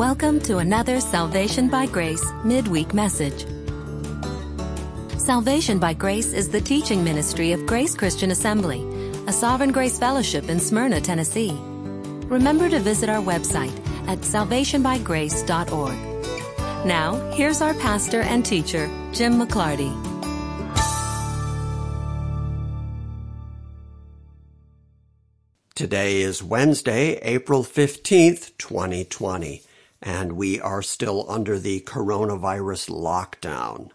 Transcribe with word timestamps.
Welcome 0.00 0.40
to 0.44 0.56
another 0.56 0.98
Salvation 0.98 1.68
by 1.68 1.84
Grace 1.84 2.24
midweek 2.42 2.94
message. 2.94 3.44
Salvation 5.18 5.78
by 5.78 5.92
Grace 5.92 6.32
is 6.32 6.48
the 6.48 6.62
teaching 6.62 7.04
ministry 7.04 7.52
of 7.52 7.66
Grace 7.66 7.94
Christian 7.94 8.30
Assembly, 8.30 8.80
a 9.26 9.32
Sovereign 9.34 9.72
Grace 9.72 9.98
Fellowship 9.98 10.48
in 10.48 10.58
Smyrna, 10.58 11.02
Tennessee. 11.02 11.54
Remember 12.30 12.70
to 12.70 12.80
visit 12.80 13.10
our 13.10 13.22
website 13.22 13.78
at 14.08 14.20
salvationbygrace.org. 14.20 16.86
Now, 16.86 17.16
here's 17.32 17.60
our 17.60 17.74
pastor 17.74 18.22
and 18.22 18.42
teacher, 18.42 18.86
Jim 19.12 19.34
McClarty. 19.34 19.94
Today 25.74 26.22
is 26.22 26.42
Wednesday, 26.42 27.16
April 27.16 27.62
15th, 27.62 28.52
2020, 28.56 29.62
and 30.02 30.32
we 30.32 30.60
are 30.60 30.82
still 30.82 31.24
under 31.28 31.58
the 31.58 31.80
coronavirus 31.80 32.90
lockdown. 32.90 33.90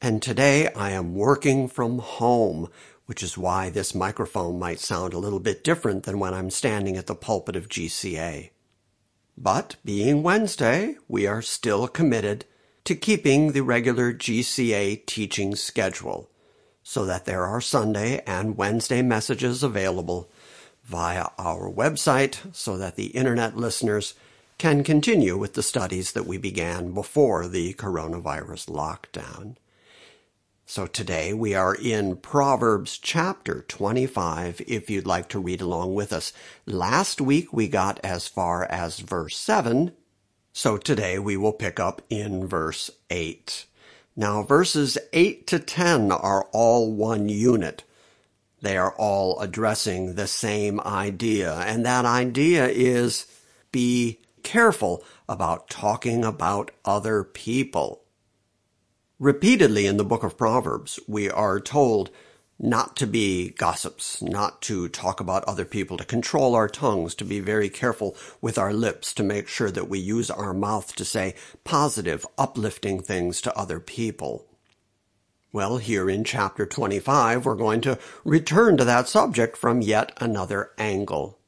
And 0.00 0.22
today 0.22 0.72
I 0.74 0.90
am 0.90 1.14
working 1.14 1.68
from 1.68 1.98
home, 1.98 2.68
which 3.06 3.22
is 3.22 3.38
why 3.38 3.70
this 3.70 3.94
microphone 3.94 4.58
might 4.58 4.80
sound 4.80 5.12
a 5.12 5.18
little 5.18 5.40
bit 5.40 5.62
different 5.62 6.04
than 6.04 6.18
when 6.18 6.34
I'm 6.34 6.50
standing 6.50 6.96
at 6.96 7.06
the 7.06 7.14
pulpit 7.14 7.54
of 7.54 7.68
GCA. 7.68 8.50
But 9.36 9.76
being 9.84 10.22
Wednesday, 10.22 10.96
we 11.08 11.26
are 11.26 11.42
still 11.42 11.86
committed 11.86 12.44
to 12.84 12.94
keeping 12.94 13.52
the 13.52 13.62
regular 13.62 14.12
GCA 14.12 15.06
teaching 15.06 15.54
schedule 15.54 16.30
so 16.82 17.04
that 17.06 17.24
there 17.24 17.44
are 17.44 17.60
Sunday 17.60 18.22
and 18.26 18.56
Wednesday 18.56 19.02
messages 19.02 19.62
available 19.62 20.30
via 20.84 21.28
our 21.38 21.70
website 21.70 22.38
so 22.52 22.76
that 22.76 22.96
the 22.96 23.08
internet 23.08 23.56
listeners 23.56 24.14
can 24.60 24.84
continue 24.84 25.38
with 25.38 25.54
the 25.54 25.62
studies 25.62 26.12
that 26.12 26.26
we 26.26 26.36
began 26.36 26.92
before 26.92 27.48
the 27.48 27.72
coronavirus 27.72 28.68
lockdown. 28.68 29.56
So 30.66 30.86
today 30.86 31.32
we 31.32 31.54
are 31.54 31.74
in 31.74 32.16
Proverbs 32.16 32.98
chapter 32.98 33.62
25 33.62 34.60
if 34.66 34.90
you'd 34.90 35.06
like 35.06 35.30
to 35.30 35.38
read 35.38 35.62
along 35.62 35.94
with 35.94 36.12
us. 36.12 36.34
Last 36.66 37.22
week 37.22 37.54
we 37.54 37.68
got 37.68 38.00
as 38.04 38.28
far 38.28 38.66
as 38.66 38.98
verse 38.98 39.34
7, 39.38 39.92
so 40.52 40.76
today 40.76 41.18
we 41.18 41.38
will 41.38 41.54
pick 41.54 41.80
up 41.80 42.02
in 42.10 42.46
verse 42.46 42.90
8. 43.08 43.64
Now 44.14 44.42
verses 44.42 44.98
8 45.14 45.46
to 45.46 45.58
10 45.58 46.12
are 46.12 46.44
all 46.52 46.92
one 46.92 47.30
unit. 47.30 47.84
They 48.60 48.76
are 48.76 48.92
all 48.92 49.40
addressing 49.40 50.16
the 50.16 50.26
same 50.26 50.80
idea, 50.80 51.54
and 51.54 51.86
that 51.86 52.04
idea 52.04 52.68
is 52.68 53.24
be 53.72 54.19
careful 54.42 55.04
about 55.28 55.68
talking 55.68 56.24
about 56.24 56.70
other 56.84 57.24
people. 57.24 58.02
Repeatedly 59.18 59.86
in 59.86 59.96
the 59.96 60.04
book 60.04 60.22
of 60.22 60.38
Proverbs, 60.38 60.98
we 61.06 61.30
are 61.30 61.60
told 61.60 62.10
not 62.58 62.94
to 62.96 63.06
be 63.06 63.50
gossips, 63.50 64.20
not 64.20 64.60
to 64.62 64.88
talk 64.88 65.18
about 65.20 65.44
other 65.44 65.64
people, 65.64 65.96
to 65.96 66.04
control 66.04 66.54
our 66.54 66.68
tongues, 66.68 67.14
to 67.14 67.24
be 67.24 67.40
very 67.40 67.70
careful 67.70 68.14
with 68.42 68.58
our 68.58 68.72
lips, 68.72 69.14
to 69.14 69.22
make 69.22 69.48
sure 69.48 69.70
that 69.70 69.88
we 69.88 69.98
use 69.98 70.30
our 70.30 70.52
mouth 70.52 70.94
to 70.96 71.04
say 71.04 71.34
positive, 71.64 72.26
uplifting 72.36 73.02
things 73.02 73.40
to 73.40 73.56
other 73.56 73.80
people. 73.80 74.46
Well, 75.52 75.78
here 75.78 76.08
in 76.08 76.22
chapter 76.22 76.64
25, 76.64 77.44
we're 77.44 77.56
going 77.56 77.80
to 77.80 77.98
return 78.24 78.76
to 78.76 78.84
that 78.84 79.08
subject 79.08 79.56
from 79.56 79.82
yet 79.82 80.12
another 80.18 80.70
angle. 80.78 81.39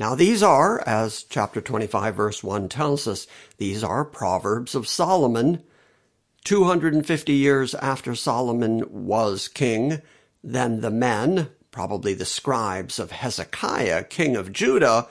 Now 0.00 0.14
these 0.14 0.42
are, 0.42 0.80
as 0.88 1.24
chapter 1.24 1.60
25 1.60 2.14
verse 2.14 2.42
1 2.42 2.70
tells 2.70 3.06
us, 3.06 3.26
these 3.58 3.84
are 3.84 4.02
Proverbs 4.02 4.74
of 4.74 4.88
Solomon. 4.88 5.62
250 6.44 7.34
years 7.34 7.74
after 7.74 8.14
Solomon 8.14 8.82
was 8.88 9.46
king, 9.46 10.00
then 10.42 10.80
the 10.80 10.90
men, 10.90 11.50
probably 11.70 12.14
the 12.14 12.24
scribes 12.24 12.98
of 12.98 13.10
Hezekiah, 13.10 14.04
king 14.04 14.36
of 14.36 14.54
Judah, 14.54 15.06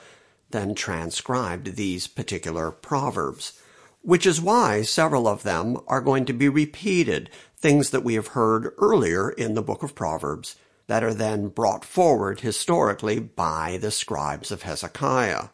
then 0.50 0.74
transcribed 0.74 1.76
these 1.76 2.08
particular 2.08 2.72
proverbs 2.72 3.60
which 4.02 4.26
is 4.26 4.40
why 4.40 4.82
several 4.82 5.28
of 5.28 5.42
them 5.44 5.76
are 5.86 6.00
going 6.00 6.24
to 6.24 6.32
be 6.32 6.48
repeated, 6.48 7.28
things 7.56 7.90
that 7.90 8.02
we 8.02 8.14
have 8.14 8.28
heard 8.28 8.72
earlier 8.78 9.30
in 9.30 9.52
the 9.54 9.62
book 9.62 9.82
of 9.82 9.94
Proverbs 9.94 10.56
that 10.90 11.04
are 11.04 11.14
then 11.14 11.46
brought 11.46 11.84
forward 11.84 12.40
historically 12.40 13.20
by 13.20 13.78
the 13.80 13.92
scribes 13.92 14.50
of 14.50 14.62
Hezekiah. 14.62 15.50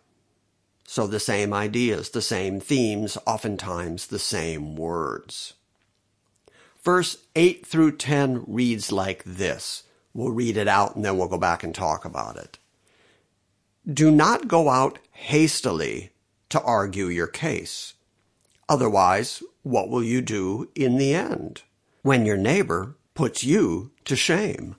So 0.84 1.06
the 1.06 1.20
same 1.20 1.52
ideas, 1.52 2.08
the 2.08 2.22
same 2.22 2.58
themes, 2.58 3.18
oftentimes 3.26 4.06
the 4.06 4.18
same 4.18 4.76
words. 4.76 5.52
Verse 6.82 7.18
8 7.34 7.66
through 7.66 7.98
10 7.98 8.44
reads 8.46 8.90
like 8.90 9.22
this. 9.24 9.82
We'll 10.14 10.32
read 10.32 10.56
it 10.56 10.68
out 10.68 10.96
and 10.96 11.04
then 11.04 11.18
we'll 11.18 11.28
go 11.28 11.36
back 11.36 11.62
and 11.62 11.74
talk 11.74 12.06
about 12.06 12.38
it. 12.38 12.58
Do 13.86 14.10
not 14.10 14.48
go 14.48 14.70
out 14.70 14.98
hastily 15.10 16.12
to 16.48 16.62
argue 16.62 17.08
your 17.08 17.26
case 17.26 17.92
Otherwise, 18.68 19.42
what 19.62 19.88
will 19.88 20.02
you 20.02 20.20
do 20.20 20.68
in 20.74 20.96
the 20.98 21.14
end 21.14 21.62
when 22.02 22.26
your 22.26 22.36
neighbor 22.36 22.96
puts 23.14 23.44
you 23.44 23.92
to 24.04 24.16
shame? 24.16 24.76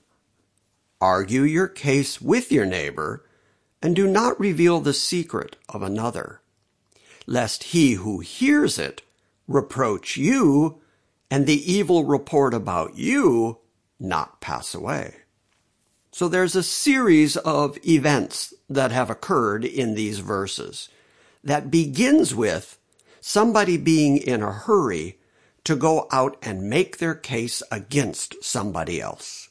Argue 1.00 1.42
your 1.42 1.68
case 1.68 2.20
with 2.20 2.50
your 2.50 2.66
neighbor 2.66 3.24
and 3.80 3.94
do 3.94 4.06
not 4.06 4.38
reveal 4.40 4.80
the 4.80 4.92
secret 4.92 5.56
of 5.68 5.82
another, 5.82 6.40
lest 7.26 7.64
he 7.64 7.92
who 7.92 8.20
hears 8.20 8.78
it 8.78 9.02
reproach 9.46 10.16
you 10.16 10.80
and 11.30 11.46
the 11.46 11.72
evil 11.72 12.04
report 12.04 12.54
about 12.54 12.96
you 12.96 13.58
not 14.00 14.40
pass 14.40 14.74
away. 14.74 15.14
So 16.10 16.28
there's 16.28 16.56
a 16.56 16.62
series 16.62 17.36
of 17.36 17.78
events 17.86 18.54
that 18.68 18.90
have 18.90 19.10
occurred 19.10 19.64
in 19.64 19.94
these 19.94 20.18
verses 20.18 20.88
that 21.44 21.70
begins 21.70 22.34
with 22.34 22.78
somebody 23.20 23.76
being 23.76 24.16
in 24.16 24.42
a 24.42 24.52
hurry 24.52 25.18
to 25.64 25.76
go 25.76 26.08
out 26.10 26.36
and 26.42 26.68
make 26.68 26.98
their 26.98 27.14
case 27.14 27.62
against 27.70 28.42
somebody 28.42 29.00
else. 29.00 29.47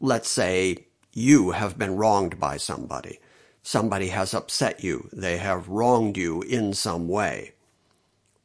Let's 0.00 0.28
say 0.28 0.86
you 1.12 1.52
have 1.52 1.78
been 1.78 1.96
wronged 1.96 2.38
by 2.38 2.58
somebody. 2.58 3.18
Somebody 3.62 4.08
has 4.08 4.34
upset 4.34 4.84
you. 4.84 5.08
They 5.12 5.38
have 5.38 5.68
wronged 5.68 6.16
you 6.16 6.42
in 6.42 6.74
some 6.74 7.08
way. 7.08 7.52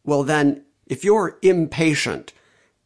Well, 0.04 0.24
then, 0.24 0.64
if 0.88 1.04
you're 1.04 1.38
impatient 1.42 2.34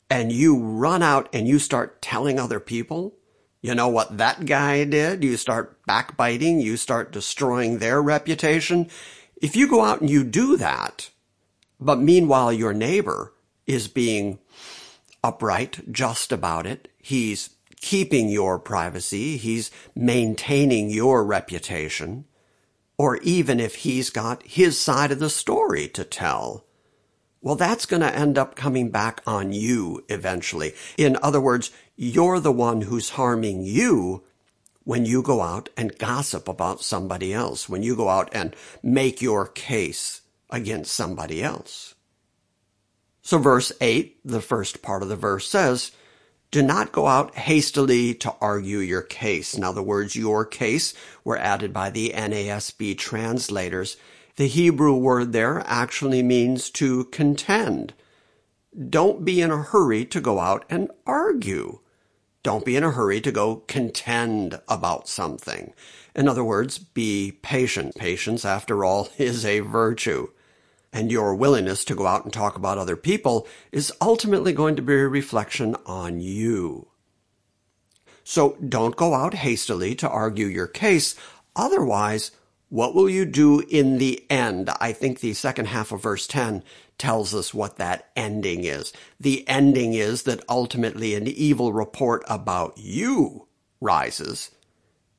and 0.10 0.32
you 0.32 0.58
run 0.60 1.02
out 1.02 1.30
and 1.32 1.48
you 1.48 1.60
start 1.60 2.02
telling 2.02 2.40
other 2.40 2.60
people, 2.60 3.16
you 3.62 3.74
know 3.74 3.88
what 3.88 4.18
that 4.18 4.46
guy 4.46 4.84
did? 4.84 5.24
You 5.24 5.38
start 5.38 5.84
backbiting. 5.86 6.60
You 6.60 6.78
start 6.78 7.12
destroying 7.12 7.78
their 7.80 8.02
reputation. 8.02 8.90
If 9.42 9.56
you 9.56 9.68
go 9.68 9.84
out 9.84 10.02
and 10.02 10.10
you 10.10 10.24
do 10.24 10.58
that, 10.58 11.10
but 11.80 12.00
meanwhile, 12.00 12.54
your 12.54 12.74
neighbor 12.74 13.34
is 13.66 13.88
being 13.88 14.40
upright, 15.24 15.92
just 15.92 16.32
about 16.32 16.68
it. 16.68 16.90
He's 16.98 17.55
keeping 17.86 18.30
your 18.30 18.58
privacy. 18.58 19.38
He's 19.38 19.70
maintaining 19.94 20.90
your 20.90 21.24
reputation. 21.24 22.26
Or 22.98 23.18
even 23.18 23.60
if 23.60 23.76
he's 23.76 24.10
got 24.10 24.42
his 24.42 24.80
side 24.80 25.12
of 25.12 25.20
the 25.20 25.30
story 25.30 25.88
to 25.90 26.04
tell, 26.04 26.66
well, 27.44 27.56
that's 27.56 27.86
going 27.86 28.02
to 28.02 28.16
end 28.16 28.40
up 28.40 28.56
coming 28.56 28.90
back 28.90 29.22
on 29.28 29.54
you 29.54 30.04
eventually. 30.10 30.74
In 30.98 31.16
other 31.22 31.40
words, 31.40 31.70
you're 31.96 32.40
the 32.40 32.52
one 32.52 32.82
who's 32.82 33.12
harming 33.12 33.62
you 33.62 34.24
when 34.84 35.06
you 35.06 35.22
go 35.22 35.42
out 35.42 35.70
and 35.78 36.00
gossip 36.00 36.48
about 36.48 36.84
somebody 36.84 37.36
else, 37.36 37.70
when 37.70 37.84
you 37.84 37.96
go 37.96 38.10
out 38.10 38.30
and 38.34 38.56
make 38.82 39.22
your 39.22 39.46
case 39.46 40.22
against 40.50 40.92
somebody 40.92 41.44
else. 41.44 41.94
So 43.22 43.38
verse 43.38 43.72
8, 43.80 44.22
the 44.26 44.42
first 44.42 44.82
part 44.82 45.04
of 45.04 45.10
the 45.10 45.16
verse 45.16 45.48
says, 45.48 45.92
do 46.56 46.62
not 46.62 46.94
go 46.94 47.06
out 47.06 47.36
hastily 47.36 48.14
to 48.14 48.34
argue 48.40 48.78
your 48.78 49.02
case. 49.02 49.56
In 49.56 49.64
other 49.66 49.82
words 49.82 50.16
your 50.16 50.46
case 50.46 50.94
were 51.22 51.38
added 51.38 51.74
by 51.74 51.90
the 51.90 52.14
NASB 52.16 52.98
translators. 52.98 53.98
The 54.38 54.48
Hebrew 54.48 54.96
word 54.96 55.34
there 55.34 55.64
actually 55.66 56.24
means 56.24 56.70
to 56.70 57.04
contend. 57.12 57.94
Don't 58.90 59.26
be 59.26 59.42
in 59.42 59.52
a 59.52 59.64
hurry 59.64 60.06
to 60.06 60.22
go 60.22 60.40
out 60.40 60.64
and 60.70 60.90
argue. 61.06 61.80
Don't 62.42 62.64
be 62.64 62.78
in 62.78 62.86
a 62.86 62.92
hurry 62.92 63.20
to 63.20 63.34
go 63.34 63.58
contend 63.68 64.62
about 64.70 65.10
something. 65.10 65.74
In 66.16 66.30
other 66.30 66.46
words, 66.46 66.78
be 66.78 67.38
patient. 67.42 67.96
Patience, 67.96 68.46
after 68.46 68.86
all, 68.86 69.10
is 69.18 69.44
a 69.44 69.60
virtue 69.60 70.30
and 70.96 71.12
your 71.12 71.36
willingness 71.36 71.84
to 71.86 71.94
go 71.94 72.08
out 72.08 72.24
and 72.24 72.34
talk 72.34 72.56
about 72.56 72.78
other 72.80 72.96
people 72.96 73.46
is 73.72 73.92
ultimately 74.00 74.54
going 74.54 74.76
to 74.78 74.82
be 74.82 74.94
a 74.94 75.08
reflection 75.08 75.76
on 75.86 76.22
you. 76.22 76.88
So 78.24 78.58
don't 78.68 78.96
go 78.96 79.14
out 79.14 79.34
hastily 79.36 79.94
to 79.96 80.10
argue 80.10 80.48
your 80.48 80.68
case. 80.68 81.14
Otherwise, 81.56 82.32
What 82.70 82.96
will 82.96 83.10
you 83.10 83.26
do 83.26 83.60
in 83.62 84.00
the 84.00 84.26
end? 84.30 84.70
I 84.82 84.92
think 84.92 85.20
the 85.20 85.34
second 85.34 85.68
half 85.68 85.92
of 85.92 86.02
verse 86.02 86.26
10 86.28 86.64
tells 86.98 87.34
us 87.34 87.54
what 87.54 87.78
that 87.78 88.10
ending 88.16 88.64
is. 88.64 88.92
The 89.20 89.48
ending 89.48 89.94
is 89.94 90.24
that 90.24 90.44
ultimately 90.50 91.14
an 91.14 91.28
evil 91.28 91.74
report 91.74 92.24
about 92.28 92.78
you 92.78 93.48
rises 93.80 94.52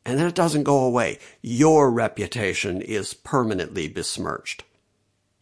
and 0.05 0.19
then 0.19 0.27
it 0.27 0.35
doesn't 0.35 0.63
go 0.63 0.85
away. 0.85 1.19
Your 1.43 1.91
reputation 1.91 2.81
is 2.81 3.13
permanently 3.15 3.89
besmirched. 3.89 4.63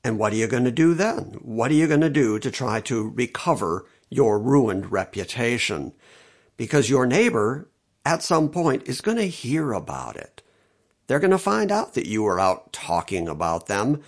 And 0.05 0.19
what 0.19 0.35
are 0.35 0.37
you 0.37 0.47
going 0.47 0.65
to 0.65 0.71
do 0.71 0.93
then? 0.93 1.39
What 1.41 1.71
are 1.71 1.75
you 1.75 1.89
going 1.89 2.03
to 2.03 2.11
do 2.11 2.39
to 2.39 2.51
try 2.51 2.83
to 2.83 3.09
recover 3.09 3.87
your 4.11 4.39
ruined 4.39 4.93
reputation? 4.93 5.95
Because 6.59 6.91
your 6.91 7.07
neighbor 7.07 7.71
at 8.05 8.23
some 8.23 8.51
point 8.51 8.87
is 8.87 9.01
going 9.01 9.17
to 9.17 9.27
hear 9.27 9.73
about 9.73 10.17
it. 10.17 10.43
They're 11.07 11.21
going 11.21 11.31
to 11.31 11.39
find 11.39 11.73
out 11.73 11.95
that 11.95 12.07
you 12.07 12.23
were 12.23 12.39
out 12.39 12.73
talking 12.73 13.29
about 13.29 13.67
them, 13.67 14.03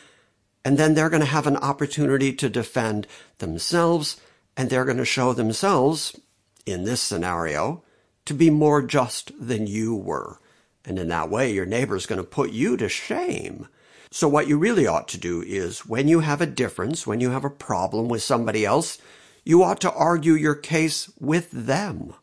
and 0.64 0.76
then 0.76 0.94
they're 0.94 1.10
going 1.10 1.20
to 1.20 1.26
have 1.26 1.46
an 1.46 1.56
opportunity 1.56 2.32
to 2.34 2.50
defend 2.50 3.06
themselves, 3.38 4.20
and 4.56 4.68
they're 4.68 4.84
going 4.84 4.96
to 4.98 5.04
show 5.04 5.32
themselves, 5.32 6.18
in 6.66 6.84
this 6.84 7.00
scenario, 7.00 7.82
to 8.26 8.34
be 8.34 8.50
more 8.50 8.82
just 8.82 9.32
than 9.38 9.66
you 9.66 9.94
were. 9.94 10.40
And 10.84 10.98
in 10.98 11.08
that 11.08 11.30
way, 11.30 11.52
your 11.52 11.66
neighbor's 11.66 12.06
going 12.06 12.20
to 12.20 12.24
put 12.24 12.50
you 12.50 12.76
to 12.76 12.88
shame. 12.88 13.68
So 14.16 14.28
what 14.28 14.48
you 14.48 14.56
really 14.56 14.86
ought 14.86 15.08
to 15.08 15.18
do 15.18 15.42
is 15.42 15.84
when 15.84 16.08
you 16.08 16.20
have 16.20 16.40
a 16.40 16.46
difference, 16.46 17.06
when 17.06 17.20
you 17.20 17.32
have 17.32 17.44
a 17.44 17.50
problem 17.50 18.08
with 18.08 18.22
somebody 18.22 18.64
else, 18.64 18.96
you 19.44 19.62
ought 19.62 19.78
to 19.82 19.92
argue 19.92 20.32
your 20.32 20.54
case 20.54 21.12
with 21.20 21.50
them. 21.50 22.14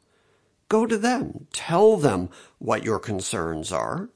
Go 0.70 0.88
to 0.88 0.98
them. 0.98 1.46
Tell 1.54 1.98
them 1.98 2.30
what 2.58 2.84
your 2.84 2.98
concerns 2.98 3.72
are. 3.72 4.10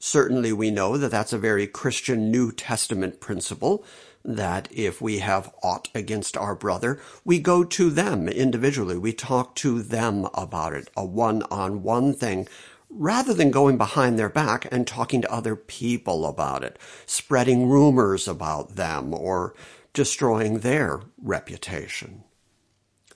Certainly 0.00 0.52
we 0.54 0.72
know 0.72 0.96
that 0.96 1.12
that's 1.12 1.32
a 1.32 1.38
very 1.38 1.68
Christian 1.68 2.32
New 2.32 2.50
Testament 2.50 3.20
principle 3.20 3.84
that 4.24 4.66
if 4.72 5.00
we 5.00 5.20
have 5.20 5.54
aught 5.62 5.90
against 5.94 6.36
our 6.36 6.56
brother, 6.56 7.00
we 7.24 7.38
go 7.38 7.62
to 7.62 7.90
them 7.90 8.28
individually. 8.28 8.98
We 8.98 9.12
talk 9.12 9.54
to 9.56 9.80
them 9.80 10.26
about 10.34 10.72
it, 10.72 10.90
a 10.96 11.04
one-on-one 11.04 12.14
thing 12.14 12.48
rather 12.94 13.32
than 13.32 13.50
going 13.50 13.78
behind 13.78 14.18
their 14.18 14.28
back 14.28 14.66
and 14.70 14.86
talking 14.86 15.22
to 15.22 15.32
other 15.32 15.56
people 15.56 16.26
about 16.26 16.62
it, 16.62 16.78
spreading 17.06 17.68
rumors 17.68 18.28
about 18.28 18.76
them 18.76 19.14
or 19.14 19.54
destroying 19.92 20.58
their 20.58 21.00
reputation. 21.22 22.24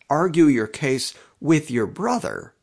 Argue 0.08 0.46
your 0.46 0.66
case 0.66 1.14
with 1.40 1.70
your 1.70 1.86
brother 1.86 2.54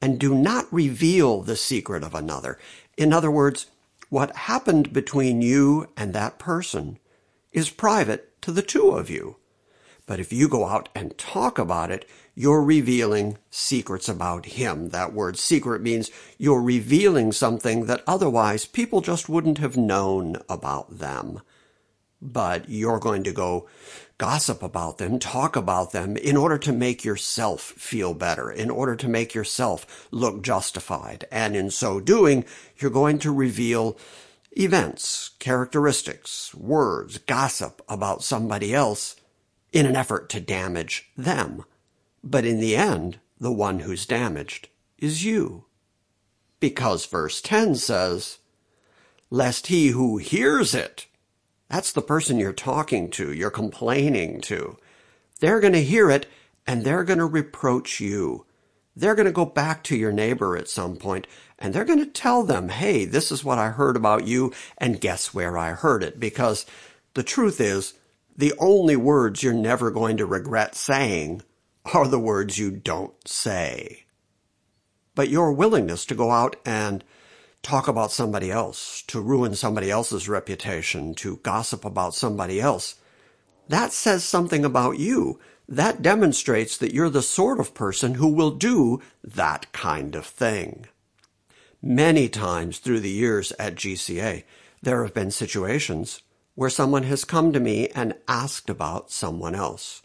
and 0.00 0.18
do 0.18 0.34
not 0.34 0.66
reveal 0.72 1.42
the 1.42 1.56
secret 1.56 2.02
of 2.02 2.14
another. 2.14 2.58
In 2.98 3.12
other 3.12 3.30
words, 3.30 3.66
what 4.08 4.36
happened 4.36 4.92
between 4.92 5.40
you 5.40 5.88
and 5.96 6.12
that 6.12 6.38
person 6.38 6.98
is 7.52 7.70
private 7.70 8.40
to 8.42 8.52
the 8.52 8.62
two 8.62 8.90
of 8.90 9.08
you. 9.08 9.36
But 10.06 10.20
if 10.20 10.32
you 10.32 10.48
go 10.48 10.66
out 10.66 10.88
and 10.94 11.16
talk 11.16 11.58
about 11.58 11.90
it, 11.90 12.08
you're 12.34 12.62
revealing 12.62 13.38
secrets 13.50 14.08
about 14.08 14.46
him. 14.46 14.88
That 14.88 15.12
word 15.12 15.38
secret 15.38 15.82
means 15.82 16.10
you're 16.38 16.62
revealing 16.62 17.32
something 17.32 17.86
that 17.86 18.02
otherwise 18.06 18.64
people 18.64 19.00
just 19.00 19.28
wouldn't 19.28 19.58
have 19.58 19.76
known 19.76 20.36
about 20.48 20.98
them. 20.98 21.40
But 22.20 22.68
you're 22.68 23.00
going 23.00 23.24
to 23.24 23.32
go 23.32 23.68
gossip 24.16 24.62
about 24.62 24.98
them, 24.98 25.18
talk 25.18 25.56
about 25.56 25.92
them 25.92 26.16
in 26.16 26.36
order 26.36 26.56
to 26.58 26.72
make 26.72 27.04
yourself 27.04 27.60
feel 27.60 28.14
better, 28.14 28.50
in 28.50 28.70
order 28.70 28.94
to 28.96 29.08
make 29.08 29.34
yourself 29.34 30.08
look 30.10 30.42
justified. 30.42 31.26
And 31.30 31.56
in 31.56 31.70
so 31.70 32.00
doing, 32.00 32.44
you're 32.78 32.90
going 32.90 33.18
to 33.20 33.32
reveal 33.32 33.98
events, 34.52 35.30
characteristics, 35.38 36.54
words, 36.54 37.18
gossip 37.18 37.82
about 37.88 38.22
somebody 38.22 38.72
else 38.72 39.16
in 39.72 39.86
an 39.86 39.96
effort 39.96 40.28
to 40.30 40.40
damage 40.40 41.10
them. 41.16 41.64
But 42.22 42.44
in 42.44 42.60
the 42.60 42.76
end, 42.76 43.18
the 43.40 43.52
one 43.52 43.80
who's 43.80 44.06
damaged 44.06 44.68
is 44.98 45.24
you. 45.24 45.64
Because 46.60 47.06
verse 47.06 47.40
10 47.40 47.74
says, 47.74 48.38
lest 49.30 49.66
he 49.66 49.88
who 49.88 50.18
hears 50.18 50.74
it, 50.74 51.06
that's 51.68 51.90
the 51.90 52.02
person 52.02 52.38
you're 52.38 52.52
talking 52.52 53.10
to, 53.10 53.32
you're 53.32 53.50
complaining 53.50 54.40
to, 54.42 54.76
they're 55.40 55.58
going 55.58 55.72
to 55.72 55.82
hear 55.82 56.10
it 56.10 56.26
and 56.66 56.84
they're 56.84 57.02
going 57.02 57.18
to 57.18 57.24
reproach 57.24 57.98
you. 57.98 58.46
They're 58.94 59.14
going 59.14 59.26
to 59.26 59.32
go 59.32 59.46
back 59.46 59.82
to 59.84 59.96
your 59.96 60.12
neighbor 60.12 60.56
at 60.56 60.68
some 60.68 60.96
point 60.96 61.26
and 61.58 61.74
they're 61.74 61.84
going 61.84 61.98
to 61.98 62.06
tell 62.06 62.44
them, 62.44 62.68
hey, 62.68 63.04
this 63.06 63.32
is 63.32 63.42
what 63.42 63.58
I 63.58 63.70
heard 63.70 63.96
about 63.96 64.26
you 64.26 64.52
and 64.78 65.00
guess 65.00 65.32
where 65.32 65.56
I 65.58 65.70
heard 65.70 66.04
it. 66.04 66.20
Because 66.20 66.66
the 67.14 67.22
truth 67.22 67.60
is, 67.60 67.94
the 68.36 68.54
only 68.58 68.96
words 68.96 69.42
you're 69.42 69.52
never 69.52 69.90
going 69.90 70.16
to 70.16 70.26
regret 70.26 70.74
saying 70.74 71.42
are 71.92 72.06
the 72.06 72.18
words 72.18 72.58
you 72.58 72.70
don't 72.70 73.14
say. 73.26 74.04
But 75.14 75.28
your 75.28 75.52
willingness 75.52 76.06
to 76.06 76.14
go 76.14 76.30
out 76.30 76.56
and 76.64 77.04
talk 77.62 77.86
about 77.86 78.10
somebody 78.10 78.50
else, 78.50 79.02
to 79.08 79.20
ruin 79.20 79.54
somebody 79.54 79.90
else's 79.90 80.28
reputation, 80.28 81.14
to 81.16 81.36
gossip 81.38 81.84
about 81.84 82.14
somebody 82.14 82.60
else, 82.60 82.96
that 83.68 83.92
says 83.92 84.24
something 84.24 84.64
about 84.64 84.98
you. 84.98 85.38
That 85.68 86.02
demonstrates 86.02 86.76
that 86.78 86.92
you're 86.92 87.10
the 87.10 87.22
sort 87.22 87.60
of 87.60 87.74
person 87.74 88.14
who 88.14 88.28
will 88.28 88.50
do 88.50 89.00
that 89.22 89.72
kind 89.72 90.14
of 90.14 90.26
thing. 90.26 90.86
Many 91.80 92.28
times 92.28 92.78
through 92.78 93.00
the 93.00 93.10
years 93.10 93.52
at 93.52 93.76
GCA, 93.76 94.44
there 94.82 95.02
have 95.04 95.14
been 95.14 95.30
situations 95.30 96.22
where 96.54 96.70
someone 96.70 97.04
has 97.04 97.24
come 97.24 97.52
to 97.52 97.60
me 97.60 97.88
and 97.88 98.14
asked 98.28 98.68
about 98.68 99.10
someone 99.10 99.54
else. 99.54 100.02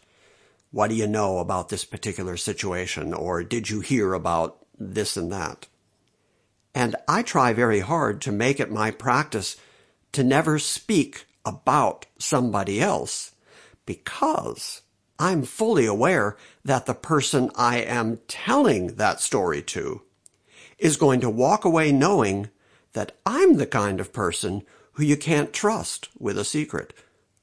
What 0.70 0.88
do 0.88 0.94
you 0.94 1.06
know 1.06 1.38
about 1.38 1.68
this 1.68 1.84
particular 1.84 2.36
situation? 2.36 3.12
Or 3.14 3.42
did 3.42 3.70
you 3.70 3.80
hear 3.80 4.14
about 4.14 4.58
this 4.78 5.16
and 5.16 5.32
that? 5.32 5.66
And 6.74 6.96
I 7.06 7.22
try 7.22 7.52
very 7.52 7.80
hard 7.80 8.20
to 8.22 8.32
make 8.32 8.60
it 8.60 8.70
my 8.70 8.90
practice 8.90 9.56
to 10.12 10.22
never 10.22 10.58
speak 10.58 11.26
about 11.44 12.06
somebody 12.18 12.80
else 12.80 13.32
because 13.86 14.82
I'm 15.18 15.42
fully 15.42 15.86
aware 15.86 16.36
that 16.64 16.86
the 16.86 16.94
person 16.94 17.50
I 17.56 17.78
am 17.78 18.20
telling 18.28 18.96
that 18.96 19.20
story 19.20 19.62
to 19.62 20.02
is 20.78 20.96
going 20.96 21.20
to 21.20 21.30
walk 21.30 21.64
away 21.64 21.90
knowing 21.90 22.50
that 22.92 23.12
I'm 23.26 23.56
the 23.56 23.66
kind 23.66 24.00
of 24.00 24.12
person 24.12 24.62
who 24.98 25.04
you 25.04 25.16
can't 25.16 25.52
trust 25.52 26.08
with 26.18 26.36
a 26.36 26.44
secret 26.44 26.92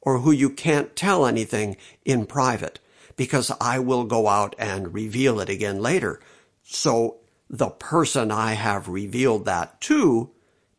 or 0.02 0.20
who 0.20 0.32
you 0.32 0.50
can't 0.50 0.94
tell 0.94 1.26
anything 1.26 1.78
in 2.04 2.26
private 2.26 2.80
because 3.16 3.50
I 3.62 3.80
will 3.80 4.04
go 4.04 4.28
out 4.28 4.54
and 4.60 4.94
reveal 4.94 5.40
it 5.40 5.48
again 5.48 5.82
later. 5.82 6.20
So 6.64 7.22
the 7.50 7.70
person 7.70 8.30
I 8.30 8.56
have 8.56 8.90
revealed 8.90 9.46
that 9.46 9.80
to 9.82 10.32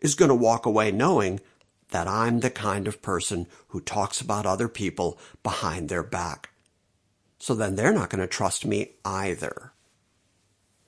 is 0.03 0.15
going 0.15 0.29
to 0.29 0.35
walk 0.35 0.67
away 0.67 0.93
knowing 0.93 1.41
that 1.93 2.07
I'm 2.07 2.41
the 2.41 2.51
kind 2.51 2.87
of 2.87 3.01
person 3.01 3.47
who 3.69 3.81
talks 3.81 4.21
about 4.21 4.45
other 4.45 4.69
people 4.69 5.19
behind 5.43 5.89
their 5.89 6.03
back. 6.03 6.51
So 7.39 7.55
then 7.55 7.77
they're 7.77 7.95
not 7.95 8.11
going 8.11 8.21
to 8.21 8.27
trust 8.27 8.67
me 8.67 8.91
either. 9.03 9.73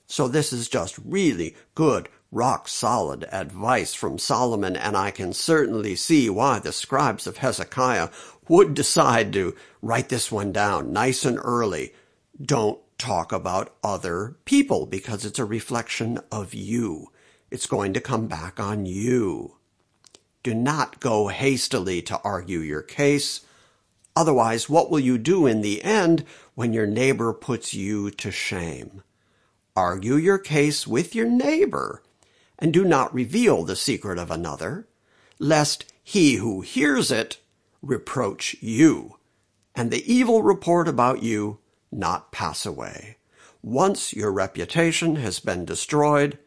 So 0.05 0.27
this 0.27 0.53
is 0.53 0.69
just 0.69 0.99
really 1.03 1.55
good, 1.73 2.09
rock 2.31 2.67
solid 2.67 3.27
advice 3.31 3.93
from 3.93 4.19
Solomon, 4.19 4.75
and 4.75 4.95
I 4.95 5.09
can 5.11 5.33
certainly 5.33 5.95
see 5.95 6.29
why 6.29 6.59
the 6.59 6.71
scribes 6.71 7.25
of 7.25 7.37
Hezekiah 7.37 8.09
would 8.47 8.75
decide 8.75 9.33
to 9.33 9.55
write 9.81 10.09
this 10.09 10.31
one 10.31 10.51
down 10.51 10.93
nice 10.93 11.25
and 11.25 11.39
early. 11.41 11.93
Don't 12.39 12.79
talk 12.97 13.31
about 13.31 13.75
other 13.83 14.37
people 14.45 14.85
because 14.85 15.25
it's 15.25 15.39
a 15.39 15.45
reflection 15.45 16.19
of 16.31 16.53
you. 16.53 17.11
It's 17.49 17.65
going 17.65 17.93
to 17.93 18.01
come 18.01 18.27
back 18.27 18.59
on 18.59 18.85
you. 18.85 19.55
Do 20.43 20.53
not 20.53 20.99
go 20.99 21.29
hastily 21.29 22.01
to 22.03 22.21
argue 22.23 22.59
your 22.59 22.83
case. 22.83 23.41
Otherwise, 24.15 24.69
what 24.69 24.91
will 24.91 24.99
you 24.99 25.17
do 25.17 25.47
in 25.47 25.61
the 25.61 25.83
end 25.83 26.25
when 26.53 26.73
your 26.73 26.87
neighbor 26.87 27.33
puts 27.33 27.73
you 27.73 28.11
to 28.11 28.31
shame? 28.31 29.01
Argue 29.75 30.15
your 30.15 30.37
case 30.37 30.85
with 30.85 31.15
your 31.15 31.27
neighbor 31.27 32.03
and 32.59 32.71
do 32.73 32.83
not 32.83 33.13
reveal 33.13 33.63
the 33.63 33.75
secret 33.75 34.19
of 34.19 34.29
another, 34.29 34.87
lest 35.39 35.91
he 36.03 36.35
who 36.35 36.61
hears 36.61 37.09
it 37.09 37.39
reproach 37.81 38.55
you, 38.59 39.15
and 39.73 39.89
the 39.89 40.11
evil 40.11 40.43
report 40.43 40.87
about 40.87 41.23
you 41.23 41.59
not 41.91 42.31
pass 42.31 42.65
away. 42.65 43.17
Once 43.63 44.13
your 44.13 44.31
reputation 44.31 45.15
has 45.15 45.39
been 45.39 45.65
destroyed, 45.65 46.37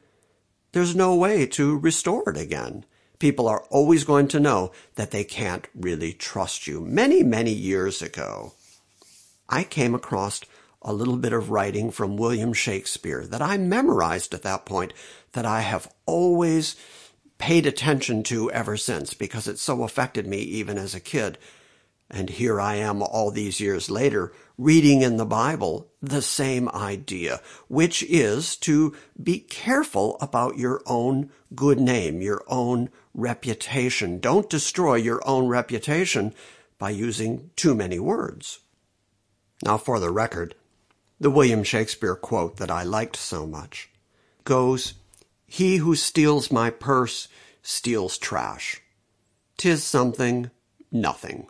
there's 0.72 0.94
no 0.94 1.14
way 1.14 1.46
to 1.46 1.78
restore 1.78 2.28
it 2.30 2.36
again. 2.36 2.84
People 3.18 3.46
are 3.46 3.64
always 3.70 4.04
going 4.04 4.28
to 4.28 4.40
know 4.40 4.72
that 4.96 5.10
they 5.10 5.24
can't 5.24 5.68
really 5.74 6.12
trust 6.12 6.66
you. 6.66 6.80
Many, 6.80 7.22
many 7.22 7.52
years 7.52 8.02
ago, 8.02 8.54
I 9.48 9.64
came 9.64 9.94
across 9.94 10.40
a 10.80 10.92
little 10.92 11.16
bit 11.16 11.32
of 11.32 11.50
writing 11.50 11.90
from 11.90 12.16
William 12.16 12.52
Shakespeare 12.52 13.24
that 13.26 13.42
I 13.42 13.56
memorized 13.56 14.34
at 14.34 14.42
that 14.42 14.64
point 14.64 14.92
that 15.32 15.46
I 15.46 15.60
have 15.60 15.92
always 16.06 16.76
paid 17.38 17.66
attention 17.66 18.22
to 18.22 18.50
ever 18.52 18.76
since 18.76 19.14
because 19.14 19.48
it 19.48 19.58
so 19.58 19.82
affected 19.82 20.26
me 20.26 20.38
even 20.38 20.78
as 20.78 20.94
a 20.94 21.00
kid. 21.00 21.38
And 22.08 22.28
here 22.28 22.60
I 22.60 22.76
am 22.76 23.02
all 23.02 23.30
these 23.30 23.58
years 23.58 23.90
later 23.90 24.32
reading 24.58 25.02
in 25.02 25.16
the 25.16 25.24
Bible 25.24 25.90
the 26.00 26.22
same 26.22 26.68
idea, 26.68 27.40
which 27.68 28.02
is 28.04 28.56
to 28.56 28.94
be 29.20 29.40
careful 29.40 30.18
about 30.20 30.58
your 30.58 30.82
own 30.86 31.30
good 31.54 31.80
name, 31.80 32.20
your 32.20 32.44
own 32.46 32.90
reputation. 33.14 34.20
Don't 34.20 34.50
destroy 34.50 34.96
your 34.96 35.26
own 35.26 35.48
reputation 35.48 36.34
by 36.78 36.90
using 36.90 37.50
too 37.56 37.74
many 37.74 37.98
words. 37.98 38.60
Now, 39.64 39.78
for 39.78 39.98
the 39.98 40.10
record, 40.10 40.54
the 41.18 41.30
William 41.30 41.62
Shakespeare 41.62 42.16
quote 42.16 42.56
that 42.56 42.70
I 42.70 42.82
liked 42.82 43.16
so 43.16 43.46
much 43.46 43.88
goes, 44.44 44.94
He 45.54 45.76
who 45.76 45.96
steals 45.96 46.50
my 46.50 46.70
purse 46.70 47.28
steals 47.62 48.16
trash. 48.16 48.80
Tis 49.58 49.84
something, 49.84 50.50
nothing. 50.90 51.46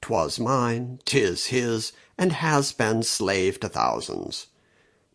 'Twas 0.00 0.38
mine, 0.38 1.00
'tis 1.04 1.46
his, 1.46 1.90
and 2.16 2.30
has 2.30 2.70
been 2.70 3.02
slave 3.02 3.58
to 3.58 3.68
thousands. 3.68 4.46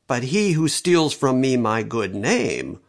But 0.06 0.24
he 0.24 0.52
who 0.52 0.68
steals 0.68 1.14
from 1.14 1.40
me 1.40 1.56
my 1.56 1.82
good 1.82 2.14
name 2.14 2.82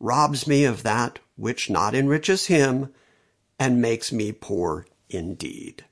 robs 0.00 0.48
me 0.48 0.64
of 0.64 0.82
that 0.82 1.20
which 1.36 1.70
not 1.70 1.94
enriches 1.94 2.46
him 2.46 2.92
and 3.56 3.80
makes 3.80 4.10
me 4.10 4.32
poor 4.32 4.84
indeed. 5.08 5.84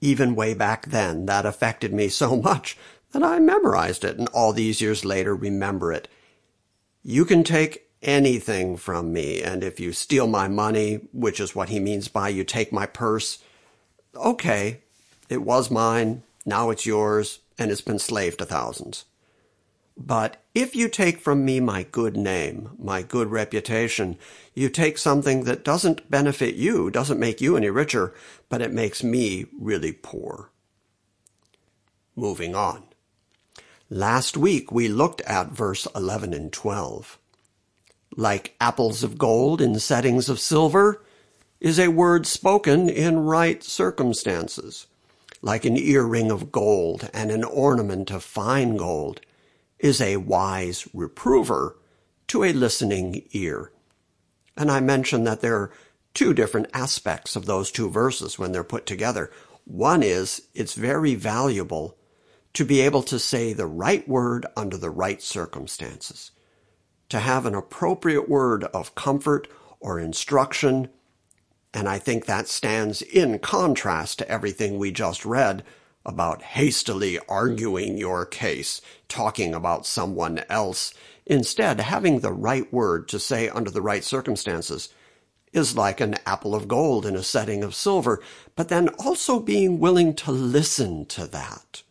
Even 0.00 0.36
way 0.36 0.54
back 0.54 0.86
then, 0.86 1.26
that 1.26 1.44
affected 1.44 1.92
me 1.92 2.08
so 2.08 2.36
much 2.50 2.78
that 3.10 3.24
I 3.24 3.40
memorized 3.40 4.04
it 4.04 4.16
and 4.16 4.28
all 4.28 4.52
these 4.52 4.80
years 4.80 5.04
later 5.04 5.34
remember 5.34 5.92
it. 5.92 6.06
You 7.02 7.24
can 7.24 7.44
take 7.44 7.88
anything 8.02 8.76
from 8.76 9.12
me, 9.12 9.42
and 9.42 9.64
if 9.64 9.80
you 9.80 9.92
steal 9.92 10.26
my 10.26 10.48
money, 10.48 11.00
which 11.12 11.40
is 11.40 11.54
what 11.54 11.70
he 11.70 11.80
means 11.80 12.08
by 12.08 12.28
you 12.28 12.44
take 12.44 12.72
my 12.72 12.86
purse, 12.86 13.38
okay, 14.14 14.80
it 15.28 15.42
was 15.42 15.70
mine, 15.70 16.22
now 16.44 16.70
it's 16.70 16.86
yours, 16.86 17.40
and 17.58 17.70
it's 17.70 17.80
been 17.80 17.98
slave 17.98 18.36
to 18.38 18.44
thousands. 18.44 19.04
But 19.96 20.38
if 20.54 20.74
you 20.74 20.88
take 20.88 21.20
from 21.20 21.44
me 21.44 21.60
my 21.60 21.82
good 21.84 22.16
name, 22.16 22.70
my 22.78 23.02
good 23.02 23.30
reputation, 23.30 24.18
you 24.54 24.68
take 24.68 24.96
something 24.96 25.44
that 25.44 25.64
doesn't 25.64 26.10
benefit 26.10 26.54
you, 26.54 26.90
doesn't 26.90 27.20
make 27.20 27.40
you 27.40 27.56
any 27.56 27.70
richer, 27.70 28.14
but 28.48 28.62
it 28.62 28.72
makes 28.72 29.04
me 29.04 29.46
really 29.58 29.92
poor. 29.92 30.50
Moving 32.16 32.54
on. 32.54 32.84
Last 33.92 34.36
week 34.36 34.70
we 34.70 34.86
looked 34.86 35.20
at 35.22 35.50
verse 35.50 35.84
11 35.96 36.32
and 36.32 36.52
12. 36.52 37.18
Like 38.16 38.54
apples 38.60 39.02
of 39.02 39.18
gold 39.18 39.60
in 39.60 39.80
settings 39.80 40.28
of 40.28 40.38
silver, 40.38 41.02
is 41.60 41.76
a 41.76 41.88
word 41.88 42.24
spoken 42.24 42.88
in 42.88 43.18
right 43.18 43.64
circumstances, 43.64 44.86
like 45.42 45.64
an 45.64 45.76
earring 45.76 46.30
of 46.30 46.52
gold 46.52 47.10
and 47.12 47.32
an 47.32 47.42
ornament 47.42 48.12
of 48.12 48.22
fine 48.22 48.76
gold, 48.76 49.22
is 49.80 50.00
a 50.00 50.18
wise 50.18 50.86
reprover 50.94 51.76
to 52.28 52.44
a 52.44 52.52
listening 52.52 53.24
ear. 53.32 53.72
And 54.56 54.70
I 54.70 54.78
mentioned 54.78 55.26
that 55.26 55.40
there 55.40 55.56
are 55.56 55.72
two 56.14 56.32
different 56.32 56.68
aspects 56.72 57.34
of 57.34 57.46
those 57.46 57.72
two 57.72 57.90
verses 57.90 58.38
when 58.38 58.52
they're 58.52 58.62
put 58.62 58.86
together. 58.86 59.32
One 59.64 60.04
is 60.04 60.42
it's 60.54 60.74
very 60.74 61.16
valuable 61.16 61.96
to 62.54 62.64
be 62.64 62.80
able 62.80 63.02
to 63.04 63.18
say 63.18 63.52
the 63.52 63.66
right 63.66 64.08
word 64.08 64.46
under 64.56 64.76
the 64.76 64.90
right 64.90 65.22
circumstances, 65.22 66.32
to 67.08 67.20
have 67.20 67.46
an 67.46 67.54
appropriate 67.54 68.28
word 68.28 68.64
of 68.64 68.94
comfort 68.94 69.48
or 69.80 70.00
instruction 70.00 70.88
and 71.72 71.88
I 71.88 71.98
think 71.98 72.26
that 72.26 72.48
stands 72.48 73.00
in 73.02 73.38
contrast 73.38 74.18
to 74.18 74.28
everything 74.30 74.78
we 74.78 74.90
just 74.90 75.24
read 75.24 75.62
about 76.04 76.42
hastily 76.42 77.18
arguing 77.28 77.96
your 77.96 78.26
case, 78.26 78.80
talking 79.08 79.54
about 79.54 79.86
someone 79.86 80.42
else. 80.48 80.92
Instead, 81.26 81.80
having 81.80 82.20
the 82.20 82.32
right 82.32 82.72
word 82.72 83.06
to 83.08 83.20
say 83.20 83.48
under 83.48 83.70
the 83.70 83.82
right 83.82 84.02
circumstances 84.02 84.88
is 85.52 85.76
like 85.76 86.00
an 86.00 86.16
apple 86.26 86.54
of 86.54 86.66
gold 86.68 87.06
in 87.06 87.14
a 87.14 87.22
setting 87.22 87.62
of 87.62 87.74
silver, 87.74 88.20
but 88.56 88.68
then 88.68 88.88
also 88.98 89.38
being 89.38 89.78
willing 89.78 90.14
to 90.14 90.32
listen 90.32 91.06
to 91.06 91.26
that 91.26 91.82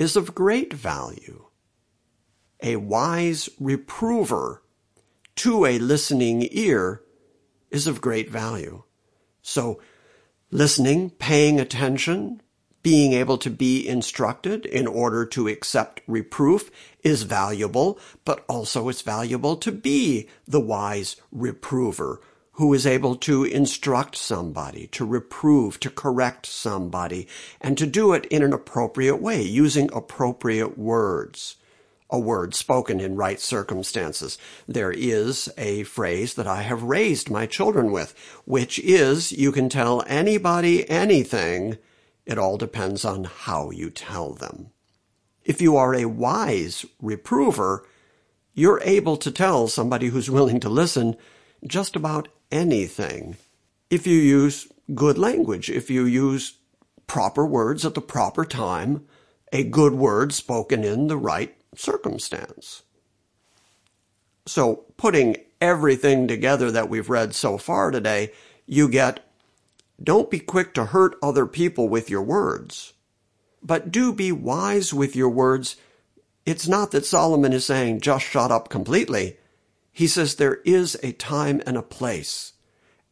is 0.00 0.16
of 0.16 0.34
great 0.34 0.72
value. 0.72 1.44
A 2.62 2.76
wise 2.76 3.50
reprover 3.60 4.62
to 5.36 5.66
a 5.66 5.78
listening 5.78 6.48
ear 6.50 7.02
is 7.70 7.86
of 7.86 8.00
great 8.00 8.30
value. 8.30 8.82
So 9.42 9.80
listening, 10.50 11.10
paying 11.10 11.60
attention, 11.60 12.40
being 12.82 13.12
able 13.12 13.36
to 13.38 13.50
be 13.50 13.86
instructed 13.86 14.64
in 14.64 14.86
order 14.86 15.26
to 15.26 15.48
accept 15.48 16.00
reproof 16.06 16.70
is 17.04 17.24
valuable, 17.24 17.98
but 18.24 18.42
also 18.48 18.88
it's 18.88 19.02
valuable 19.02 19.56
to 19.56 19.70
be 19.70 20.28
the 20.48 20.60
wise 20.60 21.16
reprover 21.30 22.22
who 22.60 22.74
is 22.74 22.86
able 22.86 23.16
to 23.16 23.42
instruct 23.42 24.14
somebody, 24.14 24.86
to 24.88 25.02
reprove, 25.02 25.80
to 25.80 25.88
correct 25.88 26.44
somebody, 26.44 27.26
and 27.58 27.78
to 27.78 27.86
do 27.86 28.12
it 28.12 28.26
in 28.26 28.42
an 28.42 28.52
appropriate 28.52 29.16
way, 29.16 29.40
using 29.40 29.88
appropriate 29.94 30.76
words 30.76 31.56
a 32.10 32.18
word 32.18 32.54
spoken 32.54 33.00
in 33.00 33.16
right 33.16 33.40
circumstances. 33.40 34.36
There 34.68 34.90
is 34.90 35.48
a 35.56 35.84
phrase 35.84 36.34
that 36.34 36.46
I 36.46 36.60
have 36.60 36.82
raised 36.82 37.30
my 37.30 37.46
children 37.46 37.92
with, 37.92 38.14
which 38.44 38.78
is 38.80 39.32
you 39.32 39.52
can 39.52 39.70
tell 39.70 40.04
anybody 40.06 40.88
anything. 40.90 41.78
It 42.26 42.36
all 42.36 42.58
depends 42.58 43.06
on 43.06 43.24
how 43.24 43.70
you 43.70 43.88
tell 43.88 44.34
them. 44.34 44.70
If 45.44 45.62
you 45.62 45.76
are 45.76 45.94
a 45.94 46.04
wise 46.04 46.84
reprover, 47.00 47.86
you're 48.52 48.82
able 48.82 49.16
to 49.16 49.30
tell 49.30 49.66
somebody 49.66 50.08
who's 50.08 50.28
willing 50.28 50.60
to 50.60 50.68
listen 50.68 51.16
just 51.66 51.96
about 51.96 52.28
anything. 52.50 53.36
If 53.90 54.06
you 54.06 54.18
use 54.18 54.68
good 54.94 55.18
language, 55.18 55.70
if 55.70 55.90
you 55.90 56.04
use 56.04 56.58
proper 57.06 57.44
words 57.44 57.84
at 57.84 57.94
the 57.94 58.00
proper 58.00 58.44
time, 58.44 59.04
a 59.52 59.64
good 59.64 59.94
word 59.94 60.32
spoken 60.32 60.84
in 60.84 61.08
the 61.08 61.16
right 61.16 61.56
circumstance. 61.74 62.82
So 64.46 64.84
putting 64.96 65.36
everything 65.60 66.28
together 66.28 66.70
that 66.70 66.88
we've 66.88 67.10
read 67.10 67.34
so 67.34 67.58
far 67.58 67.90
today, 67.90 68.32
you 68.66 68.88
get 68.88 69.20
don't 70.02 70.30
be 70.30 70.38
quick 70.38 70.72
to 70.74 70.86
hurt 70.86 71.16
other 71.22 71.46
people 71.46 71.88
with 71.88 72.08
your 72.08 72.22
words, 72.22 72.94
but 73.62 73.92
do 73.92 74.12
be 74.12 74.32
wise 74.32 74.94
with 74.94 75.14
your 75.14 75.28
words. 75.28 75.76
It's 76.46 76.66
not 76.66 76.90
that 76.92 77.04
Solomon 77.04 77.52
is 77.52 77.66
saying 77.66 78.00
just 78.00 78.24
shut 78.24 78.50
up 78.50 78.70
completely. 78.70 79.36
He 79.92 80.06
says 80.06 80.34
there 80.34 80.60
is 80.64 80.98
a 81.02 81.12
time 81.12 81.62
and 81.66 81.76
a 81.76 81.82
place. 81.82 82.54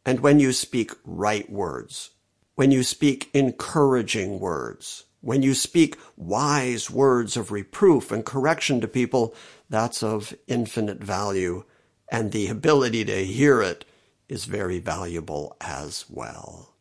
And 0.05 0.21
when 0.21 0.39
you 0.39 0.53
speak 0.53 0.91
right 1.03 1.49
words, 1.51 2.11
when 2.55 2.71
you 2.71 2.83
speak 2.83 3.29
encouraging 3.33 4.39
words, 4.39 5.05
when 5.21 5.43
you 5.43 5.53
speak 5.53 5.97
wise 6.15 6.89
words 6.89 7.35
of 7.35 7.51
reproof 7.51 8.11
and 8.11 8.25
correction 8.25 8.79
to 8.81 8.87
people, 8.87 9.35
that's 9.69 10.01
of 10.01 10.33
infinite 10.47 11.03
value, 11.03 11.63
and 12.09 12.31
the 12.31 12.47
ability 12.47 13.05
to 13.05 13.25
hear 13.25 13.61
it 13.61 13.85
is 14.27 14.45
very 14.45 14.79
valuable 14.79 15.55
as 15.61 16.05
well. 16.09 16.73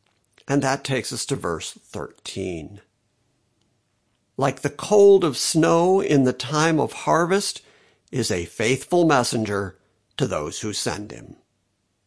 And 0.46 0.62
that 0.62 0.84
takes 0.84 1.12
us 1.12 1.26
to 1.26 1.36
verse 1.36 1.72
13. 1.72 2.80
Like 4.36 4.60
the 4.60 4.70
cold 4.70 5.24
of 5.24 5.36
snow 5.36 6.00
in 6.00 6.24
the 6.24 6.32
time 6.32 6.78
of 6.78 6.92
harvest 6.92 7.60
is 8.12 8.30
a 8.30 8.44
faithful 8.44 9.04
messenger 9.04 9.76
to 10.18 10.26
those 10.26 10.60
who 10.60 10.72
send 10.72 11.10
him, 11.10 11.36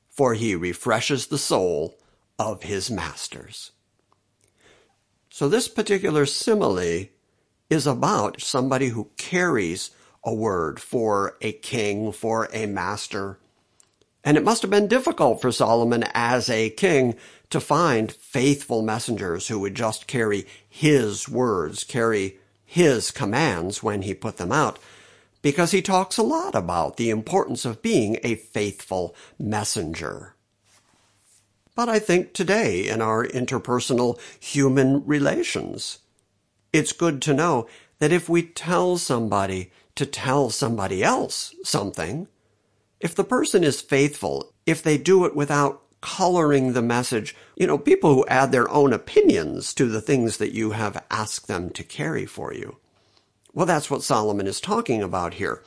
for 0.10 0.36
he 0.36 0.56
refreshes 0.56 1.28
the 1.28 1.38
soul 1.38 1.98
of 2.38 2.64
his 2.64 2.92
masters. 2.92 3.72
So 5.30 5.50
this 5.50 5.68
particular 5.68 6.26
simile 6.26 7.08
is 7.70 7.88
about 7.88 8.42
somebody 8.42 8.90
who 8.90 9.10
carries 9.18 9.92
a 10.24 10.34
word 10.34 10.80
for 10.80 11.38
a 11.42 11.54
king, 11.54 12.12
for 12.12 12.50
a 12.54 12.66
master. 12.66 13.40
And 14.24 14.38
it 14.38 14.44
must 14.44 14.62
have 14.62 14.70
been 14.70 14.88
difficult 14.88 15.42
for 15.42 15.52
Solomon 15.52 16.04
as 16.14 16.50
a 16.50 16.70
king 16.70 17.16
to 17.50 17.60
find 17.60 18.12
faithful 18.12 18.82
messengers 18.82 19.48
who 19.48 19.60
would 19.60 19.74
just 19.74 20.06
carry 20.06 20.46
his 20.68 21.28
words, 21.28 21.84
carry 21.84 22.40
his 22.66 23.10
commands 23.10 23.82
when 23.82 24.04
he 24.04 24.14
put 24.14 24.38
them 24.38 24.52
out, 24.52 24.80
because 25.42 25.72
he 25.72 25.82
talks 25.82 26.18
a 26.18 26.24
lot 26.24 26.56
about 26.56 26.98
the 26.98 27.10
importance 27.10 27.66
of 27.66 27.82
being 27.82 28.18
a 28.24 28.36
faithful 28.36 29.16
messenger. 29.40 30.36
But 31.76 31.90
I 31.90 32.00
think 32.00 32.34
today 32.34 32.88
in 32.88 33.02
our 33.02 33.26
interpersonal 33.26 34.20
human 34.40 35.06
relations, 35.06 36.00
it's 36.74 36.92
good 36.92 37.22
to 37.24 37.34
know 37.34 37.68
that 38.00 38.12
if 38.12 38.28
we 38.30 38.44
tell 38.44 38.98
somebody 38.98 39.72
to 39.96 40.06
tell 40.06 40.50
somebody 40.50 41.04
else 41.04 41.54
something, 41.64 42.28
if 43.00 43.16
the 43.16 43.24
person 43.24 43.64
is 43.64 43.82
faithful 43.82 44.54
if 44.66 44.84
they 44.84 44.98
do 44.98 45.26
it 45.26 45.36
without 45.36 45.82
coloring 46.02 46.74
the 46.74 46.82
message, 46.82 47.36
you 47.56 47.68
know, 47.68 47.78
people 47.78 48.14
who 48.14 48.26
add 48.28 48.52
their 48.52 48.70
own 48.70 48.94
opinions 48.94 49.74
to 49.74 49.86
the 49.86 50.02
things 50.02 50.38
that 50.38 50.54
you 50.54 50.72
have 50.72 51.04
asked 51.12 51.48
them 51.48 51.70
to 51.72 51.84
carry 51.84 52.26
for 52.26 52.54
you. 52.54 52.78
Well, 53.54 53.66
that's 53.66 53.90
what 53.90 54.04
Solomon 54.04 54.48
is 54.48 54.62
talking 54.62 55.04
about 55.04 55.36
here. 55.36 55.62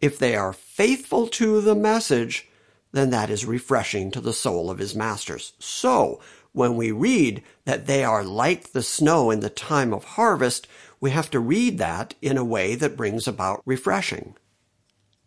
If 0.00 0.18
they 0.18 0.34
are 0.34 0.52
faithful 0.52 1.26
to 1.28 1.60
the 1.60 1.74
message, 1.74 2.48
then 2.92 3.10
that 3.10 3.30
is 3.30 3.44
refreshing 3.44 4.10
to 4.10 4.20
the 4.20 4.32
soul 4.32 4.70
of 4.70 4.78
his 4.78 4.94
masters. 4.94 5.52
So, 5.58 6.20
when 6.52 6.76
we 6.76 6.90
read 6.90 7.42
that 7.64 7.86
they 7.86 8.02
are 8.02 8.24
like 8.24 8.72
the 8.72 8.82
snow 8.82 9.30
in 9.30 9.40
the 9.40 9.50
time 9.50 9.92
of 9.92 10.04
harvest, 10.04 10.66
we 11.00 11.10
have 11.12 11.30
to 11.30 11.40
read 11.40 11.78
that 11.78 12.14
in 12.20 12.36
a 12.36 12.44
way 12.44 12.74
that 12.74 12.96
brings 12.96 13.28
about 13.28 13.62
refreshing. 13.64 14.36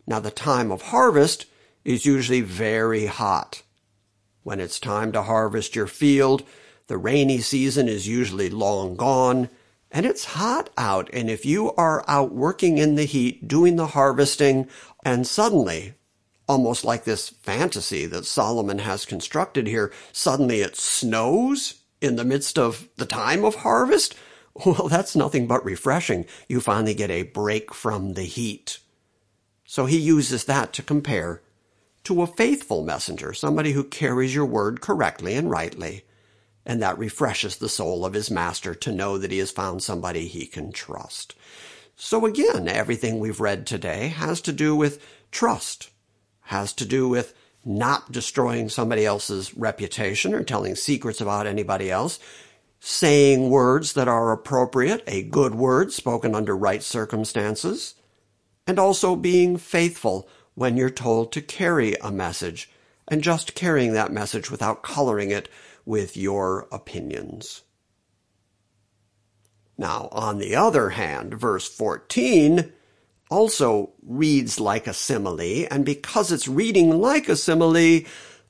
Now, 0.06 0.20
the 0.20 0.30
time 0.30 0.70
of 0.70 0.82
harvest 0.82 1.46
is 1.84 2.06
usually 2.06 2.42
very 2.42 3.06
hot. 3.06 3.62
When 4.42 4.60
it's 4.60 4.78
time 4.78 5.12
to 5.12 5.22
harvest 5.22 5.74
your 5.74 5.86
field, 5.86 6.44
the 6.86 6.98
rainy 6.98 7.40
season 7.40 7.88
is 7.88 8.06
usually 8.06 8.50
long 8.50 8.94
gone, 8.94 9.48
and 9.94 10.04
it's 10.04 10.24
hot 10.24 10.70
out. 10.76 11.08
And 11.12 11.30
if 11.30 11.46
you 11.46 11.72
are 11.74 12.04
out 12.08 12.34
working 12.34 12.78
in 12.78 12.96
the 12.96 13.04
heat, 13.04 13.46
doing 13.46 13.76
the 13.76 13.86
harvesting, 13.86 14.68
and 15.04 15.24
suddenly, 15.24 15.94
almost 16.48 16.84
like 16.84 17.04
this 17.04 17.28
fantasy 17.28 18.04
that 18.06 18.26
Solomon 18.26 18.80
has 18.80 19.06
constructed 19.06 19.68
here, 19.68 19.92
suddenly 20.12 20.62
it 20.62 20.76
snows 20.76 21.74
in 22.00 22.16
the 22.16 22.24
midst 22.24 22.58
of 22.58 22.88
the 22.96 23.06
time 23.06 23.44
of 23.44 23.54
harvest, 23.54 24.16
well, 24.66 24.88
that's 24.88 25.14
nothing 25.14 25.46
but 25.46 25.64
refreshing. 25.64 26.26
You 26.48 26.60
finally 26.60 26.94
get 26.94 27.10
a 27.10 27.22
break 27.22 27.72
from 27.72 28.14
the 28.14 28.24
heat. 28.24 28.80
So 29.64 29.86
he 29.86 29.98
uses 29.98 30.44
that 30.44 30.72
to 30.74 30.82
compare 30.82 31.40
to 32.02 32.20
a 32.20 32.26
faithful 32.26 32.82
messenger, 32.82 33.32
somebody 33.32 33.72
who 33.72 33.84
carries 33.84 34.34
your 34.34 34.44
word 34.44 34.80
correctly 34.80 35.34
and 35.34 35.48
rightly. 35.48 36.04
And 36.66 36.80
that 36.82 36.98
refreshes 36.98 37.56
the 37.56 37.68
soul 37.68 38.04
of 38.04 38.14
his 38.14 38.30
master 38.30 38.74
to 38.74 38.92
know 38.92 39.18
that 39.18 39.30
he 39.30 39.38
has 39.38 39.50
found 39.50 39.82
somebody 39.82 40.26
he 40.26 40.46
can 40.46 40.72
trust. 40.72 41.34
So 41.96 42.26
again, 42.26 42.68
everything 42.68 43.18
we've 43.18 43.40
read 43.40 43.66
today 43.66 44.08
has 44.08 44.40
to 44.42 44.52
do 44.52 44.74
with 44.74 45.04
trust, 45.30 45.90
has 46.42 46.72
to 46.74 46.84
do 46.84 47.08
with 47.08 47.34
not 47.64 48.12
destroying 48.12 48.68
somebody 48.68 49.06
else's 49.06 49.54
reputation 49.56 50.34
or 50.34 50.42
telling 50.42 50.74
secrets 50.74 51.20
about 51.20 51.46
anybody 51.46 51.90
else, 51.90 52.18
saying 52.80 53.48
words 53.48 53.94
that 53.94 54.08
are 54.08 54.32
appropriate, 54.32 55.02
a 55.06 55.22
good 55.22 55.54
word 55.54 55.92
spoken 55.92 56.34
under 56.34 56.56
right 56.56 56.82
circumstances, 56.82 57.94
and 58.66 58.78
also 58.78 59.16
being 59.16 59.56
faithful 59.56 60.28
when 60.54 60.76
you're 60.76 60.90
told 60.90 61.32
to 61.32 61.40
carry 61.40 61.94
a 61.94 62.10
message 62.10 62.70
and 63.08 63.22
just 63.22 63.54
carrying 63.54 63.92
that 63.92 64.12
message 64.12 64.50
without 64.50 64.82
coloring 64.82 65.30
it 65.30 65.48
with 65.84 66.16
your 66.16 66.66
opinions. 66.72 67.62
Now, 69.76 70.08
on 70.12 70.38
the 70.38 70.54
other 70.54 70.90
hand, 70.90 71.34
verse 71.34 71.68
14 71.68 72.72
also 73.30 73.92
reads 74.02 74.60
like 74.60 74.86
a 74.86 74.94
simile, 74.94 75.66
and 75.70 75.84
because 75.84 76.30
it's 76.30 76.46
reading 76.46 77.00
like 77.00 77.28
a 77.28 77.36
simile, 77.36 78.02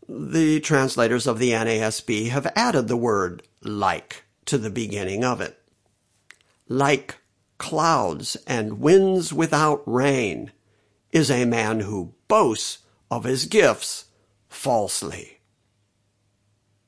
the 0.08 0.60
translators 0.60 1.26
of 1.26 1.38
the 1.38 1.52
NASB 1.52 2.28
have 2.28 2.52
added 2.54 2.88
the 2.88 2.96
word 2.96 3.42
like 3.62 4.24
to 4.44 4.58
the 4.58 4.70
beginning 4.70 5.24
of 5.24 5.40
it. 5.40 5.58
Like 6.68 7.16
clouds 7.56 8.36
and 8.46 8.80
winds 8.80 9.32
without 9.32 9.82
rain 9.86 10.52
is 11.12 11.30
a 11.30 11.46
man 11.46 11.80
who 11.80 12.14
boasts 12.28 12.78
of 13.10 13.24
his 13.24 13.46
gifts 13.46 14.06
falsely. 14.48 15.33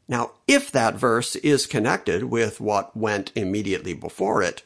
Now, 0.08 0.32
if 0.46 0.70
that 0.72 0.94
verse 0.94 1.36
is 1.36 1.66
connected 1.66 2.24
with 2.24 2.60
what 2.60 2.96
went 2.96 3.32
immediately 3.34 3.94
before 3.94 4.42
it, 4.42 4.62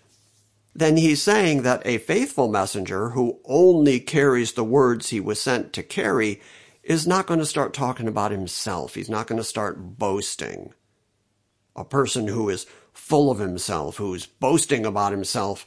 then 0.75 0.97
he's 0.97 1.23
saying 1.23 1.63
that 1.63 1.83
a 1.85 1.99
faithful 1.99 2.49
messenger 2.49 3.11
who 3.11 3.41
only 3.45 4.01
carries 4.01 4.53
the 4.53 4.65
words 4.65 5.09
he 5.09 5.21
was 5.21 5.41
sent 5.41 5.73
to 5.73 5.83
carry 5.83 6.41
is 6.83 7.07
not 7.07 7.27
going 7.27 7.41
to 7.41 7.47
start 7.47 7.73
talking 7.75 8.07
about 8.07 8.31
himself. 8.31 8.95
He's 8.95 9.11
not 9.11 9.27
going 9.27 9.39
to 9.39 9.45
start 9.45 9.99
boasting. 9.99 10.73
A 11.75 11.85
person 11.85 12.29
who 12.29 12.49
is 12.49 12.67
full 12.93 13.31
of 13.31 13.39
himself, 13.39 13.97
who's 13.97 14.27
boasting 14.27 14.85
about 14.85 15.13
himself, 15.13 15.67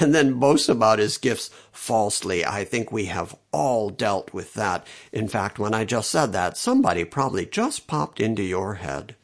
and 0.00 0.14
then 0.14 0.38
boasts 0.38 0.68
about 0.68 0.98
his 0.98 1.18
gifts 1.18 1.50
falsely. 1.72 2.44
I 2.44 2.64
think 2.64 2.90
we 2.90 3.06
have 3.06 3.36
all 3.52 3.90
dealt 3.90 4.32
with 4.32 4.54
that. 4.54 4.86
In 5.12 5.28
fact, 5.28 5.58
when 5.58 5.74
I 5.74 5.84
just 5.84 6.10
said 6.10 6.32
that, 6.32 6.56
somebody 6.56 7.04
probably 7.04 7.46
just 7.46 7.86
popped 7.86 8.20
into 8.20 8.42
your 8.42 8.74
head. 8.74 9.16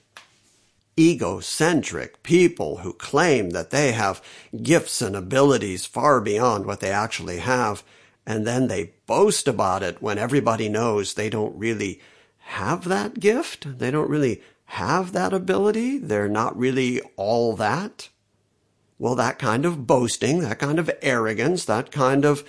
Egocentric 0.98 2.22
people 2.22 2.78
who 2.78 2.92
claim 2.92 3.50
that 3.50 3.70
they 3.70 3.92
have 3.92 4.22
gifts 4.62 5.00
and 5.00 5.16
abilities 5.16 5.86
far 5.86 6.20
beyond 6.20 6.66
what 6.66 6.80
they 6.80 6.90
actually 6.90 7.38
have, 7.38 7.82
and 8.26 8.46
then 8.46 8.68
they 8.68 8.92
boast 9.06 9.48
about 9.48 9.82
it 9.82 10.02
when 10.02 10.18
everybody 10.18 10.68
knows 10.68 11.14
they 11.14 11.30
don't 11.30 11.56
really 11.56 12.00
have 12.38 12.84
that 12.84 13.18
gift. 13.18 13.78
They 13.78 13.90
don't 13.90 14.10
really 14.10 14.42
have 14.66 15.12
that 15.12 15.32
ability. 15.32 15.98
They're 15.98 16.28
not 16.28 16.56
really 16.56 17.00
all 17.16 17.56
that. 17.56 18.09
Well, 19.00 19.14
that 19.14 19.38
kind 19.38 19.64
of 19.64 19.86
boasting, 19.86 20.40
that 20.40 20.58
kind 20.58 20.78
of 20.78 20.90
arrogance, 21.00 21.64
that 21.64 21.90
kind 21.90 22.26
of 22.26 22.46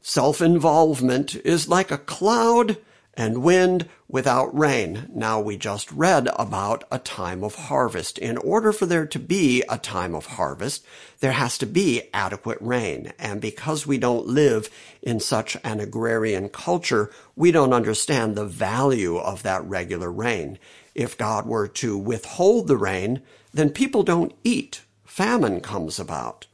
self-involvement 0.00 1.36
is 1.36 1.68
like 1.68 1.92
a 1.92 1.96
cloud 1.96 2.76
and 3.14 3.44
wind 3.44 3.88
without 4.08 4.52
rain. 4.58 5.08
Now 5.14 5.40
we 5.40 5.56
just 5.56 5.92
read 5.92 6.28
about 6.34 6.82
a 6.90 6.98
time 6.98 7.44
of 7.44 7.54
harvest. 7.54 8.18
In 8.18 8.36
order 8.38 8.72
for 8.72 8.84
there 8.84 9.06
to 9.06 9.18
be 9.20 9.62
a 9.68 9.78
time 9.78 10.16
of 10.16 10.26
harvest, 10.26 10.84
there 11.20 11.30
has 11.30 11.56
to 11.58 11.66
be 11.66 12.02
adequate 12.12 12.58
rain. 12.60 13.12
And 13.16 13.40
because 13.40 13.86
we 13.86 13.96
don't 13.96 14.26
live 14.26 14.70
in 15.02 15.20
such 15.20 15.56
an 15.62 15.78
agrarian 15.78 16.48
culture, 16.48 17.12
we 17.36 17.52
don't 17.52 17.72
understand 17.72 18.34
the 18.34 18.44
value 18.44 19.18
of 19.18 19.44
that 19.44 19.64
regular 19.66 20.10
rain. 20.10 20.58
If 20.96 21.16
God 21.16 21.46
were 21.46 21.68
to 21.68 21.96
withhold 21.96 22.66
the 22.66 22.76
rain, 22.76 23.22
then 23.54 23.70
people 23.70 24.02
don't 24.02 24.34
eat 24.42 24.80
famine 25.12 25.60
comes 25.60 26.00
about. 26.00 26.46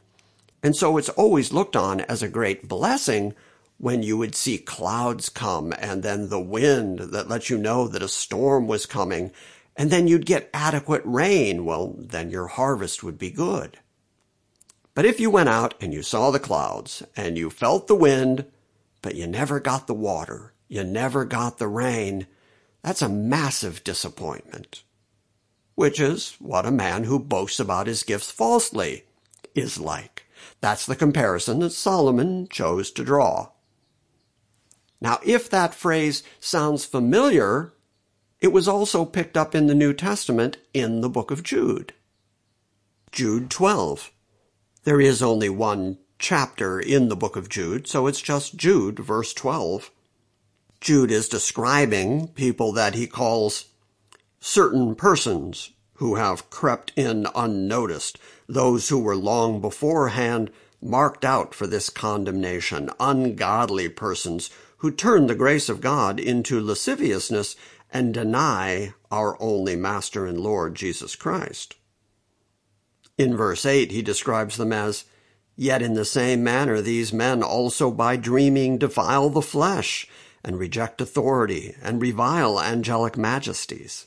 And 0.65 0.75
so 0.75 0.97
it's 0.97 1.09
always 1.11 1.53
looked 1.53 1.77
on 1.77 2.01
as 2.01 2.25
a 2.25 2.29
great 2.29 2.67
blessing 2.67 3.37
when 3.77 4.03
you 4.03 4.19
would 4.19 4.35
see 4.35 4.59
clouds 4.59 5.29
come 5.29 5.73
and 5.79 6.03
then 6.03 6.29
the 6.29 6.41
wind 6.41 6.99
that 6.99 7.29
lets 7.29 7.49
you 7.49 7.57
know 7.57 7.87
that 7.87 8.03
a 8.03 8.09
storm 8.09 8.67
was 8.67 8.85
coming 8.85 9.31
and 9.77 9.91
then 9.93 10.09
you'd 10.09 10.27
get 10.27 10.51
adequate 10.53 11.03
rain. 11.05 11.65
Well, 11.65 11.95
then 11.97 12.31
your 12.31 12.49
harvest 12.49 13.05
would 13.05 13.17
be 13.17 13.31
good. 13.31 13.79
But 14.93 15.07
if 15.07 15.21
you 15.21 15.31
went 15.31 15.51
out 15.51 15.75
and 15.81 15.95
you 15.95 16.03
saw 16.03 16.33
the 16.33 16.41
clouds 16.41 17.05
and 17.17 17.39
you 17.39 17.51
felt 17.51 17.87
the 17.87 17.95
wind, 17.95 18.45
but 19.03 19.15
you 19.15 19.29
never 19.29 19.61
got 19.61 19.87
the 19.87 19.95
water, 19.95 20.53
you 20.67 20.83
never 20.83 21.25
got 21.25 21.59
the 21.59 21.69
rain, 21.69 22.27
that's 22.83 23.03
a 23.03 23.09
massive 23.09 23.85
disappointment 23.85 24.83
which 25.79 26.01
is 26.01 26.35
what 26.41 26.67
a 26.67 26.73
man 26.73 27.05
who 27.05 27.21
boasts 27.21 27.61
about 27.61 27.87
his 27.87 28.03
gifts 28.03 28.33
falsely 28.33 29.05
is 29.55 29.79
like. 29.79 30.27
That's 30.61 30.85
the 30.85 30.97
comparison 30.97 31.61
that 31.61 31.71
Solomon 31.71 32.49
chose 32.49 32.91
to 32.91 33.05
draw. 33.05 33.51
Now, 35.01 35.21
if 35.25 35.49
that 35.51 35.77
phrase 35.77 36.25
sounds 36.41 36.85
familiar, 36.85 37.75
it 38.41 38.49
was 38.49 38.67
also 38.67 39.05
picked 39.05 39.37
up 39.37 39.55
in 39.55 39.69
the 39.69 39.75
New 39.75 39.95
Testament 39.95 40.57
in 40.75 41.01
the 41.01 41.09
book 41.09 41.31
of 41.31 41.45
Jude. 41.45 41.95
Jude 43.13 43.49
12. 43.49 44.11
There 44.83 45.01
is 45.01 45.23
only 45.23 45.49
one 45.49 45.99
chapter 46.19 46.81
in 46.81 47.09
the 47.09 47.15
book 47.15 47.37
of 47.37 47.49
Jude, 47.49 47.87
so 47.87 48.09
it's 48.09 48.21
just 48.21 48.57
Jude, 48.57 48.99
verse 48.99 49.33
12. 49.33 49.93
Jude 50.81 51.13
is 51.13 51.29
describing 51.29 52.27
people 52.27 52.73
that 52.73 52.97
he 52.97 53.07
calls 53.07 53.67
certain 54.41 54.95
persons 54.95 55.71
who 55.95 56.15
have 56.15 56.49
crept 56.51 56.93
in 56.97 57.27
unnoticed, 57.35 58.19
those 58.49 58.89
who 58.89 58.99
were 58.99 59.17
long 59.17 59.61
beforehand 59.61 60.51
marked 60.81 61.25
out 61.25 61.55
for 61.55 61.67
this 61.67 61.91
condemnation, 61.91 62.89
ungodly 63.01 63.89
persons 63.89 64.51
who 64.79 64.91
turn 64.91 65.27
the 65.27 65.35
grace 65.35 65.69
of 65.69 65.81
God 65.81 66.21
into 66.21 66.61
lasciviousness 66.61 67.57
and 67.91 68.15
deny 68.15 68.95
our 69.11 69.37
only 69.41 69.75
Master 69.75 70.27
and 70.27 70.41
Lord 70.41 70.75
Jesus 70.75 71.17
Christ. 71.17 71.75
In 73.17 73.37
verse 73.37 73.67
8, 73.67 73.91
he 73.91 74.03
describes 74.03 74.57
them 74.57 74.73
as, 74.73 75.05
Yet 75.57 75.83
in 75.83 75.95
the 75.95 76.05
same 76.05 76.45
manner 76.45 76.81
these 76.81 77.13
men 77.13 77.43
also 77.43 77.91
by 77.91 78.17
dreaming 78.17 78.79
defile 78.79 79.29
the 79.31 79.43
flesh, 79.43 80.07
and 80.45 80.57
reject 80.57 81.01
authority, 81.01 81.75
and 81.83 82.01
revile 82.01 82.61
angelic 82.61 83.17
majesties. 83.17 84.07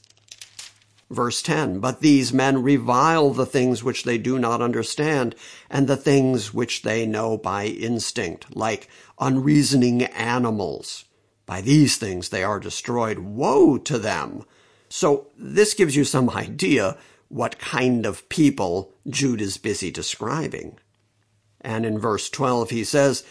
Verse 1.11 1.41
10, 1.41 1.79
But 1.79 1.99
these 1.99 2.31
men 2.31 2.63
revile 2.63 3.31
the 3.31 3.45
things 3.45 3.83
which 3.83 4.05
they 4.05 4.17
do 4.17 4.39
not 4.39 4.61
understand, 4.61 5.35
and 5.69 5.85
the 5.85 5.97
things 5.97 6.53
which 6.53 6.83
they 6.83 7.05
know 7.05 7.37
by 7.37 7.65
instinct, 7.65 8.55
like 8.55 8.87
unreasoning 9.19 10.03
animals, 10.03 11.03
By 11.45 11.59
these 11.59 11.97
things 11.97 12.29
they 12.29 12.43
are 12.43 12.61
destroyed. 12.61 13.19
Woe 13.19 13.77
to 13.77 13.99
them! 13.99 14.45
So 14.87 15.27
this 15.37 15.73
gives 15.73 15.97
you 15.97 16.05
some 16.05 16.29
idea 16.29 16.95
what 17.27 17.59
kind 17.59 18.05
of 18.05 18.29
people 18.29 18.93
Jude 19.09 19.41
is 19.41 19.57
busy 19.57 19.91
describing. 19.91 20.79
And 21.59 21.85
in 21.85 21.99
verse 21.99 22.29
12 22.29 22.69
he 22.69 22.85
says, 22.85 23.25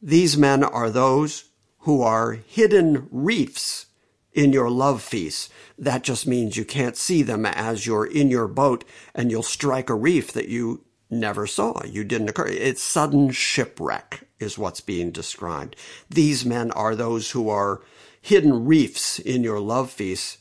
These 0.00 0.38
men 0.38 0.64
are 0.64 0.88
those 0.88 1.50
who 1.80 2.00
are 2.00 2.32
hidden 2.32 3.08
reefs 3.10 3.86
in 4.32 4.52
your 4.52 4.70
love 4.70 5.02
feasts. 5.02 5.50
That 5.78 6.02
just 6.02 6.26
means 6.26 6.56
you 6.56 6.64
can't 6.64 6.96
see 6.96 7.22
them 7.22 7.44
as 7.46 7.86
you're 7.86 8.06
in 8.06 8.30
your 8.30 8.48
boat 8.48 8.84
and 9.14 9.30
you'll 9.30 9.42
strike 9.42 9.90
a 9.90 9.94
reef 9.94 10.32
that 10.32 10.48
you 10.48 10.84
never 11.10 11.46
saw. 11.46 11.82
You 11.84 12.04
didn't 12.04 12.30
occur. 12.30 12.46
It's 12.46 12.82
sudden 12.82 13.30
shipwreck 13.30 14.28
is 14.38 14.58
what's 14.58 14.80
being 14.80 15.10
described. 15.10 15.76
These 16.08 16.44
men 16.44 16.70
are 16.72 16.94
those 16.94 17.32
who 17.32 17.48
are 17.48 17.82
hidden 18.20 18.64
reefs 18.64 19.18
in 19.18 19.42
your 19.42 19.60
love 19.60 19.90
feasts 19.90 20.38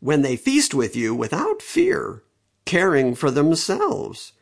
when 0.00 0.22
they 0.22 0.36
feast 0.36 0.74
with 0.74 0.96
you 0.96 1.14
without 1.14 1.60
fear, 1.60 2.22
caring 2.64 3.14
for 3.14 3.30
themselves, 3.30 4.32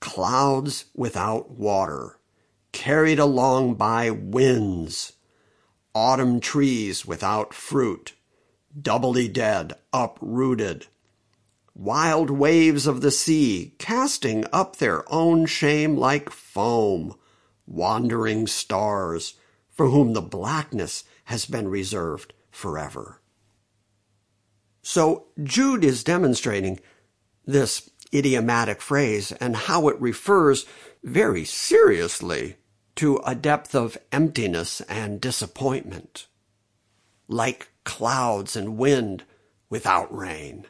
clouds 0.00 0.86
without 0.94 1.50
water, 1.50 2.18
carried 2.70 3.18
along 3.18 3.74
by 3.74 4.10
winds, 4.10 5.14
autumn 5.94 6.38
trees 6.38 7.04
without 7.04 7.52
fruit, 7.52 8.14
doubly 8.80 9.28
dead, 9.28 9.74
uprooted, 9.92 10.86
wild 11.74 12.30
waves 12.30 12.86
of 12.86 13.00
the 13.00 13.10
sea 13.10 13.74
casting 13.78 14.44
up 14.52 14.76
their 14.76 15.10
own 15.12 15.46
shame 15.46 15.96
like 15.96 16.30
foam, 16.30 17.14
wandering 17.66 18.46
stars 18.46 19.34
for 19.70 19.88
whom 19.88 20.12
the 20.12 20.22
blackness 20.22 21.04
has 21.24 21.46
been 21.46 21.68
reserved 21.68 22.32
forever. 22.50 23.20
So 24.82 25.26
Jude 25.42 25.84
is 25.84 26.02
demonstrating 26.02 26.80
this 27.44 27.90
idiomatic 28.12 28.80
phrase 28.80 29.32
and 29.32 29.54
how 29.54 29.88
it 29.88 30.00
refers 30.00 30.66
very 31.02 31.44
seriously 31.44 32.56
to 32.96 33.20
a 33.24 33.34
depth 33.34 33.74
of 33.74 33.98
emptiness 34.10 34.80
and 34.82 35.20
disappointment, 35.20 36.27
like 37.28 37.68
clouds 37.84 38.56
and 38.56 38.76
wind 38.76 39.24
without 39.70 40.14
rain. 40.14 40.66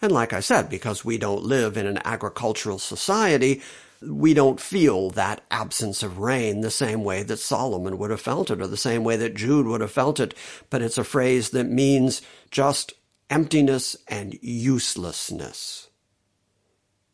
And 0.00 0.10
like 0.10 0.32
I 0.32 0.40
said, 0.40 0.68
because 0.68 1.04
we 1.04 1.16
don't 1.16 1.44
live 1.44 1.76
in 1.76 1.86
an 1.86 2.00
agricultural 2.04 2.80
society, 2.80 3.62
we 4.02 4.34
don't 4.34 4.60
feel 4.60 5.10
that 5.10 5.42
absence 5.50 6.02
of 6.02 6.18
rain 6.18 6.60
the 6.60 6.70
same 6.70 7.04
way 7.04 7.22
that 7.22 7.38
Solomon 7.38 7.98
would 7.98 8.10
have 8.10 8.20
felt 8.20 8.50
it 8.50 8.60
or 8.60 8.66
the 8.66 8.76
same 8.76 9.04
way 9.04 9.16
that 9.16 9.34
Jude 9.34 9.66
would 9.66 9.80
have 9.80 9.92
felt 9.92 10.18
it. 10.18 10.34
But 10.70 10.82
it's 10.82 10.98
a 10.98 11.04
phrase 11.04 11.50
that 11.50 11.68
means 11.68 12.20
just 12.50 12.94
emptiness 13.30 13.96
and 14.08 14.36
uselessness. 14.42 15.88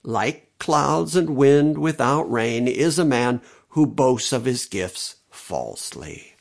Like 0.03 0.59
clouds 0.59 1.15
and 1.15 1.37
wind 1.37 1.77
without 1.77 2.31
rain 2.31 2.67
is 2.67 2.99
a 2.99 3.05
man 3.05 3.43
who 3.71 3.87
boasts 3.87 4.33
of 4.33 4.47
his 4.47 4.65
gifts 4.65 5.17
falsely. 5.31 6.35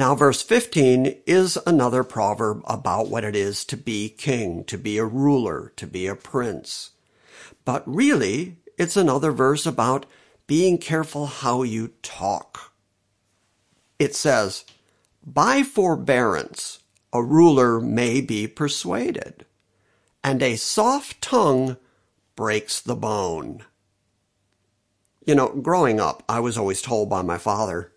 Now, 0.00 0.14
verse 0.14 0.40
15 0.40 1.24
is 1.26 1.58
another 1.66 2.02
proverb 2.04 2.62
about 2.64 3.10
what 3.10 3.22
it 3.22 3.36
is 3.36 3.66
to 3.66 3.76
be 3.76 4.08
king, 4.08 4.64
to 4.64 4.78
be 4.78 4.96
a 4.96 5.04
ruler, 5.04 5.74
to 5.76 5.86
be 5.86 6.06
a 6.06 6.14
prince. 6.14 6.92
But 7.66 7.82
really, 7.86 8.56
it's 8.78 8.96
another 8.96 9.30
verse 9.30 9.66
about 9.66 10.06
being 10.46 10.78
careful 10.78 11.26
how 11.26 11.64
you 11.64 11.88
talk. 12.00 12.72
It 13.98 14.14
says, 14.14 14.64
By 15.22 15.62
forbearance, 15.62 16.78
a 17.12 17.22
ruler 17.22 17.78
may 17.78 18.22
be 18.22 18.46
persuaded, 18.46 19.44
and 20.24 20.42
a 20.42 20.56
soft 20.56 21.20
tongue 21.20 21.76
breaks 22.36 22.80
the 22.80 22.96
bone. 22.96 23.64
You 25.26 25.34
know, 25.34 25.50
growing 25.50 26.00
up, 26.00 26.22
I 26.26 26.40
was 26.40 26.56
always 26.56 26.80
told 26.80 27.10
by 27.10 27.20
my 27.20 27.36
father, 27.36 27.92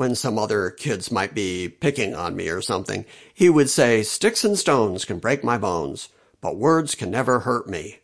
when 0.00 0.14
some 0.14 0.38
other 0.38 0.70
kids 0.70 1.12
might 1.12 1.34
be 1.34 1.68
picking 1.68 2.14
on 2.14 2.34
me 2.34 2.48
or 2.48 2.62
something, 2.62 3.04
he 3.34 3.50
would 3.50 3.68
say, 3.68 4.02
Sticks 4.02 4.46
and 4.46 4.58
stones 4.58 5.04
can 5.04 5.18
break 5.18 5.44
my 5.44 5.58
bones, 5.58 6.08
but 6.40 6.56
words 6.56 6.94
can 6.94 7.10
never 7.10 7.40
hurt 7.40 7.68
me. 7.68 7.98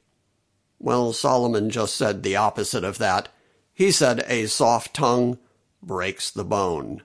Well, 0.78 1.14
Solomon 1.14 1.70
just 1.70 1.96
said 1.96 2.22
the 2.22 2.36
opposite 2.36 2.84
of 2.84 2.98
that. 2.98 3.30
He 3.72 3.90
said, 3.90 4.22
A 4.26 4.44
soft 4.44 4.92
tongue 4.92 5.38
breaks 5.82 6.30
the 6.30 6.44
bone. 6.44 7.02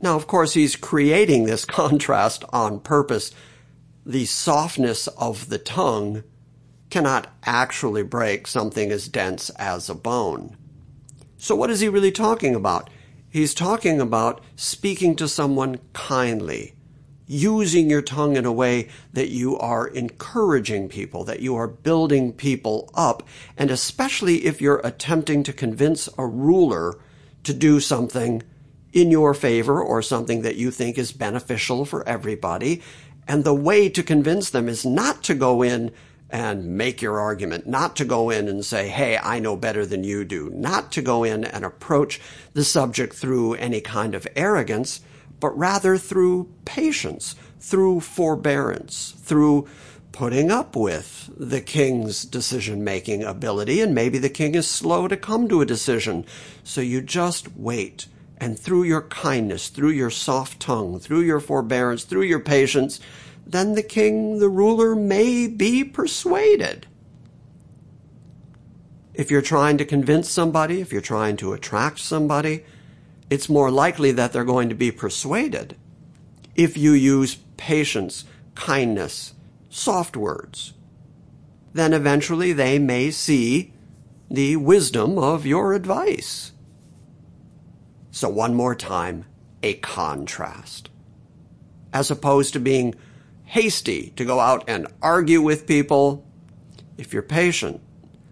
Now, 0.00 0.16
of 0.16 0.26
course, 0.26 0.54
he's 0.54 0.74
creating 0.74 1.44
this 1.44 1.64
contrast 1.66 2.44
on 2.50 2.80
purpose. 2.80 3.30
The 4.06 4.24
softness 4.24 5.06
of 5.06 5.50
the 5.50 5.58
tongue 5.58 6.24
cannot 6.88 7.26
actually 7.44 8.04
break 8.04 8.46
something 8.46 8.90
as 8.90 9.06
dense 9.06 9.50
as 9.58 9.90
a 9.90 9.94
bone. 9.94 10.56
So 11.36 11.54
what 11.54 11.68
is 11.68 11.80
he 11.80 11.90
really 11.90 12.12
talking 12.12 12.54
about? 12.54 12.88
He's 13.32 13.54
talking 13.54 13.98
about 13.98 14.42
speaking 14.56 15.16
to 15.16 15.26
someone 15.26 15.78
kindly, 15.94 16.74
using 17.26 17.88
your 17.88 18.02
tongue 18.02 18.36
in 18.36 18.44
a 18.44 18.52
way 18.52 18.90
that 19.14 19.30
you 19.30 19.58
are 19.58 19.86
encouraging 19.86 20.90
people, 20.90 21.24
that 21.24 21.40
you 21.40 21.56
are 21.56 21.66
building 21.66 22.34
people 22.34 22.90
up, 22.92 23.22
and 23.56 23.70
especially 23.70 24.44
if 24.44 24.60
you're 24.60 24.82
attempting 24.84 25.42
to 25.44 25.52
convince 25.54 26.10
a 26.18 26.26
ruler 26.26 26.98
to 27.44 27.54
do 27.54 27.80
something 27.80 28.42
in 28.92 29.10
your 29.10 29.32
favor 29.32 29.82
or 29.82 30.02
something 30.02 30.42
that 30.42 30.56
you 30.56 30.70
think 30.70 30.98
is 30.98 31.12
beneficial 31.12 31.86
for 31.86 32.06
everybody. 32.06 32.82
And 33.26 33.44
the 33.44 33.54
way 33.54 33.88
to 33.88 34.02
convince 34.02 34.50
them 34.50 34.68
is 34.68 34.84
not 34.84 35.22
to 35.22 35.34
go 35.34 35.62
in 35.62 35.90
and 36.32 36.78
make 36.78 37.02
your 37.02 37.20
argument, 37.20 37.66
not 37.66 37.94
to 37.96 38.06
go 38.06 38.30
in 38.30 38.48
and 38.48 38.64
say, 38.64 38.88
hey, 38.88 39.18
I 39.18 39.38
know 39.38 39.54
better 39.54 39.84
than 39.84 40.02
you 40.02 40.24
do, 40.24 40.50
not 40.54 40.90
to 40.92 41.02
go 41.02 41.24
in 41.24 41.44
and 41.44 41.62
approach 41.62 42.20
the 42.54 42.64
subject 42.64 43.14
through 43.14 43.54
any 43.54 43.82
kind 43.82 44.14
of 44.14 44.26
arrogance, 44.34 45.02
but 45.40 45.56
rather 45.56 45.98
through 45.98 46.50
patience, 46.64 47.36
through 47.60 48.00
forbearance, 48.00 49.14
through 49.18 49.68
putting 50.12 50.50
up 50.50 50.74
with 50.74 51.30
the 51.36 51.60
king's 51.60 52.24
decision 52.24 52.82
making 52.82 53.22
ability. 53.22 53.82
And 53.82 53.94
maybe 53.94 54.18
the 54.18 54.30
king 54.30 54.54
is 54.54 54.66
slow 54.66 55.08
to 55.08 55.16
come 55.18 55.48
to 55.48 55.60
a 55.60 55.66
decision. 55.66 56.24
So 56.64 56.80
you 56.80 57.02
just 57.02 57.54
wait 57.56 58.06
and 58.38 58.58
through 58.58 58.82
your 58.84 59.02
kindness, 59.02 59.68
through 59.68 59.90
your 59.90 60.10
soft 60.10 60.60
tongue, 60.60 60.98
through 60.98 61.20
your 61.20 61.40
forbearance, 61.40 62.04
through 62.04 62.22
your 62.22 62.40
patience, 62.40 63.00
then 63.52 63.74
the 63.74 63.82
king, 63.82 64.38
the 64.38 64.48
ruler, 64.48 64.96
may 64.96 65.46
be 65.46 65.84
persuaded. 65.84 66.86
If 69.14 69.30
you're 69.30 69.42
trying 69.42 69.76
to 69.78 69.84
convince 69.84 70.28
somebody, 70.28 70.80
if 70.80 70.90
you're 70.90 71.02
trying 71.02 71.36
to 71.38 71.52
attract 71.52 71.98
somebody, 71.98 72.64
it's 73.28 73.48
more 73.48 73.70
likely 73.70 74.10
that 74.12 74.32
they're 74.32 74.44
going 74.44 74.68
to 74.70 74.74
be 74.74 74.90
persuaded 74.90 75.76
if 76.54 76.76
you 76.76 76.92
use 76.92 77.36
patience, 77.56 78.24
kindness, 78.54 79.34
soft 79.68 80.16
words. 80.16 80.72
Then 81.72 81.92
eventually 81.92 82.52
they 82.52 82.78
may 82.78 83.10
see 83.10 83.72
the 84.30 84.56
wisdom 84.56 85.18
of 85.18 85.46
your 85.46 85.72
advice. 85.74 86.52
So 88.10 88.28
one 88.28 88.54
more 88.54 88.74
time, 88.74 89.24
a 89.62 89.74
contrast. 89.74 90.90
As 91.92 92.10
opposed 92.10 92.52
to 92.54 92.60
being 92.60 92.94
hasty 93.52 94.08
to 94.16 94.24
go 94.24 94.40
out 94.40 94.64
and 94.66 94.86
argue 95.02 95.42
with 95.42 95.66
people, 95.66 96.24
if 96.96 97.12
you're 97.12 97.20
patient 97.20 97.78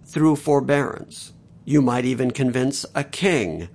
through 0.06 0.34
forbearance, 0.34 1.34
you 1.66 1.82
might 1.82 2.06
even 2.06 2.30
convince 2.30 2.86
a 2.94 3.04
king 3.04 3.68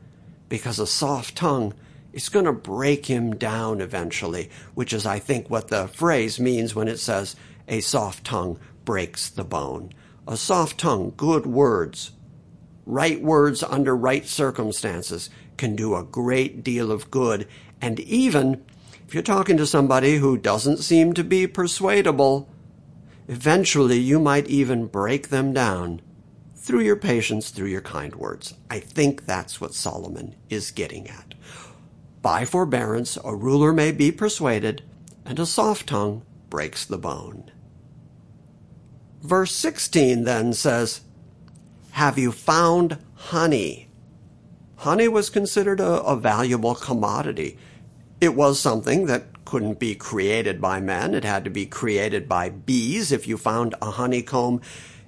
because 0.49 0.79
a 0.79 0.87
soft 0.87 1.35
tongue 1.35 1.71
is 2.13 2.29
going 2.29 2.45
to 2.45 2.51
break 2.51 3.05
him 3.05 3.35
down 3.35 3.79
eventually, 3.79 4.49
which 4.73 4.91
is, 4.91 5.05
I 5.05 5.19
think, 5.19 5.47
what 5.47 5.67
the 5.67 5.87
phrase 5.87 6.39
means 6.39 6.73
when 6.73 6.87
it 6.87 6.97
says 6.97 7.35
a 7.67 7.79
soft 7.79 8.23
tongue 8.25 8.59
breaks 8.83 9.29
the 9.29 9.43
bone. 9.43 9.91
A 10.27 10.37
soft 10.37 10.79
tongue, 10.79 11.13
good 11.15 11.45
words, 11.45 12.13
right 12.87 13.21
words 13.21 13.61
under 13.61 13.95
right 13.95 14.25
circumstances 14.25 15.29
can 15.57 15.75
do 15.75 15.93
a 15.93 16.03
great 16.03 16.63
deal 16.63 16.91
of 16.91 17.11
good. 17.11 17.47
And 17.79 17.99
even 17.99 18.65
you're 19.15 19.23
talking 19.23 19.55
to 19.55 19.65
somebody 19.65 20.17
who 20.17 20.37
doesn't 20.37 20.79
seem 20.79 21.13
to 21.13 21.23
be 21.23 21.47
persuadable, 21.47 22.49
eventually 23.29 23.97
you 23.97 24.19
might 24.19 24.45
even 24.47 24.87
break 24.87 25.29
them 25.29 25.53
down 25.53 26.01
through 26.53 26.81
your 26.81 26.97
patience, 26.97 27.49
through 27.49 27.69
your 27.69 27.81
kind 27.81 28.13
words. 28.15 28.55
I 28.69 28.81
think 28.81 29.25
that's 29.25 29.61
what 29.61 29.73
Solomon 29.73 30.35
is 30.49 30.69
getting 30.69 31.07
at. 31.07 31.33
By 32.21 32.43
forbearance, 32.43 33.17
a 33.23 33.33
ruler 33.33 33.71
may 33.71 33.93
be 33.93 34.11
persuaded, 34.11 34.83
and 35.23 35.39
a 35.39 35.45
soft 35.45 35.87
tongue 35.87 36.23
breaks 36.49 36.83
the 36.85 36.97
bone. 36.97 37.49
Verse 39.21 39.53
16 39.53 40.25
then 40.25 40.51
says, 40.51 41.01
Have 41.91 42.19
you 42.19 42.33
found 42.33 42.97
honey? 43.13 43.87
honey 44.75 45.07
was 45.07 45.29
considered 45.29 45.79
a, 45.79 46.01
a 46.03 46.17
valuable 46.17 46.75
commodity. 46.75 47.57
It 48.21 48.35
was 48.35 48.59
something 48.59 49.05
that 49.07 49.45
couldn't 49.45 49.79
be 49.79 49.95
created 49.95 50.59
by 50.59 50.79
men. 50.79 51.13
It 51.13 51.23
had 51.23 51.43
to 51.43 51.49
be 51.49 51.65
created 51.65 52.27
by 52.27 52.49
bees. 52.49 53.11
If 53.11 53.27
you 53.27 53.37
found 53.37 53.75
a 53.81 53.91
honeycomb, 53.91 54.61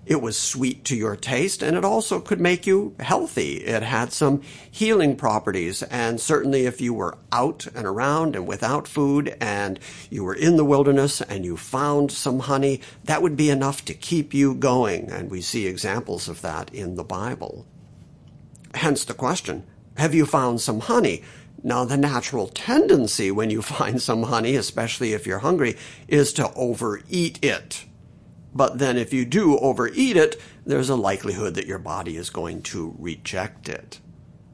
it 0.08 0.22
was 0.22 0.40
sweet 0.40 0.86
to 0.86 0.96
your 0.96 1.18
taste 1.18 1.62
and 1.62 1.76
it 1.76 1.84
also 1.84 2.22
could 2.22 2.40
make 2.40 2.66
you 2.66 2.96
healthy. 3.00 3.58
It 3.58 3.84
had 3.84 4.14
some 4.14 4.42
healing 4.72 5.18
properties. 5.18 5.84
And 5.84 6.22
certainly 6.22 6.66
if 6.66 6.80
you 6.80 6.94
were 6.94 7.18
out 7.32 7.68
and 7.76 7.86
around 7.86 8.36
and 8.36 8.48
without 8.48 8.88
food 8.88 9.36
and 9.42 9.80
you 10.10 10.24
were 10.24 10.34
in 10.34 10.56
the 10.56 10.64
wilderness 10.64 11.20
and 11.20 11.44
you 11.44 11.58
found 11.58 12.12
some 12.12 12.40
honey, 12.40 12.80
that 13.04 13.22
would 13.22 13.36
be 13.36 13.50
enough 13.50 13.84
to 13.86 13.94
keep 13.94 14.34
you 14.34 14.56
going. 14.56 15.12
And 15.12 15.30
we 15.30 15.42
see 15.42 15.68
examples 15.68 16.30
of 16.30 16.42
that 16.42 16.74
in 16.74 16.96
the 16.96 17.04
Bible. 17.04 17.66
Hence 18.76 19.04
the 19.04 19.14
question, 19.14 19.66
have 19.98 20.16
you 20.16 20.26
found 20.26 20.62
some 20.62 20.80
honey? 20.80 21.24
Now, 21.64 21.86
the 21.86 21.98
natural 21.98 22.48
tendency 22.48 23.32
when 23.32 23.50
you 23.50 23.62
find 23.78 24.02
some 24.02 24.24
honey, 24.24 24.56
especially 24.56 25.14
if 25.14 25.26
you're 25.26 25.40
hungry, 25.40 25.78
is 26.08 26.34
to 26.34 26.52
overeat 26.54 27.44
it. 27.44 27.86
But 28.54 28.80
then 28.80 28.98
if 28.98 29.14
you 29.14 29.26
do 29.26 29.58
overeat 29.60 30.18
it, 30.18 30.42
there's 30.66 30.90
a 30.90 30.96
likelihood 30.96 31.54
that 31.56 31.68
your 31.68 31.80
body 31.80 32.18
is 32.18 32.30
going 32.30 32.64
to 32.64 32.96
reject 32.98 33.70
it. 33.70 34.00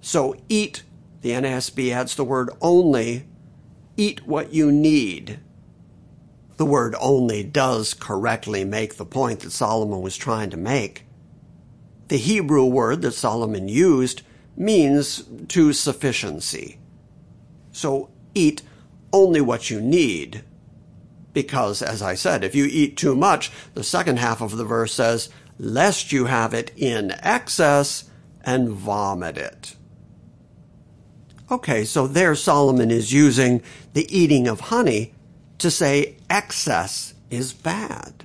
So 0.02 0.36
eat, 0.50 0.84
the 1.22 1.32
NASB 1.32 1.92
adds 1.92 2.16
the 2.16 2.26
word 2.26 2.50
only, 2.62 3.26
eat 3.96 4.28
what 4.28 4.54
you 4.54 4.72
need. 4.72 5.40
The 6.58 6.66
word 6.66 6.96
only 7.00 7.44
does 7.44 7.94
correctly 7.94 8.66
make 8.66 8.96
the 8.96 9.06
point 9.06 9.40
that 9.40 9.52
Solomon 9.52 10.02
was 10.02 10.18
trying 10.18 10.50
to 10.50 10.58
make. 10.58 11.06
The 12.10 12.18
Hebrew 12.18 12.66
word 12.66 13.02
that 13.02 13.14
Solomon 13.14 13.68
used 13.68 14.22
means 14.58 15.24
to 15.48 15.74
sufficiency. 15.74 16.78
So 17.74 18.10
eat 18.34 18.62
only 19.12 19.42
what 19.42 19.70
you 19.70 19.82
need. 19.82 20.44
Because, 21.34 21.82
as 21.82 22.02
I 22.02 22.14
said, 22.16 22.46
if 22.46 22.56
you 22.56 22.66
eat 22.66 22.96
too 22.96 23.16
much, 23.16 23.52
the 23.74 23.84
second 23.84 24.20
half 24.20 24.40
of 24.40 24.56
the 24.56 24.64
verse 24.64 24.94
says, 24.94 25.28
lest 25.60 26.14
you 26.14 26.26
have 26.26 26.54
it 26.54 26.72
in 26.78 27.12
excess 27.22 28.06
and 28.46 28.70
vomit 28.70 29.38
it. 29.38 29.76
Okay, 31.52 31.84
so 31.84 32.08
there 32.08 32.36
Solomon 32.36 32.90
is 32.90 33.12
using 33.12 33.62
the 33.92 34.08
eating 34.16 34.48
of 34.48 34.62
honey 34.62 35.14
to 35.58 35.70
say 35.70 36.16
excess 36.30 37.14
is 37.30 37.52
bad 37.52 38.24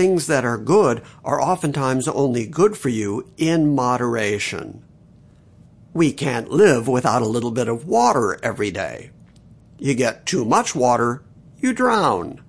things 0.00 0.28
that 0.28 0.46
are 0.46 0.56
good 0.56 1.02
are 1.22 1.42
oftentimes 1.42 2.08
only 2.08 2.46
good 2.46 2.74
for 2.74 2.88
you 2.88 3.30
in 3.36 3.74
moderation. 3.74 4.82
We 5.92 6.12
can't 6.12 6.50
live 6.50 6.86
without 6.86 7.22
a 7.22 7.26
little 7.26 7.50
bit 7.50 7.66
of 7.66 7.86
water 7.86 8.38
every 8.44 8.70
day. 8.70 9.10
You 9.78 9.94
get 9.94 10.24
too 10.24 10.44
much 10.44 10.74
water, 10.74 11.22
you 11.58 11.72
drown. 11.72 12.42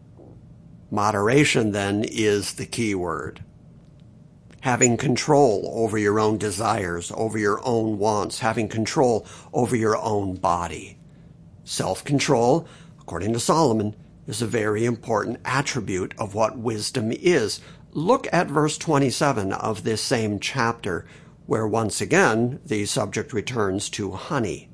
Moderation 0.92 1.72
then 1.72 2.04
is 2.04 2.54
the 2.54 2.66
key 2.66 2.94
word. 2.94 3.44
Having 4.62 4.98
control 4.98 5.72
over 5.74 5.98
your 5.98 6.20
own 6.20 6.38
desires, 6.38 7.12
over 7.16 7.38
your 7.38 7.60
own 7.66 7.98
wants, 7.98 8.40
having 8.40 8.68
control 8.68 9.26
over 9.54 9.76
your 9.76 9.98
own 9.98 10.36
body. 10.36 11.00
Self-control, 11.64 12.68
according 13.00 13.34
to 13.34 13.40
Solomon, 13.40 13.96
is 14.28 14.42
a 14.42 14.48
very 14.48 14.86
important 14.86 15.40
attribute 15.46 16.14
of 16.20 16.36
what 16.36 16.60
wisdom 16.60 17.12
is. 17.12 17.60
Look 17.92 18.28
at 18.32 18.48
verse 18.48 18.78
27 18.78 19.52
of 19.52 19.84
this 19.84 20.02
same 20.02 20.40
chapter, 20.40 21.08
where 21.52 21.68
once 21.68 22.00
again 22.00 22.62
the 22.66 22.86
subject 22.86 23.34
returns 23.34 23.90
to 23.90 24.12
honey. 24.12 24.70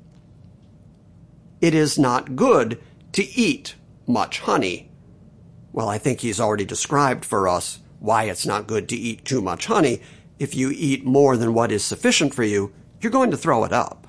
It 1.60 1.74
is 1.74 1.98
not 1.98 2.36
good 2.36 2.80
to 3.14 3.24
eat 3.24 3.74
much 4.06 4.38
honey. 4.38 4.88
Well, 5.72 5.88
I 5.88 5.98
think 5.98 6.20
he's 6.20 6.38
already 6.38 6.64
described 6.64 7.24
for 7.24 7.48
us 7.48 7.80
why 7.98 8.26
it's 8.26 8.46
not 8.46 8.68
good 8.68 8.88
to 8.90 8.96
eat 8.96 9.24
too 9.24 9.42
much 9.42 9.66
honey. 9.66 10.00
If 10.38 10.54
you 10.54 10.70
eat 10.70 11.04
more 11.04 11.36
than 11.36 11.52
what 11.52 11.72
is 11.72 11.84
sufficient 11.84 12.32
for 12.32 12.44
you, 12.44 12.72
you're 13.00 13.10
going 13.10 13.32
to 13.32 13.36
throw 13.36 13.64
it 13.64 13.72
up. 13.72 14.06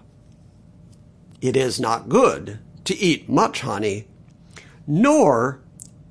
It 1.42 1.58
is 1.58 1.80
not 1.80 2.08
good 2.08 2.60
to 2.84 2.96
eat 2.96 3.28
much 3.28 3.62
honey 3.62 4.06
nor 4.86 5.60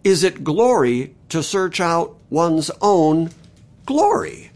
is 0.03 0.25
it 0.25 0.43
glory 0.43 1.15
to 1.29 1.41
search 1.41 1.79
out 1.79 2.17
one's 2.31 2.69
own 2.81 3.31
glory. 3.87 4.51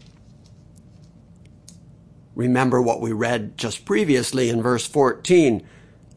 Remember 2.35 2.81
what 2.81 3.01
we 3.01 3.11
read 3.11 3.57
just 3.57 3.85
previously 3.85 4.49
in 4.49 4.61
verse 4.61 4.85
14. 4.85 5.63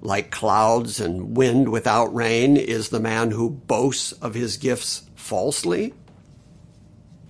Like 0.00 0.30
clouds 0.30 1.00
and 1.00 1.36
wind 1.36 1.70
without 1.70 2.14
rain 2.14 2.56
is 2.56 2.88
the 2.88 3.00
man 3.00 3.30
who 3.30 3.50
boasts 3.50 4.12
of 4.12 4.34
his 4.34 4.56
gifts 4.56 5.08
falsely. 5.14 5.94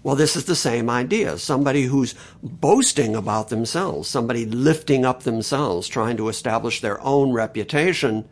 Well, 0.02 0.16
this 0.16 0.36
is 0.36 0.44
the 0.44 0.54
same 0.54 0.88
idea. 0.88 1.38
Somebody 1.38 1.84
who's 1.84 2.14
boasting 2.42 3.16
about 3.16 3.48
themselves, 3.48 4.08
somebody 4.08 4.46
lifting 4.46 5.04
up 5.04 5.22
themselves, 5.24 5.88
trying 5.88 6.16
to 6.18 6.28
establish 6.28 6.80
their 6.80 7.00
own 7.00 7.32
reputation 7.32 8.28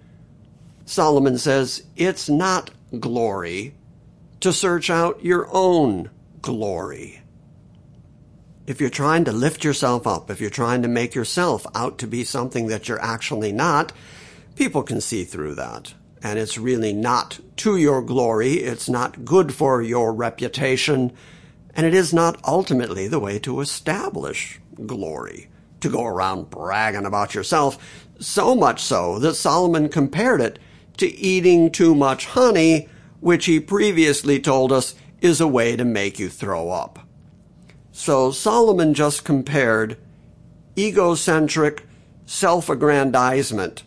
Solomon 0.87 1.39
says 1.39 1.83
it's 1.97 2.29
not 2.29 2.71
glory 3.01 3.75
to 4.41 4.53
search 4.53 4.91
out 4.91 5.25
your 5.25 5.49
own 5.51 6.11
glory. 6.43 7.23
If 8.67 8.81
you're 8.81 8.89
trying 8.89 9.27
to 9.27 9.33
lift 9.33 9.63
yourself 9.63 10.07
up, 10.07 10.31
if 10.31 10.41
you're 10.41 10.49
trying 10.49 10.81
to 10.83 10.89
make 10.89 11.15
yourself 11.15 11.67
out 11.75 11.99
to 11.99 12.07
be 12.07 12.25
something 12.25 12.69
that 12.69 12.89
you're 12.89 13.03
actually 13.03 13.53
not, 13.53 13.93
people 14.57 14.83
can 14.83 15.03
see 15.03 15.25
through 15.25 15.57
that. 15.57 15.93
And 16.23 16.39
it's 16.39 16.57
really 16.57 16.95
not 16.95 17.41
to 17.59 17.77
your 17.77 18.01
glory. 18.01 18.55
It's 18.55 18.89
not 18.89 19.27
good 19.27 19.53
for 19.53 19.83
your 19.83 20.15
reputation. 20.15 21.13
And 21.77 21.85
it 21.85 21.93
is 21.93 22.15
not 22.15 22.41
ultimately 22.43 23.07
the 23.07 23.21
way 23.21 23.39
to 23.41 23.61
establish 23.61 24.61
glory. 24.87 25.51
To 25.81 25.91
go 25.91 26.07
around 26.07 26.49
bragging 26.49 27.05
about 27.05 27.35
yourself, 27.35 28.07
so 28.19 28.55
much 28.55 28.83
so 28.83 29.19
that 29.19 29.35
Solomon 29.35 29.91
compared 29.91 30.41
it 30.41 30.59
to 30.97 31.15
eating 31.15 31.71
too 31.71 31.95
much 31.95 32.25
honey, 32.25 32.89
which 33.21 33.45
he 33.45 33.61
previously 33.61 34.41
told 34.41 34.73
us 34.73 34.95
is 35.21 35.43
a 35.43 35.47
way 35.47 35.77
to 35.77 35.85
make 35.85 36.19
you 36.19 36.31
throw 36.31 36.71
up. 36.71 37.01
So 37.97 38.33
Solomon 38.33 38.93
just 38.93 39.25
compared 39.25 39.97
egocentric 40.77 41.87
self-aggrandizement 42.27 43.85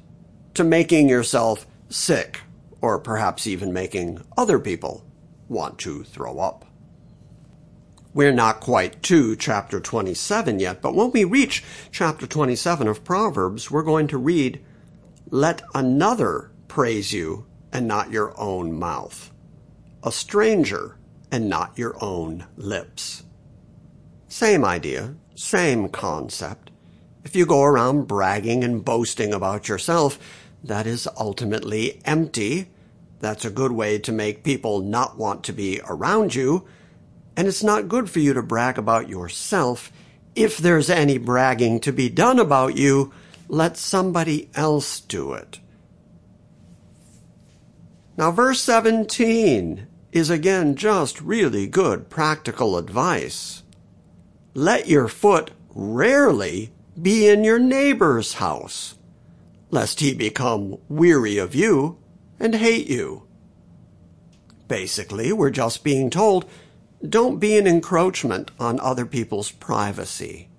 to 0.53 0.63
making 0.63 1.09
yourself 1.09 1.67
sick, 1.89 2.39
or 2.79 2.99
perhaps 2.99 3.45
even 3.45 3.73
making 3.73 4.23
other 4.37 4.59
people 4.59 5.03
want 5.49 5.77
to 5.79 6.03
throw 6.03 6.39
up. 6.39 6.63
We're 8.13 8.31
not 8.31 8.61
quite 8.61 9.03
to 9.03 9.35
chapter 9.35 9.81
27 9.81 10.61
yet, 10.61 10.81
but 10.81 10.95
when 10.95 11.11
we 11.11 11.25
reach 11.25 11.65
chapter 11.91 12.25
27 12.25 12.87
of 12.87 13.03
Proverbs, 13.03 13.69
we're 13.69 13.83
going 13.83 14.07
to 14.07 14.17
read, 14.17 14.63
Let 15.29 15.61
another 15.75 16.51
praise 16.69 17.11
you 17.11 17.45
and 17.73 17.89
not 17.89 18.11
your 18.11 18.33
own 18.39 18.71
mouth, 18.71 19.31
a 20.01 20.13
stranger 20.13 20.97
and 21.29 21.49
not 21.49 21.77
your 21.77 22.01
own 22.01 22.47
lips. 22.55 23.23
Same 24.27 24.65
idea, 24.65 25.15
same 25.35 25.89
concept. 25.89 26.71
If 27.23 27.35
you 27.35 27.45
go 27.45 27.63
around 27.63 28.07
bragging 28.07 28.63
and 28.63 28.83
boasting 28.83 29.33
about 29.33 29.67
yourself, 29.69 30.19
that 30.63 30.85
is 30.85 31.07
ultimately 31.17 32.01
empty. 32.05 32.69
That's 33.19 33.45
a 33.45 33.49
good 33.49 33.71
way 33.71 33.99
to 33.99 34.11
make 34.11 34.43
people 34.43 34.81
not 34.81 35.17
want 35.17 35.43
to 35.45 35.53
be 35.53 35.81
around 35.87 36.35
you. 36.35 36.67
And 37.35 37.47
it's 37.47 37.63
not 37.63 37.87
good 37.87 38.09
for 38.09 38.19
you 38.19 38.33
to 38.33 38.41
brag 38.41 38.77
about 38.77 39.09
yourself. 39.09 39.91
If 40.35 40.57
there's 40.57 40.89
any 40.89 41.17
bragging 41.17 41.79
to 41.81 41.91
be 41.91 42.09
done 42.09 42.39
about 42.39 42.77
you, 42.77 43.13
let 43.47 43.77
somebody 43.77 44.49
else 44.55 44.99
do 44.99 45.33
it. 45.33 45.59
Now, 48.17 48.31
verse 48.31 48.59
17 48.61 49.87
is 50.11 50.29
again 50.29 50.75
just 50.75 51.21
really 51.21 51.67
good 51.67 52.09
practical 52.09 52.77
advice. 52.77 53.63
Let 54.57 54.87
your 54.87 55.07
foot 55.07 55.51
rarely 55.75 56.71
be 56.99 57.27
in 57.27 57.43
your 57.43 57.59
neighbor's 57.59 58.33
house, 58.33 58.95
lest 59.69 59.99
he 59.99 60.15
become 60.15 60.79
weary 60.89 61.37
of 61.37 61.53
you 61.53 61.99
and 62.39 62.55
hate 62.55 62.87
you. 62.87 63.27
Basically, 64.67 65.31
we're 65.31 65.51
just 65.51 65.83
being 65.83 66.09
told, 66.09 66.49
don't 67.07 67.37
be 67.37 67.55
an 67.55 67.67
encroachment 67.67 68.49
on 68.59 68.79
other 68.79 69.05
people's 69.05 69.51
privacy. 69.51 70.49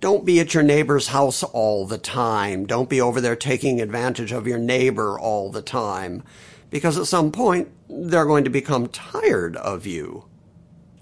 Don't 0.00 0.26
be 0.26 0.38
at 0.38 0.52
your 0.52 0.62
neighbor's 0.62 1.06
house 1.06 1.42
all 1.42 1.86
the 1.86 1.96
time. 1.96 2.66
Don't 2.66 2.90
be 2.90 3.00
over 3.00 3.22
there 3.22 3.36
taking 3.36 3.80
advantage 3.80 4.32
of 4.32 4.46
your 4.46 4.58
neighbor 4.58 5.18
all 5.18 5.50
the 5.50 5.62
time 5.62 6.22
because 6.68 6.98
at 6.98 7.06
some 7.06 7.32
point 7.32 7.68
they're 7.88 8.26
going 8.26 8.44
to 8.44 8.50
become 8.50 8.86
tired 8.86 9.56
of 9.56 9.86
you 9.86 10.26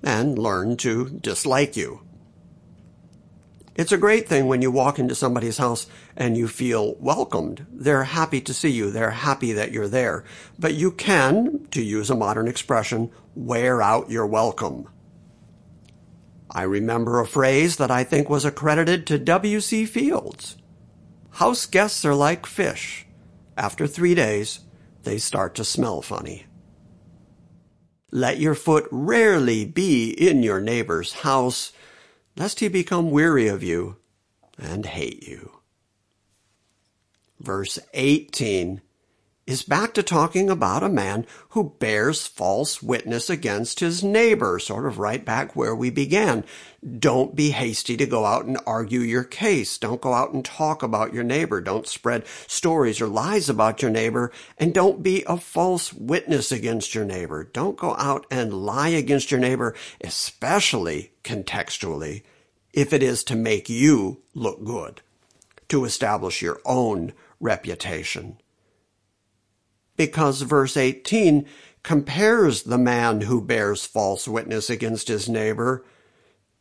and 0.05 0.39
learn 0.39 0.77
to 0.77 1.09
dislike 1.09 1.77
you. 1.77 2.03
It's 3.75 3.93
a 3.93 3.99
great 3.99 4.29
thing 4.29 4.47
when 4.47 4.61
you 4.61 4.71
walk 4.71 4.99
into 4.99 5.15
somebody's 5.15 5.57
house 5.57 5.87
and 6.15 6.37
you 6.37 6.47
feel 6.47 6.95
welcomed. 6.97 7.67
They're 7.73 8.05
happy 8.05 8.41
to 8.43 8.53
see 8.53 8.69
you. 8.69 8.91
They're 8.91 9.11
happy 9.11 9.53
that 9.53 9.73
you're 9.73 9.89
there. 9.89 10.25
But 10.59 10.75
you 10.75 10.93
can, 10.93 11.67
to 11.71 11.83
use 11.83 12.11
a 12.11 12.15
modern 12.15 12.49
expression, 12.49 13.11
wear 13.35 13.81
out 13.81 14.11
your 14.11 14.27
welcome. 14.27 14.89
I 16.51 16.63
remember 16.65 17.19
a 17.19 17.27
phrase 17.27 17.77
that 17.77 17.91
I 17.91 18.05
think 18.05 18.29
was 18.29 18.45
accredited 18.45 19.07
to 19.07 19.19
W.C. 19.19 19.87
Fields. 19.87 20.57
House 21.31 21.65
guests 21.65 22.05
are 22.05 22.15
like 22.15 22.45
fish. 22.45 23.07
After 23.57 23.87
three 23.87 24.15
days, 24.15 24.61
they 25.05 25.17
start 25.17 25.55
to 25.55 25.65
smell 25.65 26.03
funny. 26.03 26.45
Let 28.11 28.39
your 28.39 28.55
foot 28.55 28.87
rarely 28.91 29.65
be 29.65 30.11
in 30.11 30.43
your 30.43 30.61
neighbor's 30.61 31.15
house 31.15 31.73
lest 32.37 32.61
he 32.61 32.69
become 32.69 33.11
weary 33.11 33.49
of 33.49 33.63
you 33.63 33.97
and 34.59 34.87
hate 34.87 35.27
you. 35.27 35.59
Verse 37.41 37.79
18 37.95 38.81
is 39.45 39.65
back 39.65 39.93
to 39.93 40.03
talking 40.05 40.49
about 40.49 40.85
a 40.85 40.89
man 40.89 41.27
who 41.51 41.75
bears 41.81 42.29
false 42.29 42.81
witness 42.81 43.29
against 43.29 43.81
his 43.81 44.03
neighbor, 44.03 44.59
sort 44.61 44.87
of 44.87 44.99
right 44.99 45.25
back 45.25 45.57
where 45.57 45.75
we 45.75 45.91
began. 45.91 46.45
Don't 46.99 47.35
be 47.35 47.51
hasty 47.51 47.97
to 47.97 48.07
go 48.07 48.25
out 48.25 48.45
and 48.45 48.57
argue 48.67 49.01
your 49.01 49.25
case. 49.25 49.79
Don't 49.79 50.01
go 50.01 50.13
out 50.13 50.33
and 50.33 50.45
talk 50.45 50.85
about 50.85 51.13
your 51.13 51.25
neighbor. 51.25 51.61
Don't 51.61 51.89
spread 51.89 52.25
stories 52.47 53.01
or 53.01 53.09
lies 53.09 53.49
about 53.49 53.83
your 53.83 53.91
neighbor. 53.91 54.31
And 54.59 54.73
don't 54.73 55.03
be 55.03 55.25
a 55.27 55.37
false 55.37 55.93
witness 55.93 56.53
against 56.53 56.95
your 56.95 57.05
neighbor. 57.05 57.43
Don't 57.43 57.77
go 57.77 57.97
out 57.97 58.27
and 58.31 58.53
lie 58.53 58.91
against 58.91 59.33
your 59.33 59.41
neighbor, 59.41 59.75
especially 60.01 61.13
contextually, 61.25 62.23
if 62.73 62.93
it 62.93 63.03
is 63.03 63.25
to 63.25 63.35
make 63.35 63.69
you 63.69 64.23
look 64.35 64.65
good, 64.65 65.03
to 65.69 65.85
establish 65.85 66.43
your 66.43 66.61
own 66.65 67.13
reputation. 67.41 68.39
Because 69.97 70.43
verse 70.43 70.77
18 70.77 71.47
compares 71.83 72.63
the 72.63 72.79
man 72.79 73.23
who 73.23 73.41
bears 73.41 73.85
false 73.85 74.29
witness 74.29 74.71
against 74.71 75.09
his 75.09 75.29
neighbor 75.29 75.85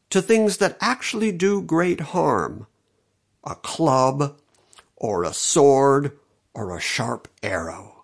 to 0.10 0.22
things 0.22 0.58
that 0.58 0.78
actually 0.82 1.32
do 1.32 1.62
great 1.62 2.00
harm. 2.00 2.68
A 3.44 3.56
club, 3.56 4.38
or 4.96 5.24
a 5.24 5.34
sword, 5.34 6.18
or 6.54 6.76
a 6.76 6.82
sharp 6.82 7.28
arrow. 7.42 8.04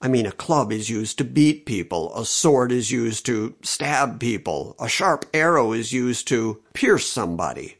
I 0.00 0.08
mean, 0.08 0.26
a 0.26 0.32
club 0.32 0.70
is 0.70 0.90
used 0.90 1.18
to 1.18 1.24
beat 1.24 1.66
people. 1.66 2.14
A 2.14 2.24
sword 2.24 2.70
is 2.70 2.90
used 2.90 3.26
to 3.26 3.54
stab 3.62 4.20
people. 4.20 4.76
A 4.78 4.88
sharp 4.88 5.24
arrow 5.32 5.72
is 5.72 5.92
used 5.92 6.28
to 6.28 6.62
pierce 6.74 7.08
somebody. 7.08 7.78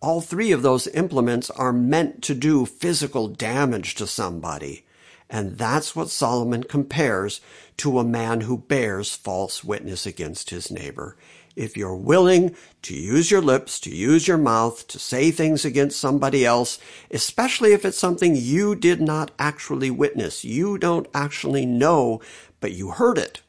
All 0.00 0.20
three 0.20 0.52
of 0.52 0.62
those 0.62 0.86
implements 0.88 1.50
are 1.50 1.72
meant 1.72 2.22
to 2.24 2.34
do 2.34 2.66
physical 2.66 3.26
damage 3.26 3.94
to 3.96 4.06
somebody. 4.06 4.85
And 5.28 5.58
that's 5.58 5.96
what 5.96 6.10
Solomon 6.10 6.64
compares 6.64 7.40
to 7.78 7.98
a 7.98 8.04
man 8.04 8.42
who 8.42 8.58
bears 8.58 9.14
false 9.14 9.64
witness 9.64 10.06
against 10.06 10.50
his 10.50 10.70
neighbor 10.70 11.16
if 11.56 11.74
you're 11.76 11.96
willing 11.96 12.54
to 12.82 12.94
use 12.94 13.30
your 13.30 13.40
lips, 13.40 13.80
to 13.80 13.90
use 13.90 14.28
your 14.28 14.36
mouth, 14.36 14.86
to 14.88 14.98
say 14.98 15.30
things 15.30 15.64
against 15.64 15.98
somebody 15.98 16.44
else, 16.44 16.78
especially 17.10 17.72
if 17.72 17.84
it's 17.84 17.98
something 17.98 18.36
you 18.36 18.74
did 18.74 19.00
not 19.00 19.30
actually 19.38 19.90
witness, 19.90 20.44
you 20.44 20.76
don't 20.78 21.08
actually 21.14 21.64
know, 21.64 22.20
but 22.60 22.72
you 22.72 22.90
heard 22.90 23.16
it. 23.18 23.40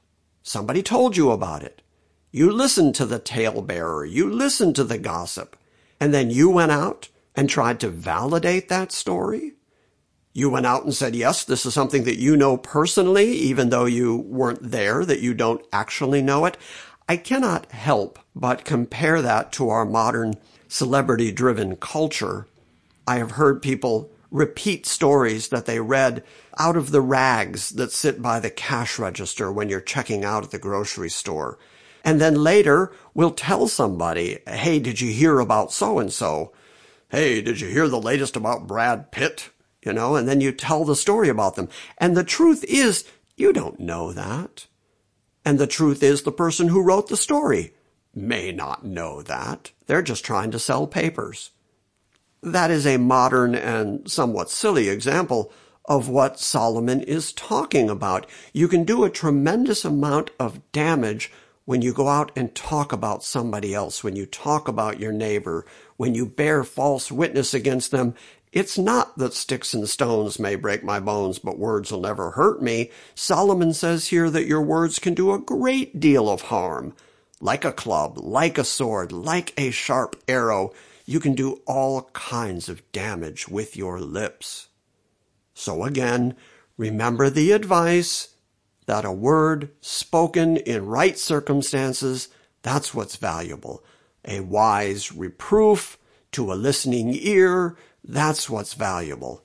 Somebody 0.41 0.81
told 0.81 1.17
you 1.17 1.31
about 1.31 1.61
it. 1.61 1.81
You 2.31 2.51
listened 2.51 2.95
to 2.95 3.05
the 3.05 3.19
talebearer. 3.19 4.05
You 4.05 4.29
listened 4.29 4.75
to 4.77 4.85
the 4.85 4.97
gossip. 4.97 5.57
And 5.99 6.13
then 6.13 6.31
you 6.31 6.49
went 6.49 6.71
out 6.71 7.09
and 7.35 7.49
tried 7.49 7.79
to 7.81 7.89
validate 7.89 8.69
that 8.69 8.91
story. 8.91 9.53
You 10.38 10.52
went 10.52 10.67
out 10.67 10.84
and 10.84 10.93
said, 10.93 11.15
yes, 11.15 11.43
this 11.43 11.65
is 11.65 11.73
something 11.73 12.04
that 12.04 12.19
you 12.19 12.38
know 12.38 12.58
personally, 12.58 13.32
even 13.32 13.71
though 13.71 13.86
you 13.86 14.17
weren't 14.17 14.69
there, 14.69 15.04
that 15.04 15.19
you 15.19 15.34
don't 15.34 15.65
actually 15.73 16.21
know 16.21 16.45
it. 16.45 16.58
I 17.10 17.17
cannot 17.17 17.71
help 17.71 18.19
but 18.36 18.63
compare 18.63 19.19
that 19.23 19.52
to 19.54 19.69
our 19.69 19.84
modern 19.84 20.36
celebrity 20.67 21.32
driven 21.32 21.76
culture. 21.76 22.45
I 23.08 23.17
have 23.17 23.32
heard 23.32 23.63
people 23.63 24.12
repeat 24.30 24.86
stories 24.86 25.47
that 25.47 25.65
they 25.65 25.80
read 25.80 26.23
out 26.60 26.78
of 26.78 26.91
the 26.91 27.02
rags 27.02 27.71
that 27.71 27.91
sit 27.91 28.21
by 28.21 28.39
the 28.39 28.52
cash 28.52 29.00
register 29.00 29.52
when 29.52 29.69
you're 29.69 29.82
checking 29.82 30.23
out 30.23 30.43
at 30.43 30.52
the 30.52 30.60
grocery 30.60 31.10
store. 31.10 31.58
And 32.06 32.21
then 32.21 32.36
later 32.36 32.91
we'll 33.15 33.32
tell 33.32 33.67
somebody, 33.67 34.38
hey, 34.45 34.78
did 34.78 35.02
you 35.02 35.12
hear 35.12 35.39
about 35.39 35.71
so 35.71 35.97
and 35.97 36.13
so? 36.13 36.54
Hey, 37.10 37.41
did 37.41 37.60
you 37.60 37.69
hear 37.69 37.88
the 37.88 38.00
latest 38.00 38.36
about 38.36 38.67
Brad 38.67 39.12
Pitt? 39.12 39.50
You 39.83 39.93
know, 39.93 40.15
and 40.15 40.27
then 40.27 40.41
you 40.41 40.51
tell 40.51 40.85
the 40.85 40.95
story 40.95 41.29
about 41.29 41.55
them. 41.55 41.69
And 41.97 42.17
the 42.17 42.23
truth 42.23 42.63
is, 42.65 43.05
you 43.35 43.53
don't 43.53 43.79
know 43.79 44.11
that. 44.11 44.67
And 45.45 45.59
the 45.59 45.67
truth 45.67 46.03
is 46.03 46.23
the 46.23 46.31
person 46.31 46.67
who 46.67 46.81
wrote 46.81 47.07
the 47.07 47.15
story 47.17 47.73
may 48.13 48.51
not 48.51 48.83
know 48.83 49.21
that. 49.21 49.71
They're 49.85 50.01
just 50.01 50.25
trying 50.25 50.51
to 50.51 50.59
sell 50.59 50.87
papers. 50.87 51.51
That 52.41 52.71
is 52.71 52.85
a 52.85 52.97
modern 52.97 53.55
and 53.55 54.09
somewhat 54.09 54.49
silly 54.49 54.89
example 54.89 55.51
of 55.85 56.09
what 56.09 56.39
Solomon 56.39 57.01
is 57.01 57.31
talking 57.31 57.89
about. 57.89 58.29
You 58.51 58.67
can 58.67 58.83
do 58.83 59.03
a 59.03 59.09
tremendous 59.09 59.85
amount 59.85 60.31
of 60.39 60.71
damage 60.71 61.31
when 61.63 61.81
you 61.81 61.93
go 61.93 62.07
out 62.07 62.31
and 62.35 62.55
talk 62.55 62.93
about 62.93 63.23
somebody 63.23 63.73
else, 63.73 64.03
when 64.03 64.15
you 64.15 64.25
talk 64.25 64.67
about 64.67 64.99
your 64.99 65.11
neighbor, 65.11 65.65
when 65.97 66.15
you 66.15 66.25
bear 66.25 66.63
false 66.63 67.11
witness 67.11 67.53
against 67.53 67.91
them 67.91 68.15
it's 68.57 68.75
not 68.75 69.15
that 69.19 69.35
sticks 69.35 69.75
and 69.75 69.87
stones 69.87 70.39
may 70.39 70.55
break 70.55 70.83
my 70.83 70.99
bones, 70.99 71.37
but 71.37 71.59
words 71.59 71.91
will 71.91 72.01
never 72.01 72.31
hurt 72.31 72.59
me. 72.59 72.89
Solomon 73.13 73.71
says 73.71 74.07
here 74.07 74.31
that 74.31 74.47
your 74.47 74.63
words 74.63 74.97
can 74.97 75.13
do 75.13 75.31
a 75.31 75.37
great 75.37 75.99
deal 75.99 76.27
of 76.27 76.41
harm. 76.43 76.95
Like 77.39 77.63
a 77.63 77.71
club, 77.71 78.17
like 78.17 78.57
a 78.57 78.63
sword, 78.63 79.11
like 79.11 79.53
a 79.57 79.69
sharp 79.69 80.15
arrow, 80.27 80.73
you 81.05 81.19
can 81.19 81.35
do 81.35 81.61
all 81.67 82.09
kinds 82.13 82.67
of 82.67 82.91
damage 82.91 83.47
with 83.47 83.77
your 83.77 83.99
lips. 83.99 84.69
So 85.53 85.83
again, 85.83 86.35
remember 86.77 87.29
the 87.29 87.51
advice 87.51 88.29
that 88.87 89.05
a 89.05 89.11
word 89.11 89.69
spoken 89.81 90.57
in 90.57 90.87
right 90.87 91.19
circumstances, 91.19 92.29
that's 92.63 92.95
what's 92.95 93.17
valuable. 93.17 93.83
A 94.25 94.39
wise 94.39 95.11
reproof 95.11 95.99
to 96.31 96.51
a 96.51 96.55
listening 96.55 97.09
ear, 97.13 97.77
that's 98.07 98.49
what's 98.49 98.73
valuable. 98.73 99.43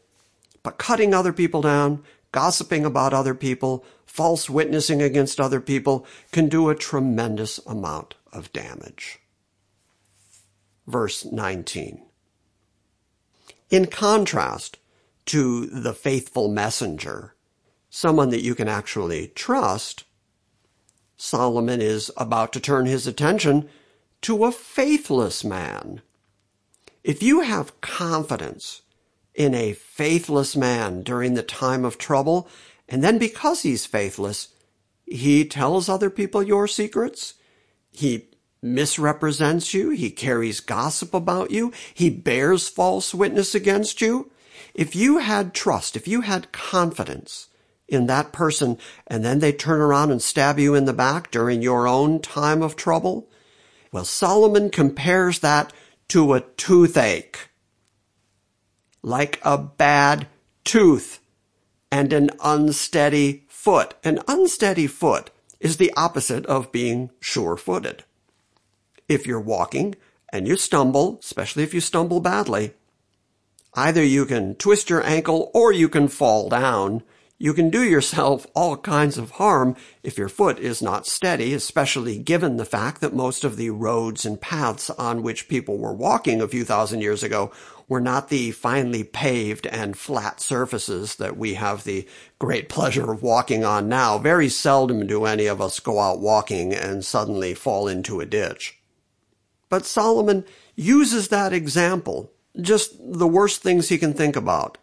But 0.62 0.78
cutting 0.78 1.12
other 1.12 1.32
people 1.32 1.60
down, 1.60 2.04
gossiping 2.30 2.84
about 2.84 3.12
other 3.12 3.34
people, 3.34 3.84
false 4.06 4.48
witnessing 4.48 5.02
against 5.02 5.40
other 5.40 5.60
people 5.60 6.06
can 6.30 6.48
do 6.48 6.68
a 6.68 6.76
tremendous 6.76 7.58
amount 7.66 8.14
of 8.32 8.52
damage. 8.52 9.18
Verse 10.86 11.24
19. 11.24 12.02
In 13.70 13.86
contrast 13.86 14.78
to 15.26 15.66
the 15.66 15.94
faithful 15.94 16.48
messenger, 16.48 17.34
someone 17.90 18.30
that 18.30 18.42
you 18.42 18.54
can 18.54 18.68
actually 18.68 19.28
trust, 19.34 20.04
Solomon 21.16 21.80
is 21.80 22.10
about 22.16 22.52
to 22.52 22.60
turn 22.60 22.86
his 22.86 23.06
attention 23.06 23.68
to 24.22 24.44
a 24.44 24.52
faithless 24.52 25.42
man 25.42 26.02
if 27.04 27.22
you 27.22 27.40
have 27.40 27.80
confidence 27.80 28.82
in 29.34 29.54
a 29.54 29.72
faithless 29.72 30.54
man 30.56 31.02
during 31.02 31.34
the 31.34 31.42
time 31.42 31.84
of 31.84 31.98
trouble, 31.98 32.48
and 32.88 33.02
then 33.02 33.18
because 33.18 33.62
he's 33.62 33.86
faithless, 33.86 34.48
he 35.06 35.44
tells 35.44 35.88
other 35.88 36.10
people 36.10 36.42
your 36.42 36.68
secrets, 36.68 37.34
he 37.90 38.28
misrepresents 38.62 39.74
you, 39.74 39.90
he 39.90 40.10
carries 40.10 40.60
gossip 40.60 41.12
about 41.12 41.50
you, 41.50 41.72
he 41.92 42.08
bears 42.08 42.68
false 42.68 43.12
witness 43.12 43.54
against 43.54 44.00
you. 44.00 44.30
If 44.74 44.94
you 44.94 45.18
had 45.18 45.54
trust, 45.54 45.96
if 45.96 46.06
you 46.06 46.20
had 46.20 46.52
confidence 46.52 47.48
in 47.88 48.06
that 48.06 48.32
person, 48.32 48.78
and 49.06 49.24
then 49.24 49.40
they 49.40 49.52
turn 49.52 49.80
around 49.80 50.10
and 50.10 50.22
stab 50.22 50.58
you 50.58 50.74
in 50.74 50.84
the 50.84 50.92
back 50.92 51.30
during 51.30 51.60
your 51.60 51.88
own 51.88 52.20
time 52.20 52.62
of 52.62 52.76
trouble, 52.76 53.28
well, 53.90 54.04
Solomon 54.04 54.70
compares 54.70 55.40
that 55.40 55.72
to 56.12 56.34
a 56.34 56.42
toothache, 56.58 57.48
like 59.00 59.40
a 59.42 59.56
bad 59.56 60.26
tooth 60.62 61.20
and 61.90 62.12
an 62.12 62.28
unsteady 62.44 63.46
foot. 63.48 63.94
An 64.04 64.18
unsteady 64.28 64.86
foot 64.86 65.30
is 65.58 65.78
the 65.78 65.90
opposite 65.96 66.44
of 66.44 66.70
being 66.70 67.08
sure-footed. 67.18 68.04
If 69.08 69.26
you're 69.26 69.40
walking 69.40 69.94
and 70.30 70.46
you 70.46 70.58
stumble, 70.58 71.18
especially 71.22 71.62
if 71.62 71.72
you 71.72 71.80
stumble 71.80 72.20
badly, 72.20 72.74
either 73.72 74.04
you 74.04 74.26
can 74.26 74.54
twist 74.56 74.90
your 74.90 75.02
ankle 75.06 75.50
or 75.54 75.72
you 75.72 75.88
can 75.88 76.08
fall 76.08 76.50
down. 76.50 77.02
You 77.42 77.54
can 77.54 77.70
do 77.70 77.82
yourself 77.82 78.46
all 78.54 78.76
kinds 78.76 79.18
of 79.18 79.32
harm 79.32 79.74
if 80.04 80.16
your 80.16 80.28
foot 80.28 80.60
is 80.60 80.80
not 80.80 81.08
steady, 81.08 81.52
especially 81.54 82.16
given 82.16 82.56
the 82.56 82.64
fact 82.64 83.00
that 83.00 83.16
most 83.16 83.42
of 83.42 83.56
the 83.56 83.70
roads 83.70 84.24
and 84.24 84.40
paths 84.40 84.90
on 84.90 85.24
which 85.24 85.48
people 85.48 85.76
were 85.76 85.92
walking 85.92 86.40
a 86.40 86.46
few 86.46 86.64
thousand 86.64 87.00
years 87.00 87.24
ago 87.24 87.50
were 87.88 88.00
not 88.00 88.28
the 88.28 88.52
finely 88.52 89.02
paved 89.02 89.66
and 89.66 89.98
flat 89.98 90.40
surfaces 90.40 91.16
that 91.16 91.36
we 91.36 91.54
have 91.54 91.82
the 91.82 92.06
great 92.38 92.68
pleasure 92.68 93.10
of 93.10 93.24
walking 93.24 93.64
on 93.64 93.88
now. 93.88 94.18
Very 94.18 94.48
seldom 94.48 95.04
do 95.08 95.24
any 95.24 95.46
of 95.46 95.60
us 95.60 95.80
go 95.80 95.98
out 95.98 96.20
walking 96.20 96.72
and 96.72 97.04
suddenly 97.04 97.54
fall 97.54 97.88
into 97.88 98.20
a 98.20 98.24
ditch. 98.24 98.78
But 99.68 99.84
Solomon 99.84 100.44
uses 100.76 101.26
that 101.26 101.52
example, 101.52 102.30
just 102.60 102.92
the 103.00 103.26
worst 103.26 103.62
things 103.62 103.88
he 103.88 103.98
can 103.98 104.14
think 104.14 104.36
about 104.36 104.78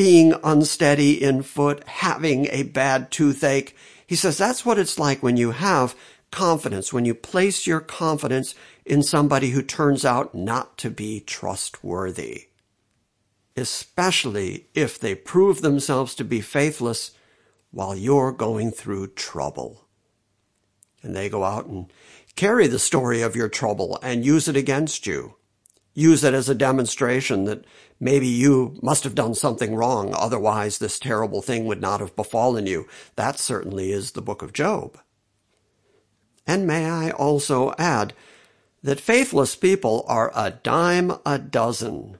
being 0.00 0.32
unsteady 0.42 1.22
in 1.22 1.42
foot, 1.42 1.86
having 1.86 2.46
a 2.46 2.62
bad 2.62 3.10
toothache. 3.10 3.76
He 4.06 4.16
says 4.16 4.38
that's 4.38 4.64
what 4.64 4.78
it's 4.78 4.98
like 4.98 5.22
when 5.22 5.36
you 5.36 5.50
have 5.50 5.94
confidence, 6.30 6.90
when 6.90 7.04
you 7.04 7.14
place 7.14 7.66
your 7.66 7.80
confidence 7.80 8.54
in 8.86 9.02
somebody 9.02 9.50
who 9.50 9.60
turns 9.60 10.02
out 10.02 10.34
not 10.34 10.78
to 10.78 10.88
be 10.88 11.20
trustworthy. 11.20 12.46
Especially 13.54 14.68
if 14.72 14.98
they 14.98 15.14
prove 15.14 15.60
themselves 15.60 16.14
to 16.14 16.24
be 16.24 16.40
faithless 16.40 17.10
while 17.70 17.94
you're 17.94 18.32
going 18.32 18.70
through 18.70 19.06
trouble. 19.08 19.86
And 21.02 21.14
they 21.14 21.28
go 21.28 21.44
out 21.44 21.66
and 21.66 21.92
carry 22.36 22.68
the 22.68 22.78
story 22.78 23.20
of 23.20 23.36
your 23.36 23.50
trouble 23.50 23.98
and 24.02 24.24
use 24.24 24.48
it 24.48 24.56
against 24.56 25.06
you 25.06 25.34
use 26.00 26.24
it 26.24 26.34
as 26.34 26.48
a 26.48 26.54
demonstration 26.54 27.44
that 27.44 27.64
maybe 28.00 28.26
you 28.26 28.76
must 28.82 29.04
have 29.04 29.14
done 29.14 29.34
something 29.34 29.74
wrong. 29.74 30.14
Otherwise, 30.16 30.78
this 30.78 30.98
terrible 30.98 31.42
thing 31.42 31.66
would 31.66 31.80
not 31.80 32.00
have 32.00 32.16
befallen 32.16 32.66
you. 32.66 32.86
That 33.16 33.38
certainly 33.38 33.92
is 33.92 34.12
the 34.12 34.22
book 34.22 34.42
of 34.42 34.52
Job. 34.52 34.98
And 36.46 36.66
may 36.66 36.90
I 36.90 37.10
also 37.10 37.74
add 37.78 38.14
that 38.82 39.00
faithless 39.00 39.54
people 39.56 40.04
are 40.08 40.32
a 40.34 40.50
dime 40.50 41.12
a 41.26 41.38
dozen. 41.38 42.18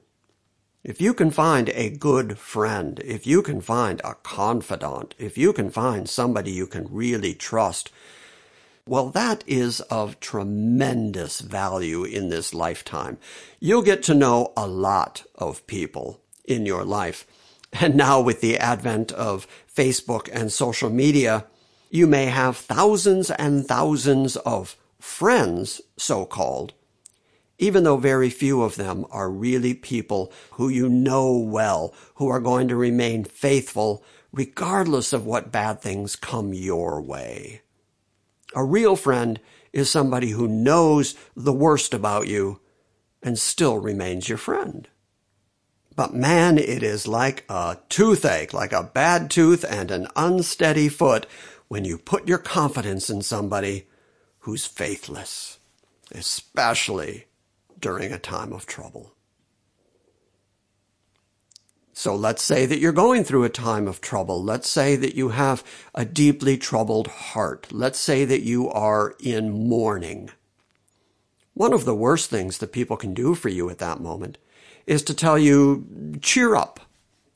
If 0.83 1.01
you 1.01 1.13
can 1.13 1.31
find 1.31 1.69
a 1.69 1.89
good 1.89 2.37
friend, 2.37 2.99
if 3.05 3.27
you 3.27 3.41
can 3.41 3.61
find 3.61 4.01
a 4.03 4.15
confidant, 4.15 5.13
if 5.19 5.37
you 5.37 5.53
can 5.53 5.69
find 5.69 6.09
somebody 6.09 6.51
you 6.51 6.65
can 6.65 6.87
really 6.89 7.33
trust, 7.33 7.91
well, 8.87 9.09
that 9.09 9.43
is 9.47 9.79
of 9.81 10.19
tremendous 10.19 11.41
value 11.41 12.03
in 12.03 12.29
this 12.29 12.53
lifetime. 12.53 13.17
You'll 13.59 13.83
get 13.83 14.03
to 14.03 14.13
know 14.13 14.53
a 14.57 14.67
lot 14.67 15.23
of 15.35 15.65
people 15.67 16.21
in 16.45 16.65
your 16.65 16.83
life. 16.83 17.25
And 17.73 17.95
now 17.95 18.19
with 18.19 18.41
the 18.41 18.57
advent 18.57 19.11
of 19.11 19.47
Facebook 19.73 20.29
and 20.31 20.51
social 20.51 20.89
media, 20.89 21.45
you 21.89 22.07
may 22.07 22.25
have 22.25 22.57
thousands 22.57 23.29
and 23.31 23.65
thousands 23.65 24.35
of 24.37 24.75
friends, 24.99 25.81
so 25.97 26.25
called, 26.25 26.73
even 27.57 27.83
though 27.83 27.97
very 27.97 28.29
few 28.29 28.61
of 28.61 28.75
them 28.75 29.05
are 29.11 29.29
really 29.29 29.73
people 29.73 30.31
who 30.51 30.69
you 30.69 30.89
know 30.89 31.37
well, 31.37 31.93
who 32.15 32.27
are 32.27 32.39
going 32.39 32.67
to 32.67 32.75
remain 32.75 33.23
faithful 33.23 34.03
regardless 34.33 35.13
of 35.13 35.25
what 35.25 35.51
bad 35.51 35.81
things 35.81 36.15
come 36.15 36.53
your 36.53 37.01
way. 37.01 37.61
A 38.55 38.63
real 38.63 38.95
friend 38.95 39.39
is 39.71 39.89
somebody 39.89 40.31
who 40.31 40.47
knows 40.47 41.15
the 41.35 41.53
worst 41.53 41.93
about 41.93 42.27
you 42.27 42.59
and 43.23 43.37
still 43.37 43.77
remains 43.77 44.27
your 44.27 44.37
friend. 44.37 44.87
But 45.95 46.13
man, 46.13 46.57
it 46.57 46.83
is 46.83 47.07
like 47.07 47.45
a 47.49 47.77
toothache, 47.89 48.53
like 48.53 48.73
a 48.73 48.83
bad 48.83 49.29
tooth 49.29 49.63
and 49.67 49.91
an 49.91 50.07
unsteady 50.15 50.89
foot 50.89 51.25
when 51.67 51.85
you 51.85 51.97
put 51.97 52.27
your 52.27 52.37
confidence 52.37 53.09
in 53.09 53.21
somebody 53.21 53.87
who's 54.39 54.65
faithless, 54.65 55.59
especially 56.13 57.25
during 57.79 58.11
a 58.11 58.19
time 58.19 58.53
of 58.53 58.65
trouble. 58.65 59.13
So 62.01 62.15
let's 62.15 62.41
say 62.41 62.65
that 62.65 62.79
you're 62.79 62.93
going 62.93 63.23
through 63.23 63.43
a 63.43 63.49
time 63.49 63.87
of 63.87 64.01
trouble. 64.01 64.43
Let's 64.43 64.67
say 64.67 64.95
that 64.95 65.13
you 65.13 65.29
have 65.29 65.63
a 65.93 66.03
deeply 66.03 66.57
troubled 66.57 67.05
heart. 67.05 67.67
Let's 67.71 67.99
say 67.99 68.25
that 68.25 68.41
you 68.41 68.71
are 68.71 69.13
in 69.19 69.67
mourning. 69.69 70.31
One 71.53 71.73
of 71.73 71.85
the 71.85 71.93
worst 71.93 72.31
things 72.31 72.57
that 72.57 72.71
people 72.71 72.97
can 72.97 73.13
do 73.13 73.35
for 73.35 73.49
you 73.49 73.69
at 73.69 73.77
that 73.77 73.99
moment 73.99 74.39
is 74.87 75.03
to 75.03 75.13
tell 75.13 75.37
you, 75.37 76.17
cheer 76.23 76.55
up. 76.55 76.79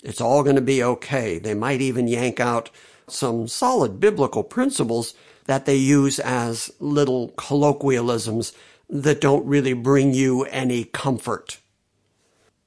It's 0.04 0.20
all 0.20 0.42
going 0.42 0.56
to 0.56 0.64
be 0.64 0.82
okay. 0.82 1.38
They 1.38 1.54
might 1.54 1.82
even 1.82 2.08
yank 2.08 2.40
out 2.40 2.72
some 3.08 3.48
solid 3.48 4.00
biblical 4.00 4.44
principles 4.44 5.14
that 5.46 5.68
they 5.68 5.76
use 5.76 6.18
as 6.18 6.72
little 6.80 7.28
colloquialisms 7.38 8.52
that 8.90 9.22
don't 9.22 9.46
really 9.46 9.74
bring 9.74 10.16
you 10.16 10.42
any 10.46 10.86
comfort. 10.86 11.60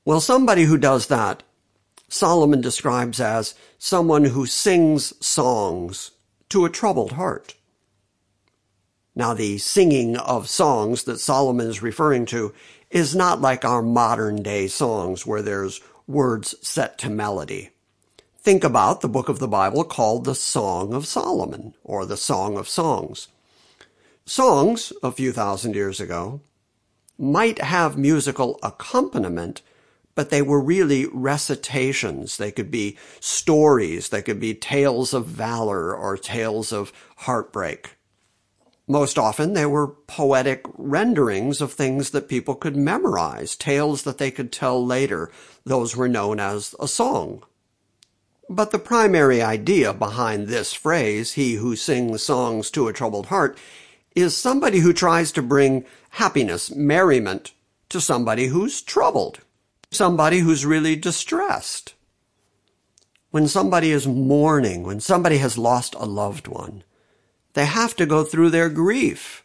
Well, 0.05 0.21
somebody 0.21 0.63
who 0.63 0.79
does 0.79 1.09
that 1.09 1.43
Solomon 2.09 2.61
describes 2.61 3.21
as 3.21 3.55
someone 3.79 4.25
who 4.25 4.47
sings 4.47 5.13
songs 5.25 6.13
to 6.49 6.65
a 6.65 6.71
troubled 6.71 7.13
heart. 7.13 7.55
Now, 9.15 9.35
the 9.35 9.59
singing 9.59 10.17
of 10.17 10.49
songs 10.49 11.05
that 11.05 11.19
Solomon 11.19 11.67
is 11.69 11.83
referring 11.83 12.25
to 12.27 12.55
is 12.91 13.15
not 13.15 13.41
like 13.41 13.65
our 13.65 13.83
modern 13.83 14.43
day 14.43 14.69
songs 14.69 15.27
where 15.27 15.43
there's 15.43 15.81
words 16.07 16.55
set 16.63 16.99
to 16.99 17.11
melody. 17.11 17.71
Think 18.39 18.65
about 18.65 19.01
the 19.01 19.09
book 19.09 19.29
of 19.29 19.41
the 19.41 19.49
Bible 19.49 19.85
called 19.85 20.25
the 20.25 20.35
Song 20.35 20.95
of 20.95 21.07
Solomon 21.07 21.75
or 21.85 22.07
the 22.07 22.17
Song 22.17 22.57
of 22.57 22.69
Songs. 22.69 23.29
Songs, 24.25 24.93
a 25.03 25.11
few 25.11 25.33
thousand 25.33 25.75
years 25.75 26.01
ago, 26.01 26.41
might 27.19 27.61
have 27.61 27.99
musical 27.99 28.59
accompaniment, 28.63 29.61
but 30.19 30.31
they 30.31 30.43
were 30.43 30.61
really 30.61 31.07
recitations. 31.13 32.39
They 32.39 32.51
could 32.51 32.73
be 32.73 32.99
stories. 33.21 34.09
They 34.09 34.21
could 34.21 34.41
be 34.41 34.53
tales 34.53 35.15
of 35.15 35.27
valor 35.27 35.95
or 35.95 36.17
tales 36.17 36.73
of 36.73 36.93
heartbreak. 37.19 37.95
Most 38.89 39.17
often 39.17 39.53
they 39.53 39.65
were 39.65 39.87
poetic 39.87 40.67
renderings 40.77 41.61
of 41.61 41.73
things 41.73 42.11
that 42.11 42.29
people 42.29 42.57
could 42.57 42.75
memorize, 42.75 43.55
tales 43.55 44.03
that 44.03 44.19
they 44.19 44.33
could 44.33 44.51
tell 44.51 44.85
later. 44.85 45.31
Those 45.65 45.95
were 45.95 46.09
known 46.09 46.41
as 46.41 46.75
a 46.81 46.89
song. 46.89 47.45
But 48.51 48.73
the 48.73 48.81
primary 48.81 49.41
idea 49.41 49.93
behind 49.95 50.49
this 50.49 50.73
phrase, 50.73 51.35
he 51.35 51.55
who 51.55 51.77
sings 51.77 52.25
songs 52.25 52.73
to 52.73 52.89
a 52.89 52.93
troubled 52.93 53.27
heart, 53.27 53.57
is 54.17 54.37
somebody 54.37 54.81
who 54.81 54.93
tries 54.93 55.31
to 55.31 55.43
bring 55.43 55.85
happiness, 56.11 56.75
merriment 56.75 57.53
to 57.91 58.01
somebody 58.01 58.47
who's 58.47 58.83
troubled 58.83 59.39
somebody 59.91 60.41
who's 60.41 60.67
really 60.67 60.97
distressed. 60.97 61.95
When 63.31 63.49
somebody 63.49 63.91
is 63.91 64.07
mourning, 64.07 64.83
when 64.85 65.01
somebody 65.01 65.39
has 65.39 65.59
lost 65.59 65.95
a 65.95 66.05
loved 66.05 66.49
one, 66.49 66.83
they 67.55 67.67
have 67.67 67.97
to 67.97 68.07
go 68.07 68.25
through 68.25 68.51
their 68.51 68.69
grief. 68.69 69.45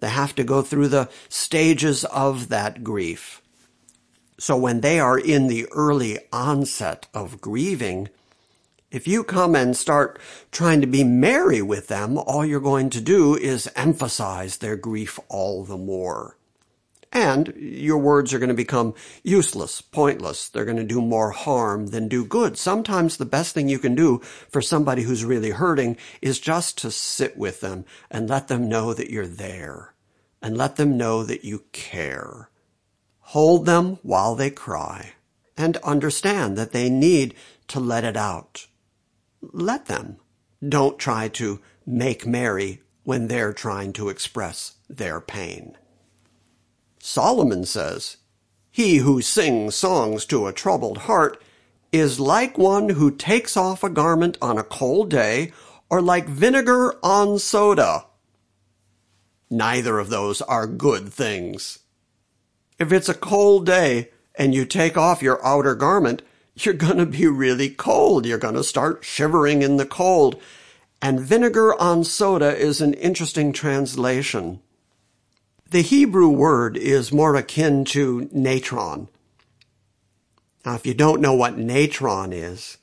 They 0.00 0.10
have 0.10 0.34
to 0.36 0.44
go 0.44 0.62
through 0.62 0.88
the 0.88 1.08
stages 1.28 2.04
of 2.04 2.48
that 2.48 2.84
grief. 2.84 3.42
So 4.38 4.56
when 4.56 4.80
they 4.80 5.00
are 5.00 5.18
in 5.18 5.46
the 5.46 5.66
early 5.72 6.18
onset 6.32 7.08
of 7.14 7.40
grieving, 7.40 8.10
if 8.90 9.08
you 9.08 9.24
come 9.24 9.56
and 9.56 9.76
start 9.76 10.20
trying 10.52 10.80
to 10.82 10.86
be 10.86 11.02
merry 11.02 11.62
with 11.62 11.88
them, 11.88 12.18
all 12.18 12.44
you're 12.44 12.60
going 12.60 12.90
to 12.90 13.00
do 13.00 13.34
is 13.34 13.70
emphasize 13.74 14.58
their 14.58 14.76
grief 14.76 15.18
all 15.28 15.64
the 15.64 15.78
more. 15.78 16.36
And 17.16 17.54
your 17.56 17.96
words 17.96 18.34
are 18.34 18.38
going 18.38 18.50
to 18.50 18.54
become 18.54 18.92
useless, 19.22 19.80
pointless. 19.80 20.50
They're 20.50 20.66
going 20.66 20.76
to 20.76 20.84
do 20.84 21.00
more 21.00 21.30
harm 21.30 21.86
than 21.86 22.08
do 22.08 22.26
good. 22.26 22.58
Sometimes 22.58 23.16
the 23.16 23.24
best 23.24 23.54
thing 23.54 23.70
you 23.70 23.78
can 23.78 23.94
do 23.94 24.18
for 24.50 24.60
somebody 24.60 25.00
who's 25.00 25.24
really 25.24 25.48
hurting 25.48 25.96
is 26.20 26.38
just 26.38 26.76
to 26.76 26.90
sit 26.90 27.38
with 27.38 27.62
them 27.62 27.86
and 28.10 28.28
let 28.28 28.48
them 28.48 28.68
know 28.68 28.92
that 28.92 29.08
you're 29.08 29.26
there 29.26 29.94
and 30.42 30.58
let 30.58 30.76
them 30.76 30.98
know 30.98 31.24
that 31.24 31.42
you 31.42 31.64
care. 31.72 32.50
Hold 33.20 33.64
them 33.64 33.98
while 34.02 34.34
they 34.34 34.50
cry 34.50 35.12
and 35.56 35.78
understand 35.78 36.58
that 36.58 36.72
they 36.72 36.90
need 36.90 37.34
to 37.68 37.80
let 37.80 38.04
it 38.04 38.18
out. 38.18 38.66
Let 39.40 39.86
them. 39.86 40.18
Don't 40.68 40.98
try 40.98 41.28
to 41.28 41.62
make 41.86 42.26
merry 42.26 42.82
when 43.04 43.28
they're 43.28 43.54
trying 43.54 43.94
to 43.94 44.10
express 44.10 44.74
their 44.90 45.18
pain. 45.18 45.78
Solomon 47.08 47.64
says, 47.64 48.16
He 48.72 48.96
who 48.96 49.22
sings 49.22 49.76
songs 49.76 50.26
to 50.26 50.48
a 50.48 50.52
troubled 50.52 50.98
heart 50.98 51.40
is 51.92 52.18
like 52.18 52.58
one 52.58 52.88
who 52.88 53.12
takes 53.12 53.56
off 53.56 53.84
a 53.84 53.88
garment 53.88 54.36
on 54.42 54.58
a 54.58 54.64
cold 54.64 55.08
day 55.08 55.52
or 55.88 56.02
like 56.02 56.26
vinegar 56.26 56.96
on 57.04 57.38
soda. 57.38 58.06
Neither 59.48 60.00
of 60.00 60.08
those 60.08 60.42
are 60.42 60.66
good 60.66 61.12
things. 61.12 61.78
If 62.76 62.90
it's 62.90 63.08
a 63.08 63.14
cold 63.14 63.66
day 63.66 64.10
and 64.34 64.52
you 64.52 64.64
take 64.64 64.96
off 64.96 65.22
your 65.22 65.38
outer 65.46 65.76
garment, 65.76 66.22
you're 66.56 66.74
going 66.74 66.98
to 66.98 67.06
be 67.06 67.28
really 67.28 67.70
cold. 67.70 68.26
You're 68.26 68.36
going 68.36 68.56
to 68.56 68.64
start 68.64 69.04
shivering 69.04 69.62
in 69.62 69.76
the 69.76 69.86
cold. 69.86 70.42
And 71.00 71.20
vinegar 71.20 71.80
on 71.80 72.02
soda 72.02 72.56
is 72.56 72.80
an 72.80 72.94
interesting 72.94 73.52
translation. 73.52 74.60
The 75.70 75.82
Hebrew 75.82 76.28
word 76.28 76.76
is 76.76 77.10
more 77.12 77.34
akin 77.34 77.84
to 77.86 78.28
natron. 78.30 79.08
Now, 80.64 80.76
if 80.76 80.86
you 80.86 80.94
don't 80.94 81.20
know 81.20 81.34
what 81.34 81.58
natron 81.58 82.32
is, 82.32 82.78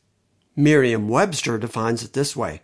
Merriam-Webster 0.57 1.57
defines 1.57 2.03
it 2.03 2.11
this 2.11 2.35
way. 2.35 2.61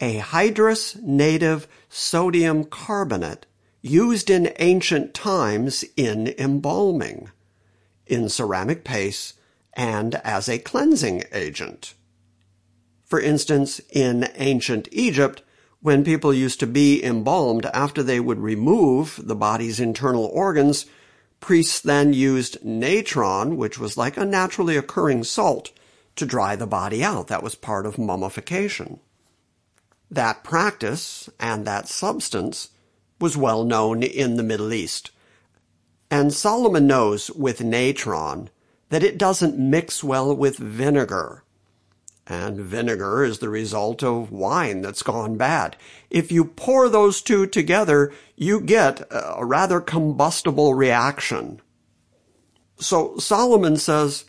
A 0.00 0.18
hydrous 0.18 1.00
native 1.00 1.68
sodium 1.88 2.64
carbonate 2.64 3.46
used 3.82 4.30
in 4.30 4.52
ancient 4.58 5.14
times 5.14 5.84
in 5.96 6.34
embalming, 6.38 7.30
in 8.04 8.28
ceramic 8.28 8.82
paste, 8.82 9.38
and 9.74 10.16
as 10.16 10.48
a 10.48 10.58
cleansing 10.58 11.22
agent. 11.30 11.94
For 13.04 13.20
instance, 13.20 13.80
in 13.90 14.28
ancient 14.34 14.88
Egypt, 14.90 15.42
when 15.86 16.02
people 16.02 16.34
used 16.34 16.58
to 16.58 16.66
be 16.66 17.00
embalmed 17.04 17.64
after 17.66 18.02
they 18.02 18.18
would 18.18 18.40
remove 18.40 19.20
the 19.22 19.36
body's 19.36 19.78
internal 19.78 20.24
organs, 20.24 20.86
priests 21.38 21.78
then 21.78 22.12
used 22.12 22.58
natron, 22.64 23.56
which 23.56 23.78
was 23.78 23.96
like 23.96 24.16
a 24.16 24.24
naturally 24.24 24.76
occurring 24.76 25.22
salt, 25.22 25.70
to 26.16 26.26
dry 26.26 26.56
the 26.56 26.66
body 26.66 27.04
out. 27.04 27.28
That 27.28 27.40
was 27.40 27.54
part 27.54 27.86
of 27.86 28.00
mummification. 28.00 28.98
That 30.10 30.42
practice 30.42 31.30
and 31.38 31.64
that 31.68 31.86
substance 31.86 32.70
was 33.20 33.36
well 33.36 33.62
known 33.62 34.02
in 34.02 34.34
the 34.34 34.42
Middle 34.42 34.72
East. 34.72 35.12
And 36.10 36.34
Solomon 36.34 36.88
knows 36.88 37.30
with 37.30 37.62
natron 37.62 38.50
that 38.88 39.04
it 39.04 39.18
doesn't 39.18 39.56
mix 39.56 40.02
well 40.02 40.34
with 40.34 40.56
vinegar 40.56 41.44
and 42.26 42.58
vinegar 42.58 43.24
is 43.24 43.38
the 43.38 43.48
result 43.48 44.02
of 44.02 44.32
wine 44.32 44.82
that's 44.82 45.02
gone 45.02 45.36
bad. 45.36 45.76
If 46.10 46.32
you 46.32 46.44
pour 46.44 46.88
those 46.88 47.22
two 47.22 47.46
together, 47.46 48.12
you 48.34 48.60
get 48.60 49.06
a 49.10 49.44
rather 49.44 49.80
combustible 49.80 50.74
reaction. 50.74 51.60
So 52.78 53.16
Solomon 53.18 53.76
says, 53.76 54.24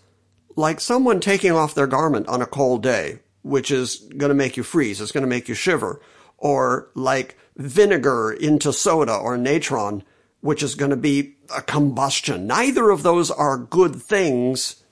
like 0.55 0.79
someone 0.79 1.19
taking 1.19 1.51
off 1.51 1.75
their 1.75 1.87
garment 1.87 2.27
on 2.27 2.41
a 2.41 2.45
cold 2.45 2.83
day, 2.83 3.19
which 3.41 3.71
is 3.71 3.97
going 4.17 4.29
to 4.29 4.35
make 4.35 4.57
you 4.57 4.63
freeze, 4.63 5.01
it's 5.01 5.11
going 5.11 5.23
to 5.23 5.27
make 5.27 5.49
you 5.49 5.55
shiver, 5.55 6.01
or 6.37 6.89
like 6.93 7.35
vinegar 7.55 8.31
into 8.31 8.71
soda 8.71 9.15
or 9.15 9.37
natron, 9.37 10.03
which 10.41 10.61
is 10.61 10.75
going 10.75 10.91
to 10.91 10.97
be 10.97 11.35
a 11.55 11.61
combustion. 11.61 12.45
Neither 12.45 12.91
of 12.91 13.01
those 13.01 13.31
are 13.31 13.57
good 13.57 13.95
things 13.95 14.83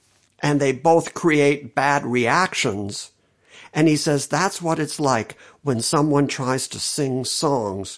and 0.45 0.59
they 0.59 0.71
both 0.71 1.15
create 1.15 1.73
bad 1.73 2.05
reactions. 2.05 3.11
And 3.73 3.87
he 3.87 3.95
says 3.95 4.27
that's 4.27 4.61
what 4.61 4.77
it's 4.77 4.99
like 4.99 5.35
when 5.63 5.81
someone 5.81 6.27
tries 6.27 6.67
to 6.67 6.79
sing 6.79 7.25
songs 7.25 7.97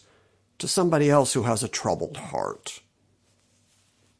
to 0.59 0.65
somebody 0.65 1.09
else 1.09 1.33
who 1.33 1.43
has 1.43 1.61
a 1.61 1.67
troubled 1.67 2.15
heart. 2.15 2.79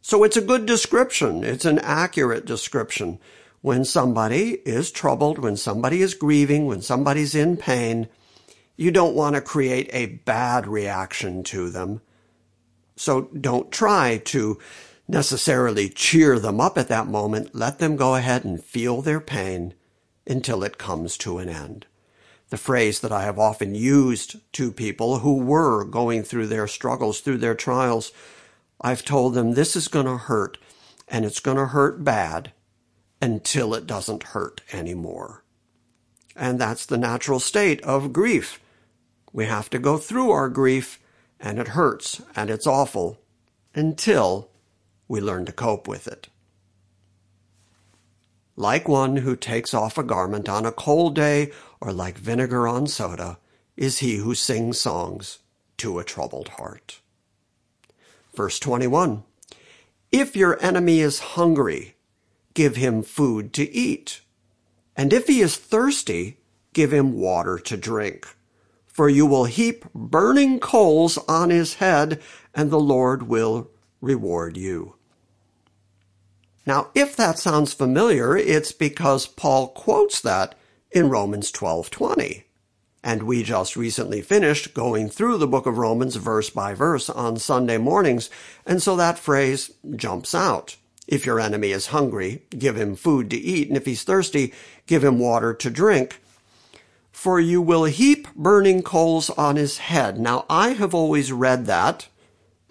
So 0.01 0.25
it's 0.25 0.35
a 0.35 0.41
good 0.41 0.65
description. 0.65 1.45
It's 1.45 1.63
an 1.63 1.79
accurate 1.79 2.45
description. 2.45 3.19
When 3.61 3.85
somebody 3.85 4.55
is 4.65 4.91
troubled, 4.91 5.39
when 5.39 5.55
somebody 5.55 6.01
is 6.01 6.13
grieving, 6.13 6.65
when 6.65 6.81
somebody's 6.81 7.33
in 7.33 7.55
pain, 7.55 8.09
you 8.75 8.91
don't 8.91 9.15
want 9.15 9.35
to 9.35 9.41
create 9.41 9.89
a 9.93 10.05
bad 10.05 10.67
reaction 10.67 11.43
to 11.43 11.69
them. 11.69 12.01
So 12.97 13.29
don't 13.39 13.71
try 13.71 14.17
to 14.25 14.59
necessarily 15.07 15.89
cheer 15.89 16.39
them 16.39 16.59
up 16.59 16.77
at 16.77 16.89
that 16.89 17.07
moment. 17.07 17.55
Let 17.55 17.79
them 17.79 17.95
go 17.95 18.15
ahead 18.15 18.43
and 18.43 18.63
feel 18.63 19.01
their 19.01 19.21
pain 19.21 19.73
until 20.25 20.63
it 20.63 20.77
comes 20.77 21.17
to 21.19 21.37
an 21.37 21.49
end. 21.49 21.85
The 22.49 22.57
phrase 22.57 22.99
that 23.01 23.11
I 23.11 23.23
have 23.23 23.39
often 23.39 23.75
used 23.75 24.37
to 24.53 24.71
people 24.71 25.19
who 25.19 25.37
were 25.37 25.83
going 25.83 26.23
through 26.23 26.47
their 26.47 26.67
struggles, 26.67 27.19
through 27.19 27.37
their 27.37 27.55
trials, 27.55 28.11
I've 28.79 29.03
told 29.03 29.33
them 29.33 29.53
this 29.53 29.75
is 29.75 29.87
going 29.87 30.05
to 30.05 30.17
hurt 30.17 30.57
and 31.07 31.25
it's 31.25 31.39
going 31.39 31.57
to 31.57 31.67
hurt 31.67 32.03
bad 32.03 32.51
until 33.21 33.73
it 33.73 33.87
doesn't 33.87 34.23
hurt 34.23 34.61
anymore. 34.71 35.43
And 36.35 36.59
that's 36.59 36.85
the 36.85 36.97
natural 36.97 37.39
state 37.39 37.81
of 37.81 38.13
grief. 38.13 38.61
We 39.33 39.45
have 39.45 39.69
to 39.71 39.79
go 39.79 39.97
through 39.97 40.31
our 40.31 40.49
grief 40.49 40.99
and 41.39 41.59
it 41.59 41.69
hurts 41.69 42.21
and 42.35 42.49
it's 42.49 42.67
awful 42.67 43.19
until 43.73 44.49
we 45.07 45.21
learn 45.21 45.45
to 45.45 45.51
cope 45.51 45.87
with 45.87 46.07
it. 46.07 46.27
Like 48.55 48.87
one 48.87 49.17
who 49.17 49.35
takes 49.35 49.73
off 49.73 49.97
a 49.97 50.03
garment 50.03 50.49
on 50.49 50.65
a 50.65 50.71
cold 50.71 51.15
day, 51.15 51.51
or 51.79 51.93
like 51.93 52.17
vinegar 52.17 52.67
on 52.67 52.87
soda, 52.87 53.37
is 53.75 53.99
he 53.99 54.17
who 54.17 54.33
sings 54.33 54.79
songs 54.79 55.39
to 55.77 55.99
a 55.99 56.03
troubled 56.03 56.49
heart. 56.49 56.99
Verse 58.35 58.59
21 58.59 59.23
If 60.11 60.35
your 60.35 60.61
enemy 60.61 60.99
is 60.99 61.19
hungry, 61.19 61.95
give 62.55 62.75
him 62.75 63.03
food 63.03 63.53
to 63.53 63.71
eat. 63.71 64.21
And 64.95 65.13
if 65.13 65.27
he 65.27 65.41
is 65.41 65.55
thirsty, 65.55 66.39
give 66.73 66.91
him 66.91 67.13
water 67.13 67.59
to 67.59 67.77
drink. 67.77 68.27
For 68.87 69.07
you 69.07 69.27
will 69.27 69.45
heap 69.45 69.85
burning 69.93 70.59
coals 70.59 71.19
on 71.27 71.51
his 71.51 71.75
head, 71.75 72.19
and 72.55 72.71
the 72.71 72.79
Lord 72.79 73.23
will 73.23 73.69
reward 74.01 74.57
you. 74.57 74.96
Now, 76.67 76.89
if 76.93 77.15
that 77.15 77.39
sounds 77.39 77.73
familiar, 77.73 78.35
it's 78.35 78.73
because 78.73 79.25
Paul 79.25 79.69
quotes 79.69 80.19
that 80.19 80.53
in 80.91 81.09
Romans 81.09 81.49
12:20. 81.49 82.43
And 83.01 83.23
we 83.23 83.41
just 83.41 83.77
recently 83.77 84.21
finished 84.21 84.73
going 84.73 85.09
through 85.09 85.37
the 85.37 85.47
book 85.47 85.65
of 85.65 85.77
Romans 85.77 86.17
verse 86.17 86.49
by 86.49 86.73
verse 86.73 87.09
on 87.09 87.37
Sunday 87.37 87.77
mornings, 87.77 88.29
and 88.65 88.83
so 88.83 88.97
that 88.97 89.17
phrase 89.17 89.71
jumps 89.95 90.35
out. 90.35 90.75
If 91.07 91.25
your 91.25 91.39
enemy 91.39 91.71
is 91.71 91.87
hungry, 91.87 92.43
give 92.49 92.75
him 92.75 92.97
food 92.97 93.29
to 93.29 93.37
eat, 93.37 93.69
and 93.69 93.77
if 93.77 93.85
he's 93.85 94.03
thirsty, 94.03 94.53
give 94.87 95.05
him 95.05 95.19
water 95.19 95.53
to 95.53 95.69
drink. 95.69 96.19
For 97.13 97.39
you 97.39 97.61
will 97.61 97.85
heap 97.85 98.27
burning 98.35 98.83
coals 98.83 99.29
on 99.29 99.55
his 99.55 99.77
head. 99.77 100.19
Now, 100.19 100.45
I 100.49 100.73
have 100.73 100.93
always 100.93 101.31
read 101.31 101.65
that 101.67 102.09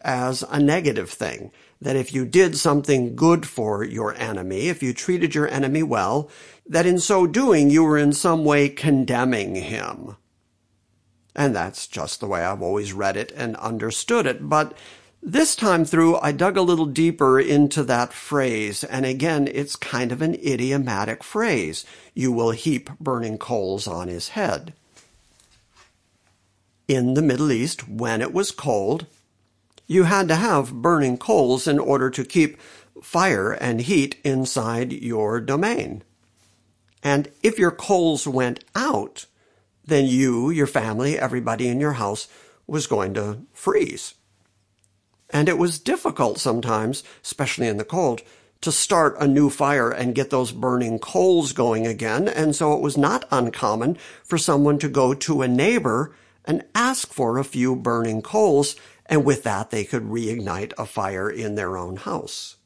as 0.02 0.44
a 0.50 0.60
negative 0.60 1.08
thing 1.08 1.50
that 1.80 1.96
if 1.96 2.12
you 2.12 2.24
did 2.24 2.56
something 2.56 3.14
good 3.14 3.46
for 3.46 3.84
your 3.84 4.14
enemy, 4.14 4.68
if 4.68 4.82
you 4.82 4.92
treated 4.92 5.34
your 5.34 5.48
enemy 5.48 5.82
well, 5.82 6.30
that 6.66 6.86
in 6.86 6.98
so 6.98 7.26
doing 7.26 7.70
you 7.70 7.84
were 7.84 7.98
in 7.98 8.12
some 8.12 8.44
way 8.44 8.68
condemning 8.68 9.54
him. 9.54 10.16
And 11.34 11.54
that's 11.54 11.86
just 11.86 12.20
the 12.20 12.26
way 12.26 12.42
I've 12.42 12.62
always 12.62 12.94
read 12.94 13.16
it 13.16 13.30
and 13.36 13.56
understood 13.56 14.26
it. 14.26 14.48
But 14.48 14.76
this 15.22 15.54
time 15.54 15.84
through, 15.84 16.16
I 16.16 16.32
dug 16.32 16.56
a 16.56 16.62
little 16.62 16.86
deeper 16.86 17.38
into 17.38 17.82
that 17.84 18.12
phrase. 18.12 18.84
And 18.84 19.04
again, 19.04 19.48
it's 19.52 19.76
kind 19.76 20.12
of 20.12 20.22
an 20.22 20.34
idiomatic 20.34 21.22
phrase. 21.22 21.84
You 22.14 22.32
will 22.32 22.52
heap 22.52 22.90
burning 22.98 23.36
coals 23.36 23.86
on 23.86 24.08
his 24.08 24.30
head. 24.30 24.72
In 26.88 27.14
the 27.14 27.22
Middle 27.22 27.50
East, 27.50 27.88
when 27.88 28.22
it 28.22 28.32
was 28.32 28.50
cold, 28.50 29.06
you 29.86 30.04
had 30.04 30.28
to 30.28 30.36
have 30.36 30.82
burning 30.82 31.18
coals 31.18 31.66
in 31.66 31.78
order 31.78 32.10
to 32.10 32.24
keep 32.24 32.60
fire 33.02 33.52
and 33.52 33.82
heat 33.82 34.16
inside 34.24 34.92
your 34.92 35.40
domain. 35.40 36.02
And 37.02 37.28
if 37.42 37.58
your 37.58 37.70
coals 37.70 38.26
went 38.26 38.64
out, 38.74 39.26
then 39.84 40.06
you, 40.06 40.50
your 40.50 40.66
family, 40.66 41.18
everybody 41.18 41.68
in 41.68 41.80
your 41.80 41.92
house 41.92 42.26
was 42.66 42.86
going 42.86 43.14
to 43.14 43.42
freeze. 43.52 44.14
And 45.30 45.48
it 45.48 45.58
was 45.58 45.78
difficult 45.78 46.38
sometimes, 46.38 47.04
especially 47.22 47.68
in 47.68 47.76
the 47.76 47.84
cold, 47.84 48.22
to 48.60 48.72
start 48.72 49.16
a 49.20 49.28
new 49.28 49.50
fire 49.50 49.90
and 49.90 50.14
get 50.14 50.30
those 50.30 50.50
burning 50.50 50.98
coals 50.98 51.52
going 51.52 51.86
again. 51.86 52.26
And 52.26 52.56
so 52.56 52.72
it 52.72 52.80
was 52.80 52.96
not 52.96 53.28
uncommon 53.30 53.98
for 54.24 54.38
someone 54.38 54.78
to 54.78 54.88
go 54.88 55.14
to 55.14 55.42
a 55.42 55.48
neighbor 55.48 56.14
and 56.44 56.64
ask 56.74 57.12
for 57.12 57.38
a 57.38 57.44
few 57.44 57.76
burning 57.76 58.22
coals 58.22 58.76
and 59.06 59.24
with 59.24 59.42
that 59.44 59.70
they 59.70 59.84
could 59.84 60.02
reignite 60.02 60.72
a 60.78 60.86
fire 60.86 61.30
in 61.30 61.54
their 61.54 61.76
own 61.76 61.96
house. 61.96 62.56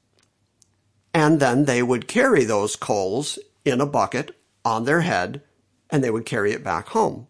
And 1.12 1.40
then 1.40 1.64
they 1.64 1.82
would 1.82 2.08
carry 2.08 2.44
those 2.44 2.76
coals 2.76 3.38
in 3.64 3.80
a 3.80 3.86
bucket 3.86 4.36
on 4.64 4.84
their 4.84 5.00
head, 5.00 5.42
and 5.90 6.02
they 6.02 6.10
would 6.10 6.26
carry 6.26 6.52
it 6.52 6.64
back 6.64 6.88
home. 6.88 7.26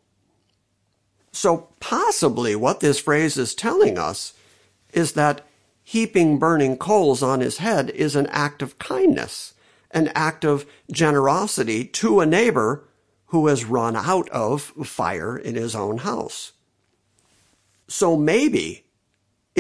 So 1.33 1.69
possibly 1.81 2.55
what 2.57 2.81
this 2.81 3.01
phrase 3.01 3.37
is 3.37 3.55
telling 3.55 3.97
us 3.99 4.35
is 4.93 5.13
that 5.13 5.47
heaping 5.83 6.39
burning 6.39 6.77
coals 6.77 7.23
on 7.23 7.41
his 7.41 7.59
head 7.59 7.91
is 7.91 8.17
an 8.17 8.27
act 8.29 8.63
of 8.63 8.79
kindness, 8.79 9.55
an 9.91 10.09
act 10.15 10.45
of 10.45 10.67
generosity 10.91 11.85
to 11.85 12.21
a 12.21 12.27
neighbor 12.27 12.85
who 13.27 13.47
has 13.47 13.65
run 13.65 13.97
out 13.97 14.29
of 14.31 14.63
fire 14.63 15.37
in 15.37 15.55
his 15.55 15.75
own 15.75 15.99
house. 15.99 16.53
So 17.89 18.17
maybe 18.17 18.85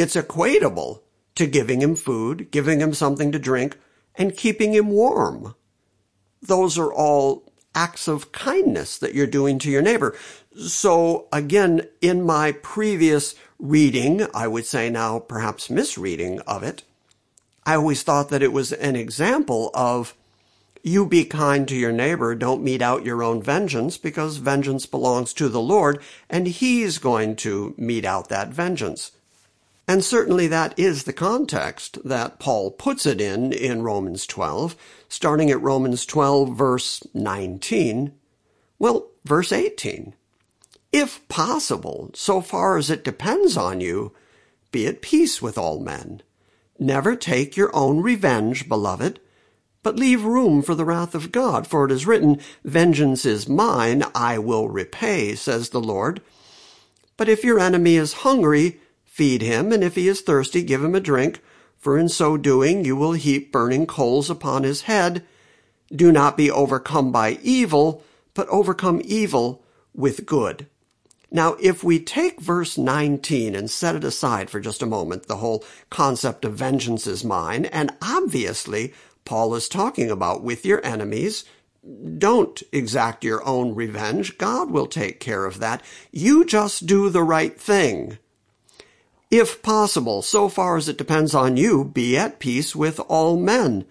it's 0.01 0.16
equatable 0.16 1.03
to 1.36 1.46
giving 1.46 1.80
him 1.80 1.94
food, 1.94 2.51
giving 2.51 2.80
him 2.80 2.92
something 2.92 3.32
to 3.32 3.38
drink, 3.38 3.78
and 4.14 4.36
keeping 4.36 4.72
him 4.74 4.88
warm. 4.90 5.55
those 6.42 6.78
are 6.78 6.92
all 6.92 7.44
acts 7.74 8.09
of 8.09 8.32
kindness 8.32 8.98
that 8.98 9.14
you're 9.14 9.26
doing 9.26 9.59
to 9.59 9.70
your 9.70 9.82
neighbor. 9.82 10.16
So 10.57 11.28
again, 11.32 11.86
in 12.01 12.22
my 12.22 12.53
previous 12.53 13.34
reading, 13.59 14.26
I 14.34 14.48
would 14.48 14.66
say 14.66 14.90
now 14.90 15.18
perhaps 15.18 15.70
misreading 15.70 16.40
of 16.40 16.62
it, 16.62 16.82
I 17.64 17.74
always 17.74 18.03
thought 18.03 18.30
that 18.30 18.42
it 18.42 18.53
was 18.53 18.72
an 18.72 18.96
example 18.96 19.70
of 19.74 20.14
you 20.82 21.07
be 21.07 21.24
kind 21.24 21.68
to 21.68 21.76
your 21.76 21.92
neighbor, 21.92 22.34
don't 22.34 22.62
mete 22.64 22.82
out 22.82 23.05
your 23.05 23.22
own 23.22 23.42
vengeance 23.42 23.98
because 23.98 24.38
vengeance 24.38 24.86
belongs 24.86 25.34
to 25.34 25.48
the 25.48 25.61
Lord 25.61 26.03
and 26.28 26.46
he's 26.46 26.98
going 26.98 27.36
to 27.36 27.74
mete 27.76 28.07
out 28.07 28.30
that 28.30 28.48
vengeance. 28.48 29.12
And 29.91 30.05
certainly 30.05 30.47
that 30.47 30.78
is 30.78 31.03
the 31.03 31.12
context 31.12 31.99
that 32.05 32.38
Paul 32.38 32.70
puts 32.70 33.07
it 33.07 33.20
in 33.20 33.53
in 33.53 33.82
Romans 33.82 34.24
12, 34.24 34.76
starting 35.09 35.51
at 35.51 35.61
Romans 35.61 36.07
12 36.07 36.57
verse 36.57 37.05
19. 37.12 38.12
Well, 38.78 39.09
verse 39.24 39.51
18. 39.51 40.14
If 40.93 41.26
possible, 41.26 42.12
so 42.14 42.41
far 42.41 42.76
as 42.76 42.88
it 42.88 43.03
depends 43.03 43.57
on 43.57 43.80
you, 43.80 44.12
be 44.70 44.86
at 44.86 45.03
peace 45.03 45.43
with 45.43 45.59
all 45.59 45.80
men. 45.80 46.22
Never 46.78 47.16
take 47.16 47.57
your 47.57 47.74
own 47.74 48.01
revenge, 48.01 48.68
beloved, 48.68 49.18
but 49.82 49.97
leave 49.97 50.22
room 50.22 50.62
for 50.62 50.76
the 50.76 50.84
wrath 50.84 51.16
of 51.16 51.32
God, 51.32 51.66
for 51.66 51.84
it 51.84 51.91
is 51.91 52.07
written, 52.07 52.41
Vengeance 52.62 53.26
is 53.26 53.49
mine, 53.49 54.05
I 54.14 54.38
will 54.38 54.68
repay, 54.68 55.34
says 55.34 55.70
the 55.70 55.80
Lord. 55.80 56.22
But 57.16 57.28
if 57.28 57.43
your 57.43 57.59
enemy 57.59 57.97
is 57.97 58.12
hungry, 58.22 58.78
Feed 59.20 59.42
him, 59.42 59.70
and 59.70 59.84
if 59.84 59.96
he 59.96 60.08
is 60.08 60.22
thirsty, 60.22 60.62
give 60.62 60.82
him 60.82 60.94
a 60.94 60.98
drink, 60.98 61.42
for 61.76 61.98
in 61.98 62.08
so 62.08 62.38
doing 62.38 62.86
you 62.86 62.96
will 62.96 63.12
heap 63.12 63.52
burning 63.52 63.86
coals 63.86 64.30
upon 64.30 64.62
his 64.62 64.80
head. 64.88 65.26
Do 65.94 66.10
not 66.10 66.38
be 66.38 66.50
overcome 66.50 67.12
by 67.12 67.32
evil, 67.42 68.02
but 68.32 68.48
overcome 68.48 69.02
evil 69.04 69.62
with 69.92 70.24
good. 70.24 70.68
Now, 71.30 71.58
if 71.60 71.84
we 71.84 72.00
take 72.00 72.40
verse 72.40 72.78
19 72.78 73.54
and 73.54 73.70
set 73.70 73.94
it 73.94 74.04
aside 74.04 74.48
for 74.48 74.58
just 74.58 74.80
a 74.80 74.86
moment, 74.86 75.26
the 75.26 75.36
whole 75.36 75.66
concept 75.90 76.46
of 76.46 76.54
vengeance 76.54 77.06
is 77.06 77.22
mine, 77.22 77.66
and 77.66 77.92
obviously 78.00 78.94
Paul 79.26 79.54
is 79.54 79.68
talking 79.68 80.10
about 80.10 80.42
with 80.42 80.64
your 80.64 80.82
enemies, 80.82 81.44
don't 82.16 82.62
exact 82.72 83.22
your 83.22 83.46
own 83.46 83.74
revenge. 83.74 84.38
God 84.38 84.70
will 84.70 84.86
take 84.86 85.20
care 85.20 85.44
of 85.44 85.58
that. 85.58 85.82
You 86.10 86.46
just 86.46 86.86
do 86.86 87.10
the 87.10 87.22
right 87.22 87.60
thing. 87.60 88.16
If 89.31 89.62
possible, 89.62 90.22
so 90.22 90.49
far 90.49 90.76
as 90.76 90.89
it 90.89 90.99
depends 90.99 91.37
on 91.37 91.57
you, 91.57 91.85
be 91.85 92.16
at 92.16 92.41
peace 92.41 92.74
with 92.74 92.99
all 93.01 93.37
men. 93.37 93.85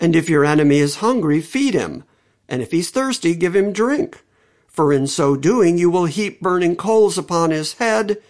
And 0.00 0.16
if 0.16 0.28
your 0.28 0.44
enemy 0.44 0.78
is 0.78 0.96
hungry, 0.96 1.40
feed 1.40 1.74
him. 1.74 2.02
And 2.48 2.60
if 2.60 2.72
he's 2.72 2.90
thirsty, 2.90 3.36
give 3.36 3.54
him 3.54 3.72
drink. 3.72 4.24
For 4.66 4.92
in 4.92 5.06
so 5.06 5.36
doing, 5.36 5.78
you 5.78 5.90
will 5.90 6.06
heap 6.06 6.40
burning 6.40 6.74
coals 6.74 7.16
upon 7.16 7.52
his 7.52 7.74
head. 7.74 8.20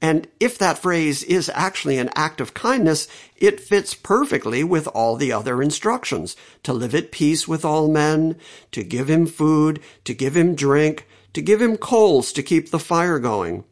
And 0.00 0.26
if 0.40 0.56
that 0.56 0.78
phrase 0.78 1.22
is 1.22 1.50
actually 1.54 1.98
an 1.98 2.10
act 2.14 2.40
of 2.40 2.54
kindness, 2.54 3.06
it 3.36 3.60
fits 3.60 3.92
perfectly 3.92 4.64
with 4.64 4.86
all 4.88 5.16
the 5.16 5.32
other 5.32 5.60
instructions. 5.60 6.34
To 6.62 6.72
live 6.72 6.94
at 6.94 7.12
peace 7.12 7.46
with 7.46 7.62
all 7.62 7.88
men, 7.88 8.36
to 8.72 8.82
give 8.82 9.10
him 9.10 9.26
food, 9.26 9.80
to 10.04 10.14
give 10.14 10.34
him 10.34 10.54
drink, 10.54 11.06
to 11.34 11.42
give 11.42 11.60
him 11.60 11.76
coals 11.76 12.32
to 12.32 12.42
keep 12.42 12.70
the 12.70 12.78
fire 12.78 13.18
going 13.18 13.64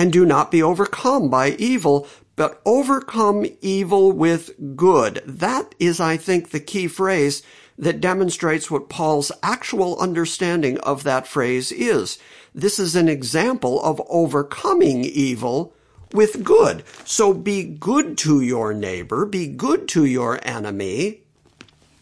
and 0.00 0.14
do 0.14 0.24
not 0.24 0.50
be 0.50 0.62
overcome 0.62 1.28
by 1.28 1.50
evil, 1.50 2.08
but 2.34 2.62
overcome 2.64 3.44
evil 3.60 4.10
with 4.10 4.74
good. 4.74 5.22
That 5.26 5.74
is, 5.78 6.00
I 6.00 6.16
think, 6.16 6.48
the 6.48 6.58
key 6.58 6.88
phrase 6.88 7.42
that 7.76 8.00
demonstrates 8.00 8.70
what 8.70 8.88
Paul's 8.88 9.30
actual 9.42 9.98
understanding 9.98 10.78
of 10.78 11.02
that 11.02 11.26
phrase 11.26 11.70
is. 11.70 12.18
This 12.54 12.78
is 12.78 12.96
an 12.96 13.10
example 13.10 13.78
of 13.82 14.00
overcoming 14.08 15.04
evil 15.04 15.74
with 16.14 16.44
good. 16.44 16.82
So 17.04 17.34
be 17.34 17.62
good 17.62 18.16
to 18.18 18.40
your 18.40 18.72
neighbor, 18.72 19.26
be 19.26 19.48
good 19.48 19.86
to 19.88 20.06
your 20.06 20.40
enemy, 20.42 21.24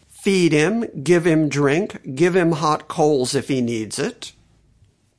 feed 0.07 0.53
him, 0.53 0.85
give 1.03 1.27
him 1.27 1.49
drink, 1.49 2.15
give 2.15 2.33
him 2.33 2.53
hot 2.53 2.87
coals 2.87 3.35
if 3.35 3.49
he 3.49 3.59
needs 3.59 3.99
it 3.99 4.31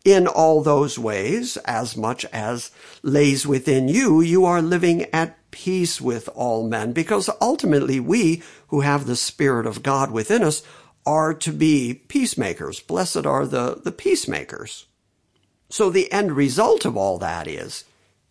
in 0.04 0.26
all 0.26 0.62
those 0.62 0.98
ways, 0.98 1.56
as 1.58 1.96
much 1.96 2.24
as 2.26 2.70
lays 3.02 3.46
within 3.46 3.88
you, 3.88 4.20
you 4.20 4.44
are 4.44 4.62
living 4.62 5.06
at 5.12 5.36
peace 5.50 6.00
with 6.00 6.28
all 6.34 6.66
men, 6.68 6.92
because 6.92 7.28
ultimately 7.40 8.00
we 8.00 8.42
who 8.68 8.80
have 8.80 9.06
the 9.06 9.16
Spirit 9.16 9.66
of 9.66 9.82
God 9.82 10.10
within 10.10 10.42
us 10.42 10.62
are 11.04 11.34
to 11.34 11.52
be 11.52 11.94
peacemakers. 12.08 12.80
Blessed 12.80 13.26
are 13.26 13.46
the, 13.46 13.80
the 13.82 13.92
peacemakers. 13.92 14.86
So 15.68 15.90
the 15.90 16.10
end 16.12 16.32
result 16.32 16.84
of 16.84 16.96
all 16.96 17.18
that 17.18 17.46
is, 17.46 17.84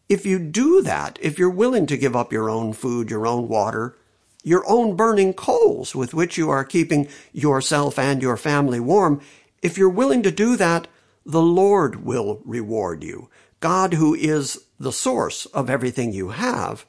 if 0.08 0.26
you 0.26 0.40
do 0.40 0.82
that, 0.82 1.20
if 1.22 1.38
you're 1.38 1.50
willing 1.50 1.86
to 1.88 1.98
give 1.98 2.16
up 2.16 2.34
your 2.34 2.50
own 2.50 2.74
food, 2.74 3.12
your 3.12 3.28
own 3.28 3.48
water, 3.48 3.96
your 4.44 4.64
own 4.68 4.96
burning 4.96 5.34
coals 5.34 5.94
with 5.94 6.14
which 6.14 6.38
you 6.38 6.50
are 6.50 6.64
keeping 6.64 7.08
yourself 7.32 8.00
and 8.00 8.22
your 8.22 8.38
family 8.38 8.80
warm, 8.80 9.22
if 9.62 9.78
you're 9.78 9.90
willing 9.90 10.24
to 10.24 10.32
do 10.32 10.56
that, 10.56 10.88
the 11.26 11.42
Lord 11.42 12.04
will 12.04 12.42
reward 12.46 13.04
you. 13.04 13.30
God, 13.60 13.94
who 13.94 14.16
is 14.16 14.66
the 14.80 14.94
source 14.94 15.46
of 15.48 15.70
everything 15.70 16.14
you 16.14 16.30
have, 16.30 16.86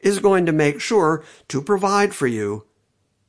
is 0.00 0.18
going 0.20 0.46
to 0.46 0.52
make 0.52 0.80
sure 0.80 1.24
to 1.48 1.60
provide 1.60 2.14
for 2.14 2.26
you 2.26 2.64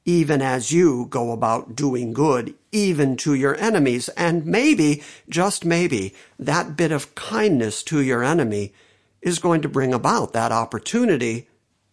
even 0.05 0.41
as 0.41 0.71
you 0.71 1.05
go 1.09 1.31
about 1.31 1.75
doing 1.75 2.13
good, 2.13 2.55
even 2.71 3.15
to 3.17 3.35
your 3.35 3.55
enemies. 3.57 4.09
And 4.09 4.45
maybe, 4.45 5.03
just 5.29 5.65
maybe, 5.65 6.15
that 6.39 6.75
bit 6.75 6.91
of 6.91 7.13
kindness 7.13 7.83
to 7.83 8.01
your 8.01 8.23
enemy 8.23 8.73
is 9.21 9.37
going 9.37 9.61
to 9.61 9.69
bring 9.69 9.93
about 9.93 10.33
that 10.33 10.51
opportunity 10.51 11.47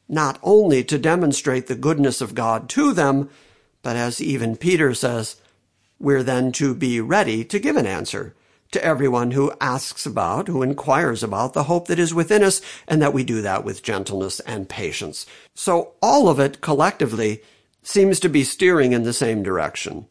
not 0.09 0.39
only 0.43 0.85
to 0.85 0.99
demonstrate 0.99 1.67
the 1.67 1.75
goodness 1.75 2.21
of 2.21 2.35
God 2.35 2.69
to 2.71 2.93
them, 2.93 3.29
but 3.83 3.97
as 3.97 4.21
even 4.21 4.57
Peter 4.57 4.95
says, 4.95 5.37
we're 5.99 6.23
then 6.23 6.53
to 6.53 6.75
be 6.75 7.01
ready 7.01 7.45
to 7.45 7.59
give 7.59 7.77
an 7.77 7.87
answer 7.87 8.35
to 8.73 8.85
everyone 8.85 9.31
who 9.31 9.53
asks 9.61 10.07
about, 10.07 10.49
who 10.49 10.63
inquires 10.63 11.23
about 11.23 11.53
the 11.53 11.65
hope 11.65 11.87
that 11.89 11.99
is 11.99 12.13
within 12.13 12.43
us, 12.43 12.61
and 12.89 13.01
that 13.01 13.13
we 13.13 13.25
do 13.25 13.41
that 13.41 13.65
with 13.65 13.83
gentleness 13.83 14.41
and 14.41 14.69
patience. 14.69 15.25
So 15.55 15.95
all 16.03 16.29
of 16.29 16.41
it 16.41 16.61
collectively 16.61 17.43
seems 17.83 18.19
to 18.21 18.29
be 18.29 18.43
steering 18.43 18.93
in 18.93 19.05
the 19.05 19.13
same 19.13 19.43
direction, 19.43 20.07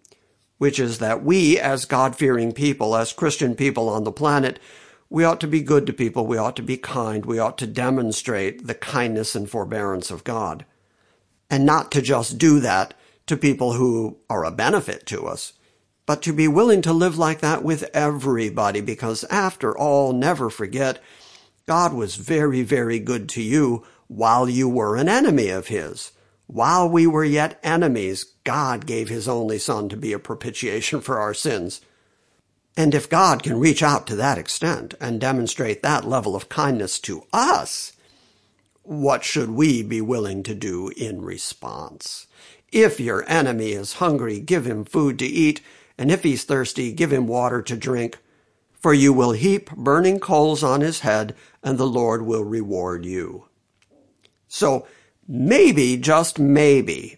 which 0.57 0.79
is 0.79 0.99
that 0.99 1.23
we, 1.23 1.59
as 1.59 1.85
God-fearing 1.85 2.53
people, 2.53 2.95
as 2.95 3.11
Christian 3.11 3.55
people 3.55 3.89
on 3.89 4.05
the 4.05 4.11
planet, 4.11 4.59
we 5.09 5.25
ought 5.25 5.41
to 5.41 5.47
be 5.47 5.61
good 5.61 5.85
to 5.87 5.93
people, 5.93 6.25
we 6.25 6.37
ought 6.37 6.55
to 6.55 6.63
be 6.63 6.77
kind, 6.77 7.25
we 7.25 7.37
ought 7.37 7.57
to 7.57 7.67
demonstrate 7.67 8.65
the 8.65 8.73
kindness 8.73 9.35
and 9.35 9.49
forbearance 9.49 10.09
of 10.09 10.23
God. 10.23 10.65
And 11.49 11.65
not 11.65 11.91
to 11.91 12.01
just 12.01 12.37
do 12.37 12.59
that 12.61 12.93
to 13.27 13.37
people 13.37 13.73
who 13.73 14.17
are 14.29 14.45
a 14.45 14.51
benefit 14.51 15.05
to 15.07 15.27
us, 15.27 15.53
but 16.05 16.21
to 16.21 16.33
be 16.33 16.47
willing 16.47 16.81
to 16.83 16.93
live 16.93 17.17
like 17.17 17.39
that 17.39 17.63
with 17.63 17.89
everybody, 17.93 18.81
because 18.81 19.23
after 19.25 19.75
all, 19.77 20.13
never 20.13 20.49
forget, 20.49 21.01
God 21.65 21.93
was 21.93 22.15
very, 22.15 22.61
very 22.61 22.99
good 22.99 23.27
to 23.29 23.41
you 23.41 23.85
while 24.07 24.47
you 24.47 24.69
were 24.69 24.95
an 24.95 25.09
enemy 25.09 25.49
of 25.49 25.67
His. 25.67 26.11
While 26.47 26.87
we 26.87 27.07
were 27.07 27.25
yet 27.25 27.59
enemies, 27.63 28.23
God 28.43 28.85
gave 28.85 29.09
His 29.09 29.27
only 29.27 29.57
Son 29.57 29.89
to 29.89 29.97
be 29.97 30.13
a 30.13 30.19
propitiation 30.19 31.01
for 31.01 31.19
our 31.19 31.33
sins. 31.33 31.81
And 32.77 32.93
if 32.93 33.09
God 33.09 33.41
can 33.41 33.59
reach 33.59 33.81
out 33.81 34.05
to 34.07 34.15
that 34.17 34.37
extent 34.37 34.93
and 35.01 35.19
demonstrate 35.19 35.81
that 35.81 36.07
level 36.07 36.35
of 36.35 36.49
kindness 36.49 36.99
to 36.99 37.23
us, 37.33 37.93
what 38.83 39.23
should 39.23 39.49
we 39.49 39.81
be 39.81 40.01
willing 40.01 40.43
to 40.43 40.53
do 40.53 40.89
in 40.95 41.21
response? 41.21 42.27
If 42.71 42.99
your 42.99 43.27
enemy 43.27 43.71
is 43.71 43.93
hungry, 43.93 44.39
give 44.39 44.67
him 44.67 44.85
food 44.85 45.17
to 45.19 45.25
eat 45.25 45.61
and 45.97 46.11
if 46.11 46.23
he's 46.23 46.43
thirsty, 46.43 46.91
give 46.91 47.11
him 47.11 47.27
water 47.27 47.61
to 47.61 47.77
drink. 47.77 48.19
For 48.73 48.93
you 48.93 49.13
will 49.13 49.31
heap 49.31 49.71
burning 49.71 50.19
coals 50.19 50.63
on 50.63 50.81
his 50.81 50.99
head, 50.99 51.35
and 51.63 51.77
the 51.77 51.87
Lord 51.87 52.21
will 52.23 52.43
reward 52.43 53.05
you. 53.05 53.47
So 54.47 54.87
maybe, 55.27 55.97
just 55.97 56.37
maybe, 56.37 57.17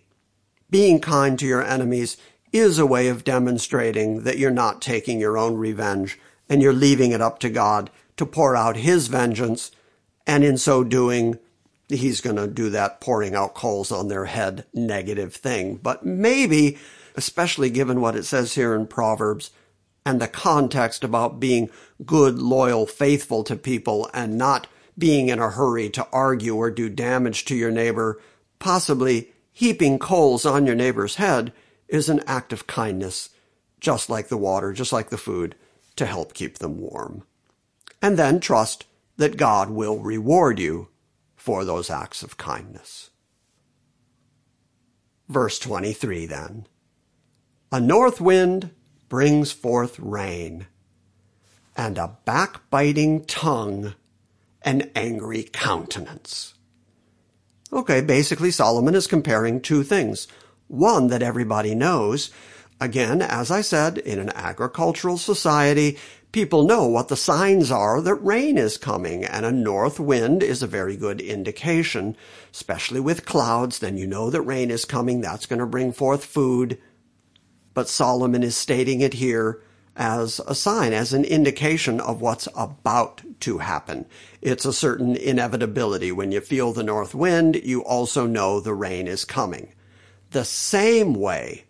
being 0.69 0.99
kind 0.99 1.37
to 1.39 1.45
your 1.45 1.63
enemies 1.63 2.17
is 2.53 2.79
a 2.79 2.85
way 2.85 3.07
of 3.09 3.23
demonstrating 3.23 4.23
that 4.23 4.37
you're 4.37 4.51
not 4.51 4.81
taking 4.81 5.19
your 5.19 5.37
own 5.37 5.55
revenge 5.55 6.17
and 6.49 6.61
you're 6.61 6.73
leaving 6.73 7.11
it 7.11 7.21
up 7.21 7.39
to 7.39 7.49
God 7.49 7.89
to 8.15 8.25
pour 8.25 8.55
out 8.55 8.77
his 8.77 9.07
vengeance. 9.07 9.71
And 10.25 10.43
in 10.43 10.57
so 10.57 10.83
doing, 10.83 11.37
he's 11.89 12.21
going 12.21 12.37
to 12.37 12.47
do 12.47 12.69
that 12.69 13.01
pouring 13.01 13.35
out 13.35 13.53
coals 13.53 13.91
on 13.91 14.07
their 14.07 14.25
head 14.25 14.65
negative 14.73 15.35
thing. 15.35 15.75
But 15.75 16.05
maybe 16.05 16.77
especially 17.17 17.69
given 17.69 17.99
what 17.99 18.15
it 18.15 18.23
says 18.23 18.53
here 18.53 18.75
in 18.75 18.87
Proverbs 18.87 19.49
and 20.05 20.21
the 20.21 20.27
context 20.27 21.03
about 21.03 21.39
being 21.39 21.69
good, 22.05 22.39
loyal, 22.39 22.85
faithful 22.85 23.43
to 23.43 23.55
people 23.57 24.09
and 24.13 24.37
not 24.37 24.67
being 24.97 25.27
in 25.27 25.39
a 25.39 25.49
hurry 25.49 25.89
to 25.89 26.07
argue 26.13 26.55
or 26.55 26.71
do 26.71 26.87
damage 26.87 27.43
to 27.45 27.55
your 27.55 27.71
neighbor, 27.71 28.21
possibly 28.59 29.31
heaping 29.51 29.99
coals 29.99 30.45
on 30.45 30.65
your 30.65 30.75
neighbor's 30.75 31.15
head 31.15 31.51
is 31.87 32.07
an 32.07 32.21
act 32.27 32.53
of 32.53 32.67
kindness, 32.67 33.31
just 33.79 34.09
like 34.09 34.27
the 34.27 34.37
water, 34.37 34.71
just 34.71 34.93
like 34.93 35.09
the 35.09 35.17
food, 35.17 35.55
to 35.95 36.05
help 36.05 36.33
keep 36.33 36.59
them 36.59 36.79
warm. 36.79 37.23
And 38.01 38.17
then 38.17 38.39
trust 38.39 38.85
that 39.17 39.37
God 39.37 39.71
will 39.71 39.99
reward 39.99 40.59
you 40.59 40.89
for 41.35 41.65
those 41.65 41.89
acts 41.89 42.21
of 42.21 42.37
kindness. 42.37 43.09
Verse 45.27 45.59
23 45.59 46.27
then. 46.27 46.67
A 47.71 47.81
north 47.81 48.21
wind 48.21 48.71
brings 49.09 49.51
forth 49.51 49.99
rain, 49.99 50.67
and 51.75 51.97
a 51.97 52.17
backbiting 52.23 53.25
tongue 53.25 53.93
an 54.61 54.89
angry 54.95 55.43
countenance. 55.43 56.53
Okay, 57.71 58.01
basically 58.01 58.51
Solomon 58.51 58.95
is 58.95 59.07
comparing 59.07 59.61
two 59.61 59.83
things. 59.83 60.27
One 60.67 61.07
that 61.07 61.21
everybody 61.21 61.75
knows. 61.75 62.31
Again, 62.79 63.21
as 63.21 63.51
I 63.51 63.61
said, 63.61 63.97
in 63.97 64.19
an 64.19 64.31
agricultural 64.35 65.17
society, 65.17 65.97
people 66.31 66.63
know 66.63 66.85
what 66.85 67.07
the 67.07 67.15
signs 67.15 67.71
are 67.71 68.01
that 68.01 68.15
rain 68.15 68.57
is 68.57 68.77
coming, 68.77 69.25
and 69.25 69.45
a 69.45 69.51
north 69.51 69.99
wind 69.99 70.43
is 70.43 70.63
a 70.63 70.67
very 70.67 70.95
good 70.95 71.19
indication, 71.19 72.15
especially 72.53 72.99
with 72.99 73.25
clouds, 73.25 73.79
then 73.79 73.97
you 73.97 74.07
know 74.07 74.29
that 74.29 74.41
rain 74.41 74.71
is 74.71 74.85
coming, 74.85 75.21
that's 75.21 75.45
going 75.45 75.59
to 75.59 75.65
bring 75.65 75.91
forth 75.91 76.23
food. 76.23 76.77
But 77.77 77.89
Solomon 77.89 78.41
is 78.41 78.57
stating 78.57 79.01
it 79.01 79.13
here 79.13 79.61
as 79.95 80.41
a 80.47 80.55
sign, 80.55 80.93
as 80.93 81.13
an 81.13 81.23
indication 81.23 81.99
of 81.99 82.21
what's 82.21 82.47
about 82.55 83.21
to 83.41 83.59
happen. 83.59 84.07
It's 84.41 84.65
a 84.65 84.73
certain 84.73 85.15
inevitability. 85.15 86.11
When 86.11 86.31
you 86.31 86.41
feel 86.41 86.73
the 86.73 86.81
north 86.81 87.13
wind, 87.13 87.61
you 87.63 87.83
also 87.83 88.25
know 88.25 88.59
the 88.59 88.73
rain 88.73 89.07
is 89.07 89.25
coming. 89.25 89.75
The 90.31 90.43
same 90.43 91.13
way, 91.13 91.65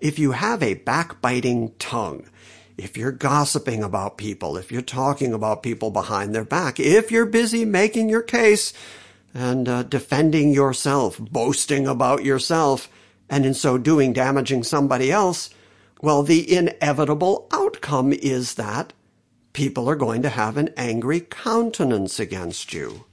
if 0.00 0.18
you 0.18 0.32
have 0.32 0.64
a 0.64 0.74
backbiting 0.74 1.74
tongue, 1.78 2.28
if 2.76 2.96
you're 2.96 3.12
gossiping 3.12 3.84
about 3.84 4.18
people, 4.18 4.56
if 4.56 4.72
you're 4.72 4.82
talking 4.82 5.32
about 5.32 5.62
people 5.62 5.92
behind 5.92 6.34
their 6.34 6.44
back, 6.44 6.80
if 6.80 7.12
you're 7.12 7.24
busy 7.24 7.64
making 7.64 8.08
your 8.08 8.22
case 8.22 8.72
and 9.32 9.68
uh, 9.68 9.84
defending 9.84 10.52
yourself, 10.52 11.20
boasting 11.20 11.86
about 11.86 12.24
yourself, 12.24 12.88
and 13.32 13.46
in 13.46 13.54
so 13.54 13.78
doing 13.78 14.12
damaging 14.12 14.62
somebody 14.62 15.10
else, 15.10 15.48
well, 16.02 16.22
the 16.22 16.54
inevitable 16.54 17.48
outcome 17.50 18.12
is 18.12 18.56
that 18.56 18.92
people 19.54 19.88
are 19.88 19.96
going 19.96 20.20
to 20.20 20.28
have 20.28 20.58
an 20.58 20.68
angry 20.76 21.20
countenance 21.20 22.20
against 22.20 22.74
you. 22.74 23.06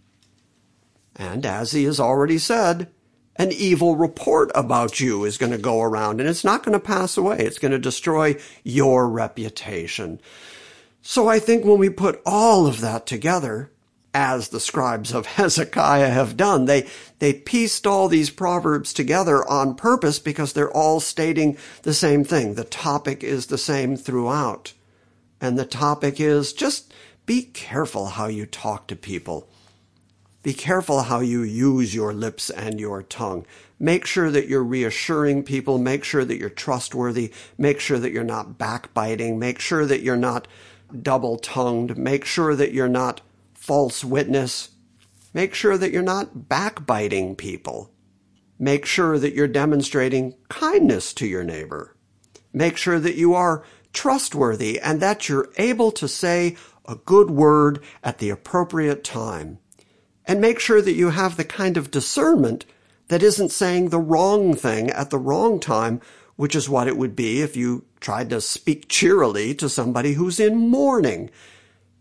And 1.15 1.45
as 1.45 1.71
he 1.71 1.85
has 1.85 2.01
already 2.01 2.37
said, 2.37 2.91
an 3.37 3.53
evil 3.53 3.95
report 3.95 4.51
about 4.53 4.99
you 4.99 5.23
is 5.23 5.37
going 5.37 5.53
to 5.53 5.57
go 5.57 5.81
around 5.81 6.19
and 6.19 6.27
it's 6.27 6.43
not 6.43 6.63
going 6.63 6.77
to 6.77 6.85
pass 6.85 7.15
away. 7.15 7.37
It's 7.39 7.59
going 7.59 7.71
to 7.71 7.79
destroy 7.79 8.35
your 8.65 9.07
reputation. 9.07 10.19
So 11.01 11.29
I 11.29 11.39
think 11.39 11.63
when 11.63 11.79
we 11.79 11.89
put 11.89 12.21
all 12.25 12.67
of 12.67 12.81
that 12.81 13.05
together, 13.05 13.71
as 14.13 14.49
the 14.49 14.59
scribes 14.59 15.13
of 15.13 15.25
Hezekiah 15.37 16.09
have 16.09 16.37
done. 16.37 16.65
They, 16.65 16.87
they 17.19 17.33
pieced 17.33 17.85
all 17.85 18.07
these 18.07 18.29
proverbs 18.29 18.93
together 18.93 19.47
on 19.49 19.75
purpose 19.75 20.19
because 20.19 20.53
they're 20.53 20.71
all 20.71 20.99
stating 20.99 21.57
the 21.83 21.93
same 21.93 22.23
thing. 22.23 22.55
The 22.55 22.63
topic 22.63 23.23
is 23.23 23.47
the 23.47 23.57
same 23.57 23.95
throughout. 23.95 24.73
And 25.41 25.57
the 25.57 25.65
topic 25.65 26.19
is 26.19 26.53
just 26.53 26.93
be 27.25 27.43
careful 27.43 28.07
how 28.07 28.27
you 28.27 28.45
talk 28.45 28.87
to 28.87 28.95
people. 28.95 29.47
Be 30.41 30.53
careful 30.53 31.03
how 31.03 31.19
you 31.19 31.43
use 31.43 31.93
your 31.93 32.13
lips 32.13 32.49
and 32.49 32.79
your 32.79 33.03
tongue. 33.03 33.45
Make 33.77 34.05
sure 34.05 34.31
that 34.31 34.47
you're 34.47 34.63
reassuring 34.63 35.43
people. 35.43 35.77
Make 35.77 36.03
sure 36.03 36.25
that 36.25 36.37
you're 36.37 36.49
trustworthy. 36.49 37.31
Make 37.57 37.79
sure 37.79 37.99
that 37.99 38.11
you're 38.11 38.23
not 38.23 38.57
backbiting. 38.57 39.37
Make 39.37 39.59
sure 39.59 39.85
that 39.85 40.01
you're 40.01 40.17
not 40.17 40.47
double 41.01 41.37
tongued. 41.37 41.97
Make 41.97 42.25
sure 42.25 42.55
that 42.55 42.73
you're 42.73 42.89
not 42.89 43.21
false 43.69 44.03
witness. 44.03 44.69
Make 45.31 45.53
sure 45.53 45.77
that 45.77 45.91
you're 45.91 46.01
not 46.01 46.49
backbiting 46.49 47.35
people. 47.35 47.93
Make 48.57 48.83
sure 48.83 49.19
that 49.19 49.35
you're 49.35 49.47
demonstrating 49.47 50.33
kindness 50.49 51.13
to 51.13 51.27
your 51.27 51.43
neighbor. 51.43 51.95
Make 52.51 52.77
sure 52.77 52.99
that 52.99 53.13
you 53.13 53.35
are 53.35 53.63
trustworthy 53.93 54.79
and 54.79 54.99
that 55.03 55.29
you're 55.29 55.49
able 55.57 55.91
to 55.91 56.07
say 56.07 56.57
a 56.87 56.95
good 56.95 57.29
word 57.29 57.79
at 58.03 58.17
the 58.17 58.31
appropriate 58.31 59.03
time. 59.03 59.59
And 60.25 60.41
make 60.41 60.59
sure 60.59 60.81
that 60.81 60.93
you 60.93 61.11
have 61.11 61.37
the 61.37 61.45
kind 61.45 61.77
of 61.77 61.91
discernment 61.91 62.65
that 63.09 63.21
isn't 63.21 63.51
saying 63.51 63.89
the 63.89 63.99
wrong 63.99 64.55
thing 64.55 64.89
at 64.89 65.11
the 65.11 65.19
wrong 65.19 65.59
time, 65.59 66.01
which 66.37 66.55
is 66.55 66.67
what 66.67 66.87
it 66.87 66.97
would 66.97 67.15
be 67.15 67.43
if 67.43 67.55
you 67.55 67.85
tried 67.99 68.31
to 68.31 68.41
speak 68.41 68.89
cheerily 68.89 69.53
to 69.53 69.69
somebody 69.69 70.13
who's 70.13 70.39
in 70.39 70.57
mourning 70.57 71.29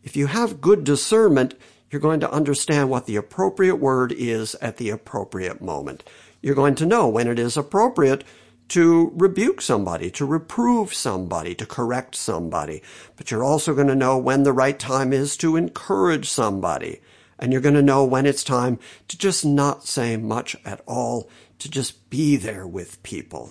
if 0.09 0.17
you 0.17 0.27
have 0.27 0.63
good 0.63 0.85
discernment, 0.85 1.53
you're 1.91 2.01
going 2.01 2.21
to 2.21 2.33
understand 2.33 2.89
what 2.89 3.05
the 3.05 3.17
appropriate 3.17 3.77
word 3.77 4.11
is 4.11 4.55
at 4.55 4.79
the 4.79 4.89
appropriate 4.89 5.61
moment. 5.61 6.03
You're 6.41 6.55
going 6.55 6.77
to 6.77 6.87
know 6.87 7.07
when 7.07 7.29
it 7.29 7.39
is 7.39 7.59
appropriate 7.59 8.25
to 8.69 9.13
rebuke 9.15 9.61
somebody, 9.61 10.11
to 10.13 10.25
reprove 10.25 10.95
somebody, 10.95 11.55
to 11.57 11.67
correct 11.67 12.15
somebody. 12.15 12.83
But 13.17 13.31
you're 13.31 13.45
also 13.45 13.75
going 13.75 13.89
to 13.89 13.95
know 13.95 14.17
when 14.17 14.45
the 14.45 14.53
right 14.55 14.79
time 14.79 15.13
is 15.13 15.37
to 15.37 15.57
encourage 15.57 16.31
somebody. 16.31 17.03
And 17.39 17.53
you're 17.53 17.61
going 17.61 17.75
to 17.75 17.83
know 17.83 18.03
when 18.03 18.25
it's 18.25 18.43
time 18.43 18.79
to 19.09 19.19
just 19.19 19.45
not 19.45 19.85
say 19.85 20.17
much 20.17 20.57
at 20.65 20.81
all, 20.87 21.29
to 21.59 21.71
just 21.71 22.09
be 22.09 22.37
there 22.37 22.67
with 22.67 23.03
people. 23.03 23.51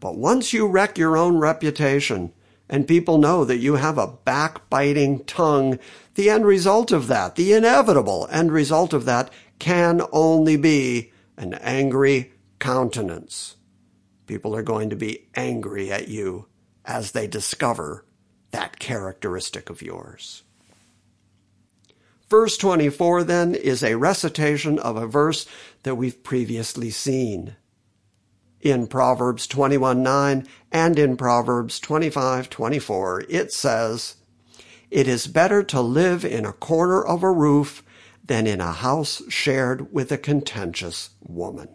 But 0.00 0.16
once 0.16 0.52
you 0.52 0.66
wreck 0.66 0.98
your 0.98 1.16
own 1.16 1.38
reputation, 1.38 2.32
and 2.68 2.88
people 2.88 3.18
know 3.18 3.44
that 3.44 3.58
you 3.58 3.74
have 3.74 3.98
a 3.98 4.06
backbiting 4.06 5.24
tongue, 5.24 5.78
the 6.14 6.30
end 6.30 6.46
result 6.46 6.92
of 6.92 7.06
that, 7.08 7.36
the 7.36 7.52
inevitable 7.52 8.28
end 8.30 8.52
result 8.52 8.92
of 8.92 9.04
that, 9.04 9.30
can 9.58 10.02
only 10.12 10.56
be 10.56 11.12
an 11.36 11.54
angry 11.54 12.32
countenance. 12.58 13.56
People 14.26 14.56
are 14.56 14.62
going 14.62 14.90
to 14.90 14.96
be 14.96 15.28
angry 15.34 15.92
at 15.92 16.08
you 16.08 16.46
as 16.84 17.12
they 17.12 17.26
discover 17.26 18.04
that 18.50 18.78
characteristic 18.78 19.68
of 19.68 19.82
yours. 19.82 20.42
Verse 22.30 22.56
24 22.56 23.24
then 23.24 23.54
is 23.54 23.82
a 23.82 23.96
recitation 23.96 24.78
of 24.78 24.96
a 24.96 25.06
verse 25.06 25.46
that 25.82 25.96
we've 25.96 26.22
previously 26.22 26.90
seen 26.90 27.56
in 28.64 28.86
Proverbs 28.86 29.46
21:9 29.46 30.46
and 30.72 30.98
in 30.98 31.16
Proverbs 31.16 31.78
25:24 31.78 33.24
it 33.28 33.52
says, 33.52 34.16
"It 34.90 35.06
is 35.06 35.26
better 35.26 35.62
to 35.62 35.80
live 35.80 36.24
in 36.24 36.46
a 36.46 36.52
corner 36.52 37.04
of 37.04 37.22
a 37.22 37.30
roof 37.30 37.84
than 38.26 38.46
in 38.46 38.62
a 38.62 38.72
house 38.72 39.22
shared 39.28 39.92
with 39.92 40.10
a 40.10 40.18
contentious 40.18 41.10
woman." 41.20 41.68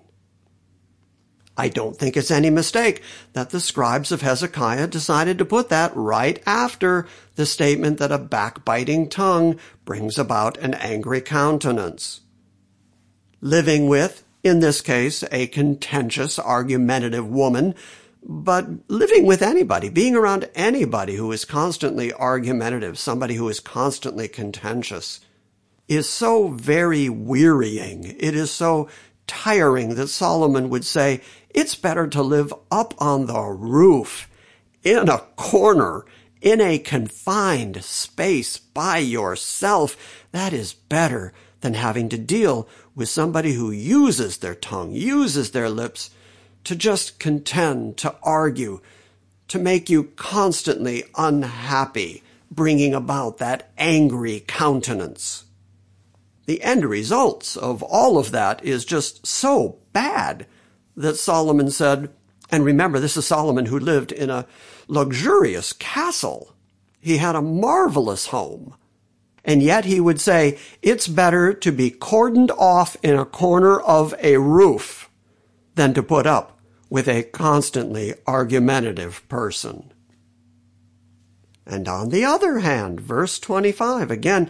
I 1.55 1.67
don't 1.67 1.97
think 1.97 2.17
it's 2.17 2.31
any 2.31 2.49
mistake 2.49 3.03
that 3.33 3.49
the 3.51 3.59
scribes 3.59 4.11
of 4.11 4.21
Hezekiah 4.21 4.87
decided 4.87 5.37
to 5.37 5.45
put 5.45 5.69
that 5.69 5.91
right 5.93 6.41
after 6.45 7.05
the 7.35 7.45
statement 7.45 7.99
that 7.99 8.13
a 8.13 8.17
backbiting 8.17 9.09
tongue 9.09 9.59
brings 9.85 10.17
about 10.17 10.57
an 10.57 10.73
angry 10.73 11.21
countenance. 11.21 12.21
Living 13.41 13.87
with 13.87 14.23
in 14.43 14.59
this 14.59 14.81
case, 14.81 15.23
a 15.31 15.47
contentious, 15.47 16.39
argumentative 16.39 17.27
woman, 17.27 17.75
but 18.23 18.67
living 18.87 19.25
with 19.25 19.41
anybody, 19.41 19.89
being 19.89 20.15
around 20.15 20.49
anybody 20.55 21.15
who 21.15 21.31
is 21.31 21.45
constantly 21.45 22.11
argumentative, 22.13 22.97
somebody 22.97 23.35
who 23.35 23.47
is 23.49 23.59
constantly 23.59 24.27
contentious, 24.27 25.21
is 25.87 26.07
so 26.07 26.49
very 26.49 27.09
wearying. 27.09 28.15
It 28.19 28.35
is 28.35 28.51
so 28.51 28.89
tiring 29.25 29.95
that 29.95 30.07
Solomon 30.07 30.69
would 30.69 30.85
say, 30.85 31.21
it's 31.49 31.75
better 31.75 32.07
to 32.07 32.21
live 32.21 32.53
up 32.69 32.93
on 32.99 33.25
the 33.25 33.41
roof, 33.41 34.29
in 34.83 35.09
a 35.09 35.19
corner, 35.35 36.05
in 36.41 36.61
a 36.61 36.79
confined 36.79 37.83
space 37.83 38.57
by 38.57 38.99
yourself. 38.99 40.25
That 40.31 40.53
is 40.53 40.73
better 40.73 41.33
than 41.61 41.73
having 41.73 42.09
to 42.09 42.17
deal 42.17 42.67
with 42.95 43.09
somebody 43.09 43.53
who 43.53 43.71
uses 43.71 44.37
their 44.37 44.55
tongue, 44.55 44.91
uses 44.91 45.51
their 45.51 45.69
lips 45.69 46.09
to 46.63 46.75
just 46.75 47.19
contend, 47.19 47.97
to 47.97 48.15
argue, 48.23 48.81
to 49.47 49.59
make 49.59 49.89
you 49.89 50.05
constantly 50.15 51.03
unhappy, 51.17 52.23
bringing 52.51 52.93
about 52.93 53.37
that 53.37 53.71
angry 53.77 54.43
countenance. 54.47 55.45
The 56.45 56.63
end 56.63 56.85
results 56.85 57.55
of 57.55 57.83
all 57.83 58.17
of 58.17 58.31
that 58.31 58.63
is 58.63 58.85
just 58.85 59.25
so 59.27 59.79
bad 59.93 60.47
that 60.95 61.15
Solomon 61.15 61.71
said, 61.71 62.09
and 62.51 62.65
remember, 62.65 62.99
this 62.99 63.17
is 63.17 63.25
Solomon 63.27 63.67
who 63.67 63.79
lived 63.79 64.11
in 64.11 64.29
a 64.29 64.47
luxurious 64.87 65.73
castle. 65.73 66.55
He 66.99 67.17
had 67.17 67.35
a 67.35 67.41
marvelous 67.41 68.27
home. 68.27 68.75
And 69.43 69.63
yet 69.63 69.85
he 69.85 69.99
would 69.99 70.19
say, 70.19 70.57
it's 70.81 71.07
better 71.07 71.53
to 71.53 71.71
be 71.71 71.91
cordoned 71.91 72.51
off 72.51 72.97
in 73.01 73.17
a 73.17 73.25
corner 73.25 73.79
of 73.79 74.13
a 74.21 74.37
roof 74.37 75.09
than 75.75 75.93
to 75.93 76.03
put 76.03 76.27
up 76.27 76.59
with 76.89 77.07
a 77.07 77.23
constantly 77.23 78.13
argumentative 78.27 79.27
person. 79.29 79.93
And 81.65 81.87
on 81.87 82.09
the 82.09 82.25
other 82.25 82.59
hand, 82.59 82.99
verse 82.99 83.39
25, 83.39 84.09
again, 84.09 84.49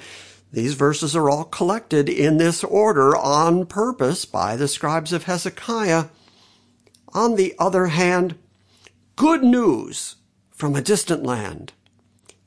these 0.52 0.74
verses 0.74 1.16
are 1.16 1.30
all 1.30 1.44
collected 1.44 2.10
in 2.10 2.38
this 2.38 2.64
order 2.64 3.16
on 3.16 3.66
purpose 3.66 4.26
by 4.26 4.56
the 4.56 4.68
scribes 4.68 5.14
of 5.14 5.26
Hezekiah. 5.26 6.06
On 7.14 7.36
the 7.36 7.54
other 7.60 7.88
hand, 7.88 8.36
good 9.16 9.44
news 9.44 10.16
from 10.50 10.76
a 10.76 10.82
distant 10.82 11.24
land. 11.24 11.74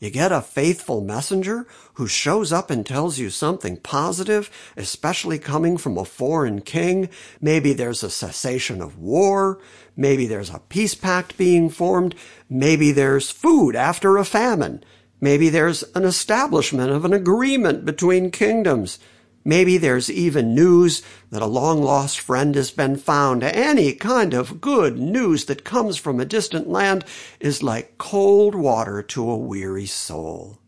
You 0.02 0.10
get 0.10 0.32
a 0.32 0.40
faithful 0.40 1.00
messenger 1.00 1.64
who 1.94 2.08
shows 2.08 2.52
up 2.52 2.72
and 2.72 2.84
tells 2.84 3.20
you 3.20 3.30
something 3.30 3.76
positive, 3.76 4.50
especially 4.76 5.38
coming 5.38 5.78
from 5.78 5.96
a 5.96 6.04
foreign 6.04 6.60
king. 6.60 7.08
Maybe 7.40 7.72
there's 7.72 8.02
a 8.02 8.10
cessation 8.10 8.82
of 8.82 8.98
war. 8.98 9.60
Maybe 9.96 10.26
there's 10.26 10.50
a 10.50 10.58
peace 10.68 10.96
pact 10.96 11.36
being 11.36 11.70
formed. 11.70 12.16
Maybe 12.50 12.90
there's 12.90 13.30
food 13.30 13.76
after 13.76 14.16
a 14.16 14.24
famine. 14.24 14.82
Maybe 15.20 15.48
there's 15.48 15.84
an 15.94 16.02
establishment 16.02 16.90
of 16.90 17.04
an 17.04 17.12
agreement 17.12 17.84
between 17.84 18.32
kingdoms. 18.32 18.98
Maybe 19.44 19.76
there's 19.76 20.10
even 20.10 20.54
news 20.54 21.02
that 21.30 21.42
a 21.42 21.46
long 21.46 21.82
lost 21.82 22.20
friend 22.20 22.54
has 22.54 22.70
been 22.70 22.96
found. 22.96 23.42
Any 23.42 23.92
kind 23.92 24.34
of 24.34 24.60
good 24.60 24.98
news 24.98 25.46
that 25.46 25.64
comes 25.64 25.96
from 25.96 26.20
a 26.20 26.24
distant 26.24 26.68
land 26.68 27.04
is 27.40 27.62
like 27.62 27.98
cold 27.98 28.54
water 28.54 29.02
to 29.02 29.30
a 29.30 29.36
weary 29.36 29.86
soul. 29.86 30.58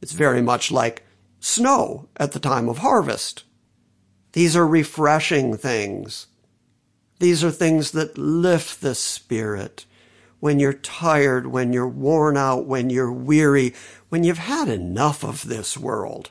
It's 0.00 0.12
very 0.12 0.40
much 0.40 0.70
like 0.70 1.04
snow 1.40 2.08
at 2.16 2.32
the 2.32 2.40
time 2.40 2.68
of 2.68 2.78
harvest. 2.78 3.44
These 4.32 4.56
are 4.56 4.66
refreshing 4.66 5.56
things. 5.56 6.26
These 7.20 7.44
are 7.44 7.50
things 7.50 7.92
that 7.92 8.18
lift 8.18 8.80
the 8.80 8.94
spirit 8.94 9.86
when 10.40 10.58
you're 10.58 10.74
tired, 10.74 11.46
when 11.46 11.72
you're 11.72 11.88
worn 11.88 12.36
out, 12.36 12.66
when 12.66 12.90
you're 12.90 13.12
weary, 13.12 13.74
when 14.08 14.24
you've 14.24 14.36
had 14.36 14.68
enough 14.68 15.24
of 15.24 15.48
this 15.48 15.78
world. 15.78 16.30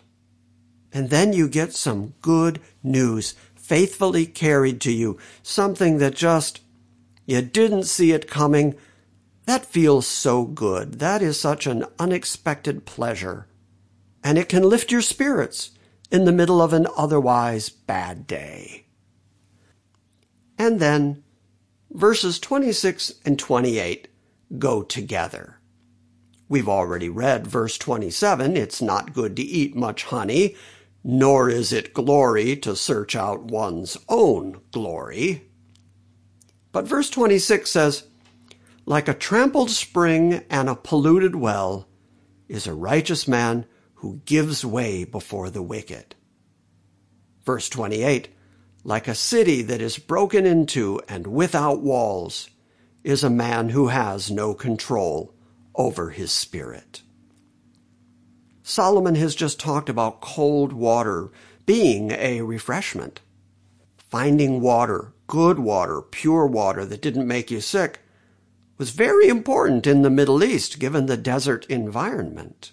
And 0.94 1.10
then 1.10 1.34
you 1.34 1.50
get 1.50 1.74
some 1.74 2.14
good 2.22 2.62
news 2.84 3.34
faithfully 3.56 4.26
carried 4.26 4.80
to 4.82 4.92
you, 4.92 5.18
something 5.42 5.98
that 5.98 6.16
just, 6.16 6.62
you 7.26 7.42
didn't 7.42 7.86
see 7.86 8.12
it 8.12 8.30
coming. 8.30 8.76
That 9.46 9.66
feels 9.66 10.06
so 10.06 10.46
good. 10.46 11.00
That 11.00 11.22
is 11.22 11.40
such 11.40 11.66
an 11.66 11.86
unexpected 11.98 12.86
pleasure. 12.86 13.48
And 14.24 14.38
it 14.38 14.50
can 14.50 14.64
lift 14.64 14.92
your 14.92 15.02
spirits 15.02 15.72
in 16.12 16.26
the 16.26 16.32
middle 16.32 16.62
of 16.62 16.74
an 16.74 16.88
otherwise 16.96 17.70
bad 17.70 18.28
day. 18.28 18.86
And 20.58 20.80
then 20.80 21.24
verses 21.92 22.40
26 22.40 23.14
and 23.26 23.40
28 23.40 24.08
go 24.60 24.84
together. 24.84 25.60
We've 26.48 26.70
already 26.70 27.10
read 27.10 27.48
verse 27.48 27.78
27. 27.78 28.56
It's 28.56 28.82
not 28.82 29.14
good 29.14 29.36
to 29.38 29.42
eat 29.42 29.76
much 29.76 30.04
honey, 30.04 30.56
nor 31.04 31.50
is 31.50 31.74
it 31.74 31.94
glory 31.94 32.56
to 32.56 32.76
search 32.76 33.16
out 33.16 33.44
one's 33.44 33.98
own 34.08 34.62
glory. 34.72 35.50
But 36.72 36.88
verse 36.88 37.10
26 37.10 37.70
says, 37.70 38.08
Like 38.86 39.08
a 39.08 39.14
trampled 39.14 39.70
spring 39.70 40.44
and 40.50 40.70
a 40.70 40.76
polluted 40.76 41.36
well 41.36 41.88
is 42.48 42.68
a 42.68 42.74
righteous 42.74 43.28
man 43.28 43.66
who 43.96 44.22
gives 44.26 44.66
way 44.66 45.04
before 45.04 45.50
the 45.50 45.62
wicked. 45.62 46.16
Verse 47.46 47.68
28, 47.70 48.30
like 48.84 49.08
a 49.08 49.16
city 49.16 49.62
that 49.64 49.82
is 49.82 49.98
broken 49.98 50.46
into 50.46 51.02
and 51.08 51.28
without 51.28 51.82
walls, 51.82 52.50
is 53.04 53.24
a 53.24 53.30
man 53.30 53.70
who 53.70 53.88
has 53.88 54.32
no 54.32 54.54
control 54.54 55.34
over 55.76 56.10
his 56.10 56.32
spirit. 56.32 57.02
Solomon 58.64 59.16
has 59.16 59.36
just 59.36 59.60
talked 59.60 59.90
about 59.90 60.22
cold 60.22 60.74
water 60.74 61.30
being 61.66 62.12
a 62.12 62.42
refreshment. 62.42 63.22
Finding 63.98 64.62
water, 64.62 65.14
good 65.28 65.60
water, 65.60 66.02
pure 66.02 66.48
water 66.48 66.86
that 66.86 67.02
didn't 67.02 67.28
make 67.28 67.52
you 67.52 67.62
sick, 67.62 68.00
was 68.78 68.90
very 68.90 69.28
important 69.28 69.86
in 69.86 70.02
the 70.02 70.10
Middle 70.10 70.44
East 70.44 70.80
given 70.80 71.06
the 71.06 71.18
desert 71.18 71.66
environment. 71.68 72.72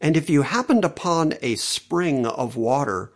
And 0.00 0.16
if 0.16 0.28
you 0.28 0.42
happened 0.42 0.84
upon 0.84 1.34
a 1.40 1.54
spring 1.54 2.26
of 2.26 2.56
water 2.56 3.12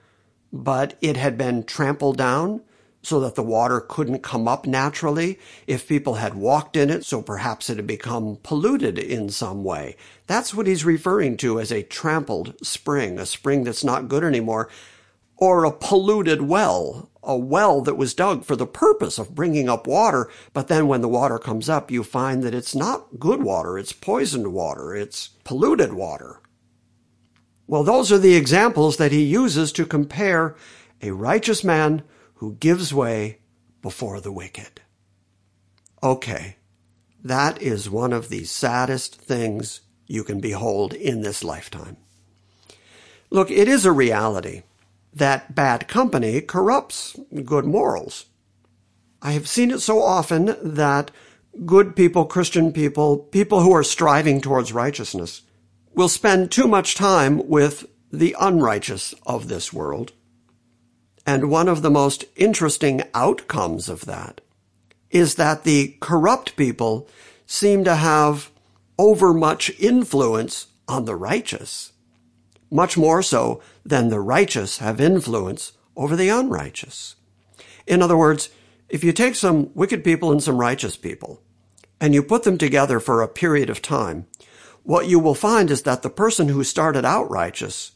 but 0.55 0.97
it 1.01 1.17
had 1.17 1.37
been 1.37 1.65
trampled 1.65 2.17
down 2.17 2.63
so 3.05 3.21
that 3.21 3.35
the 3.35 3.43
water 3.43 3.81
couldn't 3.81 4.23
come 4.23 4.49
up 4.49 4.67
naturally 4.67 5.39
if 5.67 5.87
people 5.87 6.15
had 6.15 6.35
walked 6.35 6.77
in 6.77 6.89
it, 6.89 7.05
so 7.05 7.21
perhaps 7.21 7.69
it 7.69 7.77
had 7.77 7.87
become 7.87 8.39
polluted 8.43 8.99
in 8.99 9.29
some 9.29 9.63
way. 9.63 9.97
That's 10.27 10.55
what 10.55 10.67
he's 10.67 10.85
referring 10.85 11.37
to 11.39 11.61
as 11.61 11.71
a 11.71 11.83
trampled 11.83 12.55
spring, 12.67 13.19
a 13.19 13.27
spring 13.27 13.65
that's 13.65 13.85
not 13.85 14.09
good 14.09 14.25
anymore, 14.25 14.71
or 15.37 15.65
a 15.65 15.73
polluted 15.73 16.43
well, 16.43 17.11
a 17.23 17.37
well 17.37 17.83
that 17.83 17.97
was 17.97 18.15
dug 18.15 18.45
for 18.45 18.57
the 18.57 18.67
purpose 18.67 19.19
of 19.19 19.35
bringing 19.35 19.69
up 19.69 19.87
water, 19.87 20.31
but 20.53 20.69
then 20.69 20.87
when 20.87 21.03
the 21.03 21.09
water 21.09 21.39
comes 21.39 21.69
up, 21.69 21.91
you 21.91 22.03
find 22.03 22.43
that 22.43 22.55
it's 22.55 22.75
not 22.75 23.19
good 23.19 23.43
water, 23.43 23.79
it's 23.79 23.93
poisoned 23.93 24.53
water, 24.53 24.95
it's 24.95 25.29
polluted 25.45 25.93
water. 25.93 26.41
Well, 27.67 27.83
those 27.83 28.13
are 28.13 28.19
the 28.19 28.35
examples 28.35 28.97
that 28.99 29.13
he 29.13 29.23
uses 29.23 29.73
to 29.73 29.87
compare 29.87 30.55
a 31.03 31.11
righteous 31.11 31.65
man 31.65 32.03
who 32.35 32.55
gives 32.57 32.93
way 32.93 33.39
before 33.83 34.21
the 34.21 34.33
wicked. 34.33 34.81
Okay, 36.03 36.57
that 37.23 37.61
is 37.63 37.89
one 37.89 38.13
of 38.13 38.29
the 38.29 38.45
saddest 38.45 39.17
things 39.17 39.81
you 40.07 40.25
can 40.25 40.41
behold 40.41 40.93
in 40.93 41.23
this 41.23 41.43
lifetime. 41.43 41.97
Look, 43.31 43.51
it 43.51 43.69
is 43.69 43.85
a 43.85 43.93
reality 43.93 44.63
that 45.13 45.55
bad 45.55 45.89
company 45.89 46.41
corrupts 46.41 47.17
good 47.45 47.65
morals. 47.65 48.27
I 49.23 49.33
have 49.33 49.49
seen 49.49 49.71
it 49.71 49.81
so 49.81 50.03
often 50.03 50.57
that 50.63 51.11
good 51.65 51.97
people, 51.97 52.27
Christian 52.27 52.73
people, 52.73 53.17
people 53.17 53.63
who 53.63 53.73
are 53.73 53.85
striving 53.85 54.41
towards 54.41 54.73
righteousness, 54.73 55.43
will 55.95 56.09
spend 56.09 56.51
too 56.51 56.67
much 56.67 56.95
time 56.95 57.49
with 57.49 57.87
the 58.13 58.37
unrighteous 58.39 59.15
of 59.25 59.49
this 59.49 59.73
world. 59.73 60.13
And 61.27 61.51
one 61.51 61.69
of 61.69 61.83
the 61.83 61.91
most 61.91 62.25
interesting 62.37 63.03
outcomes 63.15 63.89
of 63.89 64.05
that 64.05 64.41
is 65.11 65.37
that 65.37 65.65
the 65.65 65.97
corrupt 66.01 66.57
people 66.57 67.09
seem 67.47 67.85
to 67.85 67.95
have 67.95 68.51
overmuch 68.99 69.71
influence 69.81 70.67
on 70.87 71.05
the 71.05 71.17
righteous, 71.17 71.93
much 72.71 72.97
more 72.97 73.23
so 73.23 73.63
than 73.85 74.09
the 74.09 74.21
righteous 74.21 74.79
have 74.79 75.01
influence 75.01 75.73
over 75.97 76.17
the 76.17 76.29
unrighteous. 76.29 77.17
In 77.87 78.03
other 78.03 78.17
words, 78.17 78.51
if 78.89 79.03
you 79.03 79.13
take 79.13 79.35
some 79.35 79.71
wicked 79.75 80.05
people 80.05 80.31
and 80.31 80.43
some 80.43 80.59
righteous 80.59 80.97
people, 80.97 81.41
and 82.01 82.13
you 82.13 82.23
put 82.23 82.43
them 82.43 82.59
together 82.59 83.01
for 83.01 83.23
a 83.23 83.29
period 83.29 83.71
of 83.71 83.81
time, 83.81 84.27
what 84.83 85.09
you 85.09 85.19
will 85.19 85.35
find 85.35 85.71
is 85.71 85.83
that 85.83 86.03
the 86.03 86.11
person 86.11 86.49
who 86.49 86.63
started 86.63 87.05
out 87.05 87.31
righteous 87.31 87.93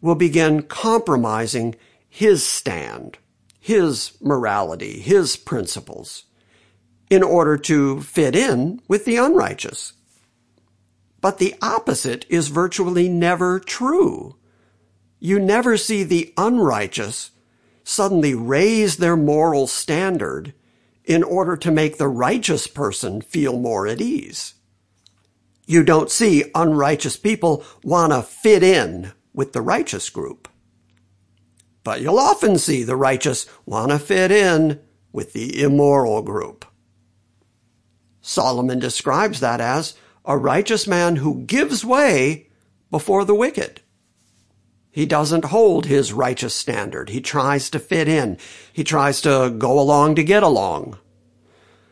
will 0.00 0.14
begin 0.14 0.62
compromising 0.62 1.74
his 2.14 2.46
stand, 2.46 3.18
his 3.58 4.12
morality, 4.20 5.00
his 5.00 5.36
principles, 5.36 6.26
in 7.10 7.24
order 7.24 7.56
to 7.56 8.00
fit 8.02 8.36
in 8.36 8.80
with 8.86 9.04
the 9.04 9.16
unrighteous. 9.16 9.94
But 11.20 11.38
the 11.38 11.56
opposite 11.60 12.24
is 12.28 12.46
virtually 12.46 13.08
never 13.08 13.58
true. 13.58 14.36
You 15.18 15.40
never 15.40 15.76
see 15.76 16.04
the 16.04 16.32
unrighteous 16.36 17.32
suddenly 17.82 18.32
raise 18.32 18.98
their 18.98 19.16
moral 19.16 19.66
standard 19.66 20.54
in 21.04 21.24
order 21.24 21.56
to 21.56 21.72
make 21.72 21.98
the 21.98 22.06
righteous 22.06 22.68
person 22.68 23.22
feel 23.22 23.58
more 23.58 23.88
at 23.88 24.00
ease. 24.00 24.54
You 25.66 25.82
don't 25.82 26.12
see 26.12 26.44
unrighteous 26.54 27.16
people 27.16 27.64
want 27.82 28.12
to 28.12 28.22
fit 28.22 28.62
in 28.62 29.10
with 29.32 29.52
the 29.52 29.62
righteous 29.62 30.10
group. 30.10 30.48
But 31.84 32.00
you'll 32.00 32.18
often 32.18 32.58
see 32.58 32.82
the 32.82 32.96
righteous 32.96 33.46
want 33.64 33.92
to 33.92 33.98
fit 33.98 34.32
in 34.32 34.80
with 35.12 35.32
the 35.32 35.62
immoral 35.62 36.22
group. 36.22 36.64
Solomon 38.20 38.78
describes 38.80 39.40
that 39.40 39.60
as 39.60 39.94
a 40.24 40.36
righteous 40.36 40.86
man 40.86 41.16
who 41.16 41.44
gives 41.44 41.84
way 41.84 42.48
before 42.90 43.24
the 43.24 43.34
wicked. 43.34 43.82
He 44.90 45.06
doesn't 45.06 45.46
hold 45.46 45.86
his 45.86 46.12
righteous 46.12 46.54
standard. 46.54 47.10
He 47.10 47.20
tries 47.20 47.68
to 47.70 47.78
fit 47.78 48.08
in. 48.08 48.38
He 48.72 48.82
tries 48.82 49.20
to 49.20 49.54
go 49.56 49.78
along 49.78 50.14
to 50.16 50.24
get 50.24 50.42
along. 50.42 50.98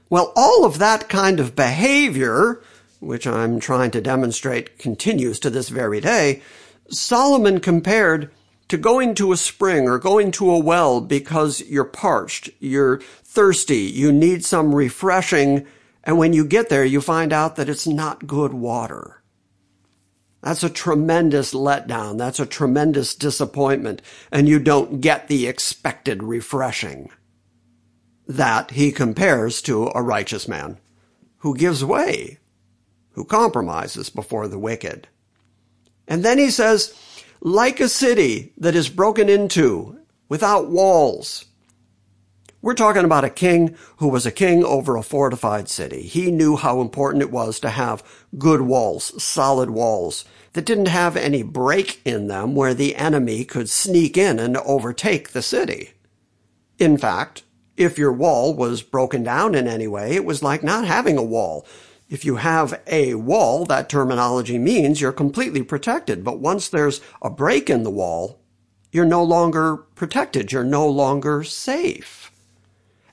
Well, 0.08 0.32
all 0.34 0.64
of 0.64 0.78
that 0.78 1.08
kind 1.08 1.38
of 1.38 1.54
behavior 1.54 2.62
which 3.02 3.26
I'm 3.26 3.58
trying 3.58 3.90
to 3.90 4.00
demonstrate 4.00 4.78
continues 4.78 5.40
to 5.40 5.50
this 5.50 5.68
very 5.68 6.00
day, 6.00 6.40
Solomon 6.88 7.58
compared 7.58 8.30
to 8.72 8.78
going 8.78 9.14
to 9.14 9.32
a 9.32 9.36
spring 9.36 9.86
or 9.86 9.98
going 9.98 10.30
to 10.30 10.50
a 10.50 10.58
well 10.58 11.02
because 11.02 11.60
you're 11.68 11.84
parched, 11.84 12.48
you're 12.58 13.02
thirsty, 13.22 13.80
you 13.80 14.10
need 14.10 14.42
some 14.46 14.74
refreshing, 14.74 15.66
and 16.02 16.16
when 16.16 16.32
you 16.32 16.42
get 16.42 16.70
there, 16.70 16.82
you 16.82 17.02
find 17.02 17.34
out 17.34 17.56
that 17.56 17.68
it's 17.68 17.86
not 17.86 18.26
good 18.26 18.54
water. 18.54 19.22
That's 20.40 20.62
a 20.62 20.70
tremendous 20.70 21.52
letdown. 21.52 22.16
That's 22.16 22.40
a 22.40 22.46
tremendous 22.46 23.14
disappointment, 23.14 24.00
and 24.30 24.48
you 24.48 24.58
don't 24.58 25.02
get 25.02 25.28
the 25.28 25.46
expected 25.46 26.22
refreshing. 26.22 27.10
That 28.26 28.70
he 28.70 28.90
compares 28.90 29.60
to 29.62 29.92
a 29.94 30.00
righteous 30.00 30.48
man 30.48 30.78
who 31.40 31.54
gives 31.54 31.84
way, 31.84 32.38
who 33.10 33.26
compromises 33.26 34.08
before 34.08 34.48
the 34.48 34.58
wicked. 34.58 35.08
And 36.08 36.24
then 36.24 36.38
he 36.38 36.48
says, 36.48 36.98
like 37.44 37.80
a 37.80 37.88
city 37.88 38.52
that 38.56 38.76
is 38.76 38.88
broken 38.88 39.28
into 39.28 39.98
without 40.28 40.70
walls. 40.70 41.46
We're 42.60 42.74
talking 42.74 43.04
about 43.04 43.24
a 43.24 43.30
king 43.30 43.76
who 43.96 44.06
was 44.06 44.24
a 44.24 44.30
king 44.30 44.62
over 44.62 44.96
a 44.96 45.02
fortified 45.02 45.68
city. 45.68 46.02
He 46.02 46.30
knew 46.30 46.54
how 46.54 46.80
important 46.80 47.22
it 47.22 47.32
was 47.32 47.58
to 47.60 47.70
have 47.70 48.04
good 48.38 48.60
walls, 48.60 49.20
solid 49.20 49.70
walls 49.70 50.24
that 50.52 50.64
didn't 50.64 50.86
have 50.86 51.16
any 51.16 51.42
break 51.42 52.00
in 52.04 52.28
them 52.28 52.54
where 52.54 52.74
the 52.74 52.94
enemy 52.94 53.44
could 53.44 53.68
sneak 53.68 54.16
in 54.16 54.38
and 54.38 54.56
overtake 54.58 55.30
the 55.30 55.42
city. 55.42 55.90
In 56.78 56.96
fact, 56.96 57.42
if 57.76 57.98
your 57.98 58.12
wall 58.12 58.54
was 58.54 58.82
broken 58.82 59.24
down 59.24 59.56
in 59.56 59.66
any 59.66 59.88
way, 59.88 60.14
it 60.14 60.24
was 60.24 60.44
like 60.44 60.62
not 60.62 60.84
having 60.84 61.18
a 61.18 61.24
wall. 61.24 61.66
If 62.12 62.26
you 62.26 62.36
have 62.36 62.78
a 62.88 63.14
wall, 63.14 63.64
that 63.64 63.88
terminology 63.88 64.58
means 64.58 65.00
you're 65.00 65.12
completely 65.12 65.62
protected. 65.62 66.22
But 66.22 66.40
once 66.40 66.68
there's 66.68 67.00
a 67.22 67.30
break 67.30 67.70
in 67.70 67.84
the 67.84 67.90
wall, 67.90 68.38
you're 68.90 69.06
no 69.06 69.24
longer 69.24 69.78
protected. 69.78 70.52
You're 70.52 70.62
no 70.62 70.86
longer 70.86 71.42
safe. 71.42 72.30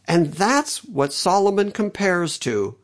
And 0.06 0.34
that's 0.34 0.84
what 0.84 1.14
Solomon 1.14 1.72
compares 1.72 2.38
to 2.40 2.78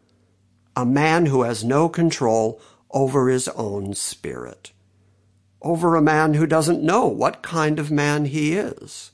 a 0.73 0.85
man 0.85 1.25
who 1.25 1.41
has 1.41 1.65
no 1.65 1.89
control 1.89 2.61
over 2.91 3.27
his 3.27 3.49
own 3.49 3.93
spirit, 3.93 4.71
over 5.61 5.97
a 5.97 6.01
man 6.01 6.35
who 6.35 6.47
doesn't 6.47 6.81
know 6.81 7.07
what 7.07 7.43
kind 7.43 7.77
of 7.77 7.91
man 7.91 8.23
he 8.23 8.53
is. 8.53 9.11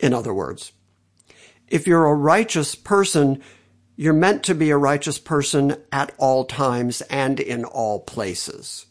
In 0.00 0.12
other 0.12 0.34
words, 0.34 0.72
if 1.66 1.86
you're 1.86 2.04
a 2.04 2.14
righteous 2.14 2.74
person, 2.74 3.42
you're 3.96 4.12
meant 4.12 4.42
to 4.44 4.54
be 4.54 4.70
a 4.70 4.76
righteous 4.76 5.18
person 5.18 5.76
at 5.92 6.12
all 6.18 6.44
times 6.44 7.00
and 7.02 7.38
in 7.38 7.64
all 7.64 8.00
places. 8.00 8.86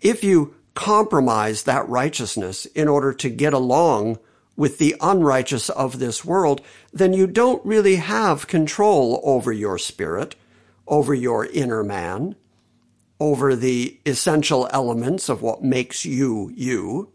If 0.00 0.22
you 0.22 0.54
compromise 0.74 1.62
that 1.62 1.88
righteousness 1.88 2.66
in 2.66 2.88
order 2.88 3.12
to 3.14 3.30
get 3.30 3.54
along 3.54 4.18
with 4.56 4.78
the 4.78 4.94
unrighteous 5.00 5.68
of 5.70 5.98
this 5.98 6.24
world, 6.24 6.60
then 6.92 7.12
you 7.12 7.26
don't 7.26 7.64
really 7.64 7.96
have 7.96 8.46
control 8.46 9.20
over 9.24 9.52
your 9.52 9.78
spirit, 9.78 10.34
over 10.86 11.14
your 11.14 11.46
inner 11.46 11.82
man, 11.82 12.36
over 13.18 13.56
the 13.56 13.98
essential 14.04 14.68
elements 14.70 15.28
of 15.28 15.42
what 15.42 15.62
makes 15.62 16.04
you 16.04 16.52
you. 16.54 17.10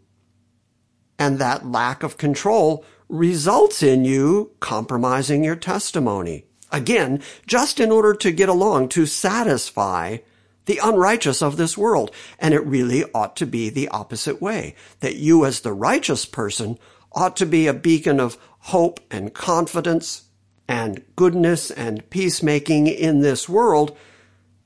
And 1.18 1.38
that 1.38 1.66
lack 1.66 2.02
of 2.02 2.16
control 2.16 2.84
results 3.08 3.82
in 3.82 4.04
you 4.04 4.50
compromising 4.58 5.44
your 5.44 5.56
testimony. 5.56 6.46
Again, 6.72 7.22
just 7.46 7.78
in 7.78 7.92
order 7.92 8.14
to 8.14 8.32
get 8.32 8.48
along, 8.48 8.88
to 8.90 9.06
satisfy 9.06 10.18
the 10.64 10.80
unrighteous 10.82 11.42
of 11.42 11.56
this 11.56 11.76
world. 11.76 12.10
And 12.38 12.54
it 12.54 12.64
really 12.64 13.04
ought 13.14 13.36
to 13.36 13.46
be 13.46 13.68
the 13.68 13.88
opposite 13.88 14.40
way. 14.40 14.74
That 15.00 15.16
you 15.16 15.44
as 15.44 15.60
the 15.60 15.72
righteous 15.72 16.24
person 16.24 16.78
ought 17.12 17.36
to 17.36 17.46
be 17.46 17.66
a 17.66 17.74
beacon 17.74 18.18
of 18.18 18.38
hope 18.60 19.00
and 19.10 19.34
confidence 19.34 20.24
and 20.68 21.04
goodness 21.16 21.70
and 21.70 22.08
peacemaking 22.10 22.86
in 22.86 23.20
this 23.20 23.48
world. 23.48 23.96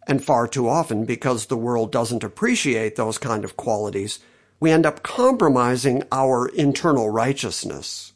And 0.07 0.25
far 0.25 0.47
too 0.47 0.69
often, 0.69 1.05
because 1.05 1.47
the 1.47 1.57
world 1.57 1.91
doesn't 1.91 2.23
appreciate 2.23 2.95
those 2.95 3.19
kind 3.19 3.45
of 3.45 3.57
qualities, 3.57 4.21
we 4.61 4.71
end 4.71 4.87
up 4.87 5.03
compromising 5.03 6.05
our 6.13 6.47
internal 6.49 7.11
righteousness, 7.11 8.13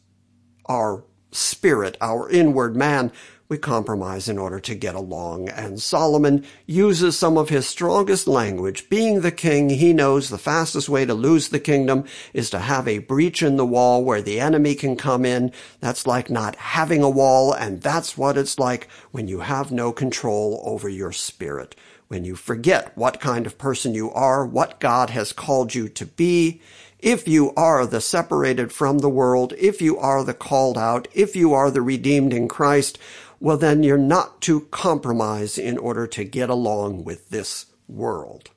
our 0.67 1.03
spirit, 1.31 1.97
our 1.99 2.29
inward 2.29 2.75
man, 2.75 3.11
we 3.51 3.57
compromise 3.57 4.29
in 4.29 4.37
order 4.37 4.61
to 4.61 4.73
get 4.73 4.95
along. 4.95 5.49
And 5.49 5.81
Solomon 5.81 6.45
uses 6.67 7.17
some 7.17 7.37
of 7.37 7.49
his 7.49 7.67
strongest 7.67 8.25
language. 8.25 8.87
Being 8.87 9.19
the 9.19 9.31
king, 9.31 9.69
he 9.69 9.91
knows 9.91 10.29
the 10.29 10.37
fastest 10.37 10.87
way 10.87 11.03
to 11.03 11.13
lose 11.13 11.49
the 11.49 11.59
kingdom 11.59 12.05
is 12.33 12.49
to 12.51 12.59
have 12.59 12.87
a 12.87 12.99
breach 12.99 13.43
in 13.43 13.57
the 13.57 13.65
wall 13.65 14.05
where 14.05 14.21
the 14.21 14.39
enemy 14.39 14.73
can 14.73 14.95
come 14.95 15.25
in. 15.25 15.51
That's 15.81 16.07
like 16.07 16.29
not 16.29 16.55
having 16.55 17.03
a 17.03 17.09
wall, 17.09 17.51
and 17.51 17.81
that's 17.81 18.17
what 18.17 18.37
it's 18.37 18.57
like 18.57 18.87
when 19.11 19.27
you 19.27 19.41
have 19.41 19.69
no 19.69 19.91
control 19.91 20.63
over 20.63 20.87
your 20.87 21.11
spirit. 21.11 21.75
When 22.07 22.23
you 22.23 22.37
forget 22.37 22.95
what 22.97 23.19
kind 23.19 23.45
of 23.45 23.57
person 23.57 23.93
you 23.93 24.11
are, 24.11 24.45
what 24.45 24.79
God 24.79 25.09
has 25.09 25.33
called 25.33 25.75
you 25.75 25.89
to 25.89 26.05
be, 26.05 26.61
if 26.99 27.27
you 27.27 27.51
are 27.55 27.85
the 27.85 27.99
separated 27.99 28.71
from 28.71 28.99
the 28.99 29.09
world, 29.09 29.53
if 29.57 29.81
you 29.81 29.97
are 29.97 30.23
the 30.23 30.35
called 30.35 30.77
out, 30.77 31.07
if 31.13 31.35
you 31.35 31.53
are 31.53 31.71
the 31.71 31.81
redeemed 31.81 32.31
in 32.31 32.47
Christ, 32.47 32.99
well, 33.41 33.57
then 33.57 33.81
you're 33.81 33.97
not 33.97 34.39
to 34.39 34.61
compromise 34.69 35.57
in 35.57 35.75
order 35.79 36.05
to 36.05 36.23
get 36.23 36.47
along 36.47 37.03
with 37.03 37.29
this 37.29 37.65
world. 37.87 38.51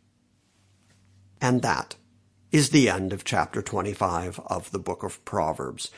And 1.40 1.62
that 1.62 1.96
is 2.52 2.68
the 2.68 2.90
end 2.90 3.14
of 3.14 3.24
chapter 3.24 3.62
25 3.62 4.38
of 4.46 4.70
the 4.72 4.78
book 4.78 5.02
of 5.02 5.24
Proverbs. 5.24 5.90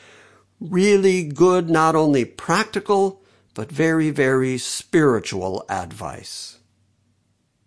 Really 0.61 1.25
good, 1.25 1.69
not 1.69 1.95
only 1.95 2.23
practical, 2.23 3.21
but 3.53 3.69
very, 3.69 4.09
very 4.09 4.57
spiritual 4.57 5.65
advice. 5.67 6.59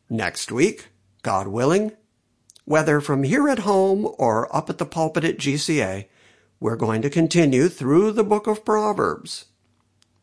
Next 0.08 0.50
week, 0.50 0.88
God 1.20 1.48
willing, 1.48 1.92
whether 2.64 2.98
from 2.98 3.24
here 3.24 3.46
at 3.50 3.60
home 3.60 4.08
or 4.16 4.54
up 4.56 4.70
at 4.70 4.78
the 4.78 4.86
pulpit 4.86 5.24
at 5.24 5.36
GCA, 5.36 6.06
we're 6.58 6.76
going 6.76 7.02
to 7.02 7.10
continue 7.10 7.68
through 7.68 8.12
the 8.12 8.24
book 8.24 8.46
of 8.46 8.64
Proverbs. 8.64 9.44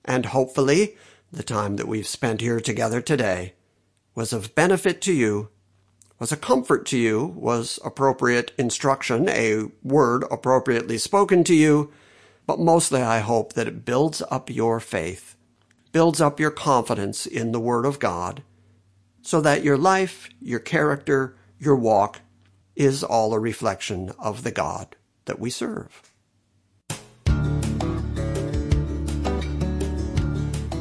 And 0.08 0.28
hopefully, 0.28 0.96
the 1.32 1.44
time 1.44 1.76
that 1.76 1.88
we've 1.88 2.08
spent 2.08 2.40
here 2.40 2.62
together 2.62 3.02
today 3.02 3.54
was 4.16 4.32
of 4.32 4.56
benefit 4.56 5.02
to 5.02 5.14
you, 5.14 5.50
was 6.18 6.32
a 6.32 6.38
comfort 6.38 6.86
to 6.88 6.98
you, 6.98 7.26
was 7.36 7.80
appropriate 7.86 8.52
instruction, 8.58 9.30
a 9.30 9.66
word 9.84 10.24
appropriately 10.32 10.98
spoken 10.98 11.44
to 11.44 11.54
you, 11.54 11.92
but 12.48 12.60
mostly 12.60 13.02
I 13.02 13.20
hope 13.20 13.54
that 13.54 13.68
it 13.68 13.86
builds 13.86 14.24
up 14.32 14.50
your 14.50 14.80
faith, 14.80 15.36
builds 15.92 16.22
up 16.22 16.40
your 16.40 16.52
confidence 16.52 17.26
in 17.26 17.52
the 17.52 17.60
Word 17.60 17.86
of 17.86 18.00
God, 18.00 18.42
so 19.22 19.42
that 19.42 19.64
your 19.64 19.78
life, 19.78 20.30
your 20.40 20.60
character, 20.60 21.36
your 21.60 21.76
walk 21.76 22.22
is 22.76 23.04
all 23.04 23.34
a 23.34 23.40
reflection 23.40 24.12
of 24.18 24.44
the 24.44 24.52
God 24.52 24.96
that 25.26 25.40
we 25.40 25.50
serve. 25.50 26.14